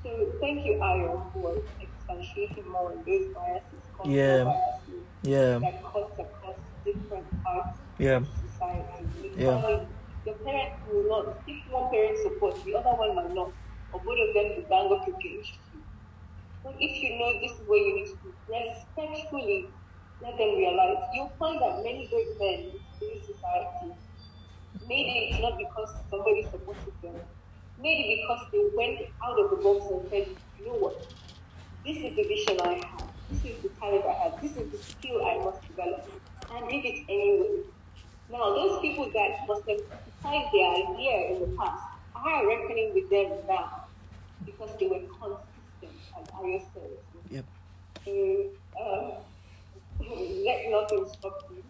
so 0.03 0.09
thank 0.41 0.63
you, 0.63 0.73
Ayo, 0.83 1.33
for 1.33 1.55
expatiating 1.81 2.69
more 2.71 2.91
on 2.91 2.97
those 3.07 3.25
biases, 3.33 3.83
Yeah. 4.05 4.43
biases 4.43 5.07
Yeah. 5.23 5.57
that 5.59 5.81
cuts 5.91 6.19
across 6.19 6.57
different 6.85 7.27
parts 7.43 7.79
Yeah. 7.97 8.19
society. 8.45 9.33
Yeah. 9.37 9.85
Your 10.25 10.35
parents 10.35 10.77
will 10.91 11.07
not, 11.09 11.41
if 11.47 11.71
one 11.71 11.89
parent 11.91 12.17
supports, 12.21 12.63
the 12.63 12.75
other 12.75 12.91
one 12.91 13.15
might 13.15 13.33
not, 13.33 13.51
or 13.91 13.99
both 13.99 14.19
of 14.19 14.33
them 14.33 14.55
will 14.55 14.65
bang 14.69 14.91
up 14.93 15.07
against 15.07 15.53
you. 15.73 15.81
But 16.63 16.75
if 16.79 17.01
you 17.01 17.17
know 17.17 17.39
this 17.41 17.51
is 17.51 17.67
where 17.67 17.79
you 17.79 17.95
need 17.95 18.07
to 18.07 18.33
respectfully 18.47 19.67
let 20.21 20.37
them 20.37 20.55
realize, 20.57 20.97
you'll 21.13 21.33
find 21.39 21.59
that 21.61 21.83
many 21.83 22.07
great 22.07 22.37
men 22.39 22.69
in 22.69 23.07
this 23.17 23.25
society 23.25 23.95
Maybe 24.87 25.29
it's 25.29 25.41
not 25.41 25.57
because 25.57 25.89
somebody 26.09 26.43
supported 26.43 26.93
them, 27.01 27.15
Maybe 27.81 28.21
because 28.21 28.45
they 28.51 28.63
went 28.75 28.99
out 29.23 29.39
of 29.39 29.49
the 29.49 29.55
box 29.57 29.85
and 29.91 30.09
said, 30.09 30.27
you 30.59 30.65
know 30.65 30.73
what, 30.73 31.07
this 31.85 31.97
is 31.97 32.15
the 32.15 32.23
vision 32.23 32.59
I 32.61 32.73
have, 32.85 33.07
this 33.29 33.45
is 33.45 33.61
the 33.63 33.69
talent 33.79 34.05
I 34.05 34.13
have, 34.23 34.41
this 34.41 34.55
is 34.55 34.71
the 34.71 34.77
skill 34.77 35.25
I 35.25 35.37
must 35.43 35.67
develop, 35.67 36.09
and 36.53 36.69
did 36.69 36.85
it 36.85 37.05
anyway. 37.09 37.63
Now, 38.31 38.53
those 38.53 38.81
people 38.81 39.09
that 39.11 39.47
must 39.47 39.67
have 39.69 39.81
criticized 40.21 40.53
their 40.53 40.69
idea 40.71 41.35
in 41.35 41.41
the 41.41 41.57
past 41.57 41.83
I 42.15 42.41
are 42.41 42.47
reckoning 42.47 42.93
with 42.93 43.09
them 43.09 43.31
now 43.47 43.85
because 44.45 44.69
they 44.79 44.87
were 44.87 44.99
consistent, 44.99 45.99
as 46.19 46.27
Arya 46.33 46.61
said. 46.73 46.91
Yep. 47.29 47.45
So, 48.05 48.45
um, 48.79 49.11
let 50.45 50.69
nothing 50.69 51.07
stop 51.13 51.49
you. 51.49 51.63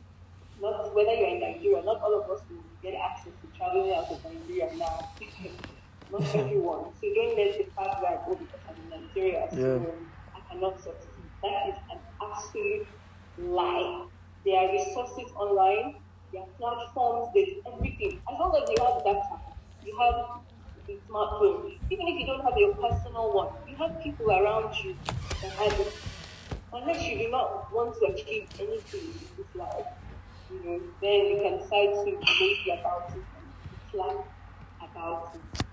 Not 0.62 0.94
whether 0.94 1.14
you're 1.14 1.30
in 1.30 1.40
Nigeria, 1.40 1.84
not 1.84 2.02
all 2.02 2.22
of 2.22 2.30
us 2.30 2.42
will 2.50 2.64
get 2.84 2.96
access 2.96 3.32
to 3.42 3.58
traveling 3.58 3.94
out 3.94 4.12
of 4.12 4.24
Nigeria 4.24 4.70
now. 4.76 5.10
not 6.12 6.22
everyone. 6.36 6.86
So 7.00 7.08
don't 7.16 7.38
let 7.38 7.58
the 7.58 7.64
fact 7.76 8.02
that, 8.02 8.24
oh, 8.28 8.36
because 8.36 8.60
I'm 8.68 8.76
in 8.92 9.08
Nigeria, 9.08 9.48
so 9.52 9.96
I 10.36 10.54
cannot 10.54 10.78
succeed. 10.78 11.08
That 11.44 11.70
is 11.70 11.76
an 11.92 12.00
absolute 12.22 12.88
lie. 13.38 14.06
There 14.46 14.58
are 14.58 14.72
resources 14.72 15.32
online, 15.36 15.96
there 16.32 16.42
are 16.42 16.48
platforms, 16.58 17.30
there's 17.34 17.50
everything. 17.66 18.20
As 18.32 18.40
long 18.40 18.56
as 18.56 18.70
you 18.70 18.78
have 18.84 19.04
data, 19.04 19.40
you 19.86 19.98
have 20.00 20.42
the 20.88 20.98
smartphone. 21.10 21.78
Even 21.90 22.08
if 22.08 22.20
you 22.20 22.26
don't 22.26 22.44
have 22.44 22.58
your 22.58 22.74
personal 22.76 23.34
one, 23.34 23.50
you 23.68 23.76
have 23.76 24.02
people 24.02 24.32
around 24.32 24.74
you 24.84 24.96
that 25.42 25.52
have 25.52 25.80
it. 25.80 25.94
Unless 26.74 27.04
you 27.06 27.18
do 27.18 27.30
not 27.30 27.74
want 27.74 27.96
to 28.00 28.06
achieve 28.08 28.48
anything 28.60 29.02
in 29.02 29.28
this 29.38 29.56
life, 29.56 29.86
you 30.50 30.60
know, 30.64 30.82
then 31.02 31.26
you 31.26 31.40
can 31.42 31.58
decide 31.58 31.94
to 32.06 32.18
be 32.40 32.72
about 32.80 33.10
it 33.10 33.16
and 33.16 33.24
slack 33.92 34.16
about 34.82 35.36
it. 35.36 35.66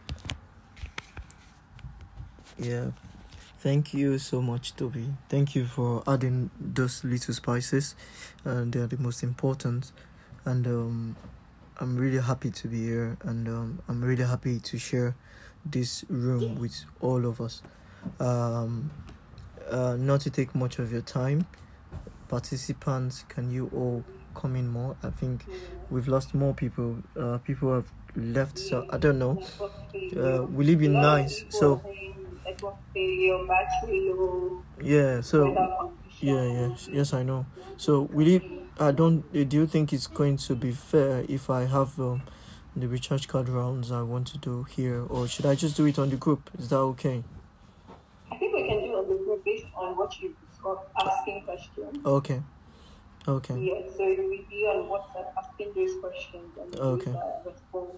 Yeah. 2.59 2.91
Thank 3.61 3.93
you 3.93 4.19
so 4.19 4.41
much, 4.41 4.77
Toby. 4.77 5.15
Thank 5.29 5.57
you 5.57 5.67
for 5.67 6.03
adding 6.07 6.51
those 6.61 7.03
little 7.03 7.35
spices, 7.35 7.97
and 8.45 8.73
they 8.73 8.81
are 8.81 8.87
the 8.87 8.99
most 8.99 9.23
important. 9.25 9.93
And 10.49 10.67
um, 10.67 11.17
I'm 11.79 11.99
really 11.99 12.23
happy 12.23 12.51
to 12.51 12.69
be 12.69 12.83
here, 12.83 13.19
and 13.25 13.47
um, 13.49 13.83
I'm 13.87 14.03
really 14.03 14.25
happy 14.25 14.59
to 14.59 14.79
share 14.79 15.15
this 15.67 16.07
room 16.09 16.59
with 16.59 16.87
all 17.03 17.27
of 17.27 17.39
us. 17.43 17.61
Um, 18.19 18.91
uh, 19.69 19.97
not 19.99 20.23
to 20.23 20.31
take 20.31 20.55
much 20.55 20.79
of 20.79 20.91
your 20.91 21.03
time, 21.03 21.47
participants, 22.29 23.27
can 23.29 23.51
you 23.51 23.71
all 23.75 24.03
come 24.35 24.57
in 24.57 24.69
more? 24.69 24.97
I 25.03 25.11
think 25.11 25.45
we've 25.91 26.09
lost 26.09 26.35
more 26.35 26.55
people. 26.55 26.97
Uh, 27.15 27.37
people 27.45 27.75
have 27.75 27.93
left, 28.17 28.59
so 28.59 28.87
I 28.89 28.97
don't 28.97 29.19
know. 29.19 29.43
Uh, 30.17 30.45
will 30.45 30.71
it 30.71 30.77
be 30.77 30.89
nice? 30.89 31.45
So 31.51 31.83
network 32.43 32.77
failure, 32.95 33.45
battery 33.45 34.15
low, 34.15 34.63
yeah, 34.81 35.21
so 35.21 35.93
yeah, 36.23 36.43
yes, 36.43 36.89
yes, 36.91 37.13
I 37.13 37.23
know. 37.23 37.45
So 37.77 38.09
will 38.11 38.29
it? 38.29 38.43
I 38.81 38.93
don't. 38.93 39.25
uh, 39.35 39.45
Do 39.45 39.57
you 39.57 39.67
think 39.67 39.93
it's 39.93 40.07
going 40.07 40.37
to 40.39 40.55
be 40.55 40.73
fair 40.73 41.25
if 41.29 41.51
I 41.51 41.65
have 41.65 41.99
um, 41.99 42.23
the 42.77 42.87
recharge 42.89 43.27
card 43.29 43.49
rounds 43.49 43.91
I 43.91 44.03
want 44.03 44.27
to 44.29 44.39
do 44.39 44.65
here, 44.65 45.03
or 45.09 45.27
should 45.27 45.47
I 45.47 45.55
just 45.55 45.77
do 45.77 45.87
it 45.87 45.99
on 45.99 46.11
the 46.11 46.17
group? 46.17 46.51
Is 46.59 46.69
that 46.69 46.79
okay? 46.79 47.25
I 48.31 48.37
think 48.37 48.55
we 48.55 48.69
can 48.69 48.79
do 48.81 48.93
it 48.93 48.95
on 48.95 49.09
the 49.09 49.17
group 49.25 49.45
based 49.45 49.67
on 49.75 49.97
what 49.97 50.21
you 50.21 50.35
asking 51.01 51.43
questions. 51.43 52.05
Okay, 52.05 52.43
okay, 53.27 53.55
Yeah, 53.59 53.81
so 53.97 54.03
it 54.07 54.19
will 54.19 54.45
be 54.51 54.65
on 54.67 54.89
WhatsApp 54.89 55.27
asking 55.43 55.73
those 55.75 55.99
questions 56.01 56.51
and 56.61 56.75
Okay. 56.79 57.11
uh, 57.13 57.49
respond. 57.49 57.89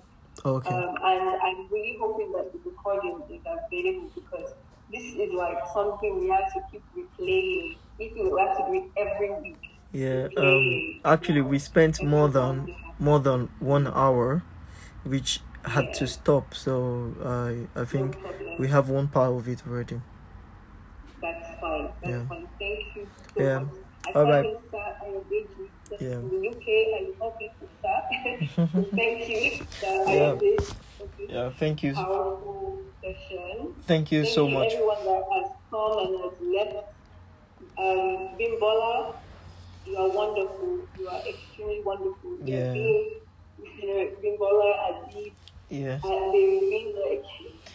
okay. 0.44 0.68
Um, 0.74 0.94
and 1.02 1.40
I'm 1.42 1.68
really 1.70 1.96
hoping 2.00 2.32
that 2.32 2.52
the 2.52 2.58
recording 2.70 3.22
is 3.30 3.40
available 3.44 4.10
because 4.14 4.52
this 4.92 5.02
is 5.02 5.32
like 5.32 5.58
something 5.74 6.20
we 6.20 6.28
have 6.28 6.52
to 6.54 6.60
keep 6.70 6.82
replaying. 6.96 7.76
If 7.98 8.12
we 8.14 8.40
have 8.40 8.56
to 8.58 8.64
do 8.68 8.74
it 8.74 8.90
every 8.96 9.30
week. 9.40 9.69
Yeah. 9.92 10.28
Um. 10.36 11.00
Actually, 11.04 11.42
we 11.42 11.58
spent 11.58 12.02
more 12.02 12.28
than 12.28 12.74
more 12.98 13.18
than 13.18 13.48
one 13.58 13.86
hour, 13.88 14.42
which 15.04 15.40
had 15.64 15.92
to 15.94 16.06
stop. 16.06 16.54
So 16.54 17.14
I 17.24 17.80
I 17.80 17.84
think 17.84 18.16
we 18.58 18.68
have 18.68 18.88
one 18.88 19.08
part 19.08 19.32
of 19.32 19.48
it 19.48 19.62
already. 19.66 20.00
That's 21.20 21.60
fine. 21.60 21.88
That's 22.02 22.10
Yeah. 22.12 22.26
fine. 22.28 22.48
Thank 22.58 22.96
you 22.96 23.06
so 23.36 23.42
Yeah. 23.42 23.58
much. 23.60 24.14
All 24.14 24.24
right. 24.24 24.44
you 24.46 24.58
start 24.68 24.96
and 25.04 25.12
you 25.12 25.24
did 25.30 25.46
you 25.58 25.68
just 25.90 26.02
Yeah. 26.02 26.18
in 26.18 26.28
the 26.30 26.48
UK 26.48 26.66
and 26.96 27.06
you 27.08 27.14
help 27.18 27.38
people 27.38 27.68
start. 27.78 28.04
so 28.72 28.82
thank 28.96 29.28
you. 29.28 29.66
Yeah. 30.08 30.38
Yeah. 31.28 31.50
Thank 31.50 31.82
you. 31.82 31.94
Thank 33.86 34.12
you 34.12 34.24
so 34.24 34.48
much. 34.48 34.72
everyone 34.72 35.04
that 35.04 35.24
has 35.32 35.50
come 35.70 35.98
and 35.98 36.20
has 36.22 36.32
left. 36.54 36.86
Um, 37.78 38.36
Bimbola, 38.38 39.14
you 39.86 39.96
are 39.96 40.08
wonderful. 40.08 40.80
You 40.98 41.08
are 41.08 41.22
extremely 41.26 41.82
wonderful. 41.84 42.36
Yeah. 42.44 42.70
are 42.72 42.74
you 42.76 43.86
know, 43.86 44.10
Bimbola, 44.22 44.68
Adib, 44.88 45.32
Yeah. 45.68 45.98
and 46.02 46.34
they've 46.34 46.60
been 46.70 46.94
like, 46.96 47.24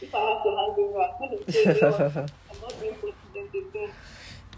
if 0.02 0.14
I 0.14 0.20
have 0.20 0.44
to 0.44 0.50
hand 0.50 0.76
over, 0.78 1.02
I'm 1.02 1.20
going 1.20 1.46
to 1.46 1.52
say, 1.52 1.66
I'm 2.52 2.62
not 2.62 2.82
being 2.82 2.94
confident. 2.96 3.74
Been 3.74 3.92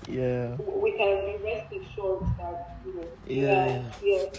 yeah. 0.08 0.56
we 0.56 0.92
can 0.92 1.26
be 1.26 1.44
rest 1.44 1.68
assured 1.74 2.24
that 2.40 2.78
you 2.86 2.96
know 2.96 3.08
we 3.28 3.42
Yeah, 3.42 3.64
are 3.64 3.68
yeah. 3.68 3.92
here 4.02 4.30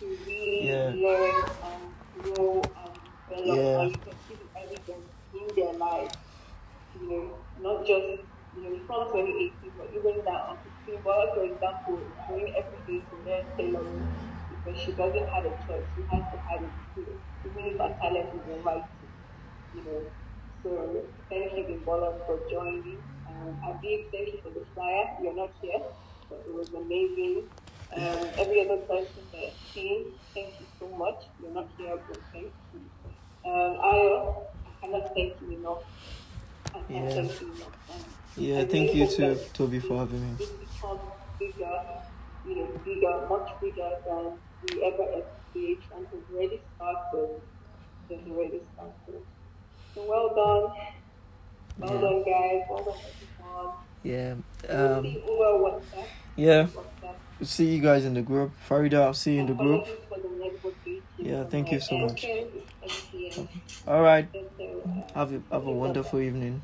to 0.00 0.06
really 0.26 0.68
Yeah. 0.68 0.92
learn 0.94 1.44
and 1.64 1.82
grow 2.22 2.62
and 2.62 2.92
develop 3.28 3.56
Yeah. 3.58 3.80
and 3.80 3.90
you 3.92 3.98
can 3.98 4.16
see 4.28 4.34
the 4.36 4.60
evidence 4.60 5.08
in 5.32 5.46
their 5.56 5.72
lives. 5.74 6.16
You 7.00 7.10
know, 7.10 7.24
not 7.62 7.86
just 7.86 8.22
you 8.56 8.62
know 8.62 8.78
from 8.86 9.08
2018, 9.08 9.72
but 9.78 9.88
even 9.94 10.24
now. 10.24 10.58
Bimbola, 10.88 11.34
for 11.34 11.44
example, 11.44 12.00
is 12.08 12.16
going 12.26 12.48
every 12.56 12.80
day 12.88 13.04
to 13.10 13.16
learn 13.28 13.44
tailoring 13.58 14.08
because 14.48 14.80
she 14.80 14.92
doesn't 14.96 15.28
have 15.28 15.44
a 15.44 15.54
choice. 15.68 15.84
She 15.94 16.02
has 16.10 16.24
to 16.32 16.38
have 16.48 16.62
it 16.64 16.72
too, 16.94 17.20
even 17.44 17.62
if 17.68 17.76
her 17.78 17.92
talent 18.00 18.32
is 18.34 18.46
invited. 18.48 19.08
You 19.74 19.84
know, 19.84 20.00
so 20.62 21.04
thank 21.28 21.52
you, 21.52 21.64
Bimbola, 21.68 22.24
for 22.26 22.40
joining. 22.50 23.04
Um, 23.28 23.60
Abib, 23.68 24.00
thank 24.12 24.28
you 24.32 24.40
for 24.42 24.50
the 24.50 24.64
flyer. 24.74 25.04
You're 25.22 25.36
not 25.36 25.52
here, 25.60 25.82
but 26.30 26.40
it 26.48 26.54
was 26.54 26.68
amazing. 26.72 27.48
Um, 27.94 28.30
every 28.38 28.64
other 28.64 28.80
person 28.88 29.24
that 29.32 29.52
came, 29.74 30.12
thank 30.34 30.54
you 30.60 30.66
so 30.78 30.88
much. 30.96 31.20
You're 31.40 31.52
not 31.52 31.68
here, 31.76 31.96
but 32.08 32.18
thank 32.32 32.52
you. 32.72 32.80
Um, 33.44 33.76
Ayo, 33.84 34.34
I 34.66 34.70
cannot 34.80 35.10
thank 35.14 35.34
you 35.40 35.58
enough. 35.58 35.84
I 36.74 36.80
Yeah. 36.88 37.08
thank 37.08 37.40
you 37.40 37.46
enough. 37.52 37.76
Um, 37.90 38.04
Yeah. 38.36 38.60
I 38.60 38.64
Thank 38.66 38.94
really 38.94 39.00
you 39.00 39.06
too, 39.08 39.40
Toby, 39.54 39.80
for 39.80 39.98
having 39.98 40.38
me. 40.38 40.46
It 40.78 40.82
becomes 40.82 41.00
bigger, 41.38 41.80
you 42.46 42.56
know, 42.56 42.80
bigger, 42.84 43.26
much 43.28 43.50
bigger 43.60 43.90
than 44.06 44.38
we 44.62 44.84
ever 44.84 45.02
envisaged, 45.04 45.88
and 45.94 46.06
has 46.06 46.22
already 46.32 46.60
started. 46.76 47.40
Has 48.10 48.20
already 48.30 48.60
started. 48.74 49.22
So 49.94 50.04
well 50.06 50.28
done. 50.34 50.76
Well 51.78 51.94
Yeah. 51.94 52.00
done, 52.00 52.24
guys. 52.24 52.62
Well 52.70 52.84
done, 52.84 52.94
everyone. 53.10 53.74
Yeah. 54.02 54.34
We'll 54.68 54.94
Um. 54.98 55.02
see 55.04 55.22
over 55.26 55.64
WhatsApp. 55.64 56.06
Yeah. 56.36 56.62
WhatsApp. 56.66 57.46
See 57.46 57.66
you 57.66 57.82
guys 57.82 58.04
in 58.04 58.14
the 58.14 58.22
group. 58.22 58.52
Farida, 58.68 59.02
I'll 59.02 59.14
see 59.14 59.34
you 59.34 59.40
in 59.40 59.46
the 59.46 59.54
group. 59.54 59.82
Apologies 59.82 60.04
for 60.08 60.18
the 60.18 60.28
network 60.28 60.74
issues 60.84 61.02
Yeah, 61.18 61.44
thank 61.44 61.70
you 61.72 61.80
so 61.80 61.98
much. 61.98 62.24
All 63.86 64.02
right. 64.02 64.28
Uh, 64.34 65.14
Have 65.14 65.32
a 65.32 65.42
have 65.52 65.66
a 65.66 65.70
wonderful 65.70 66.20
evening. 66.20 66.62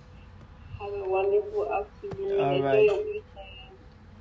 Have 0.80 0.92
a 0.92 1.04
wonderful 1.08 1.72
afternoon. 1.72 2.40
All 2.40 2.60
right. 2.60 2.90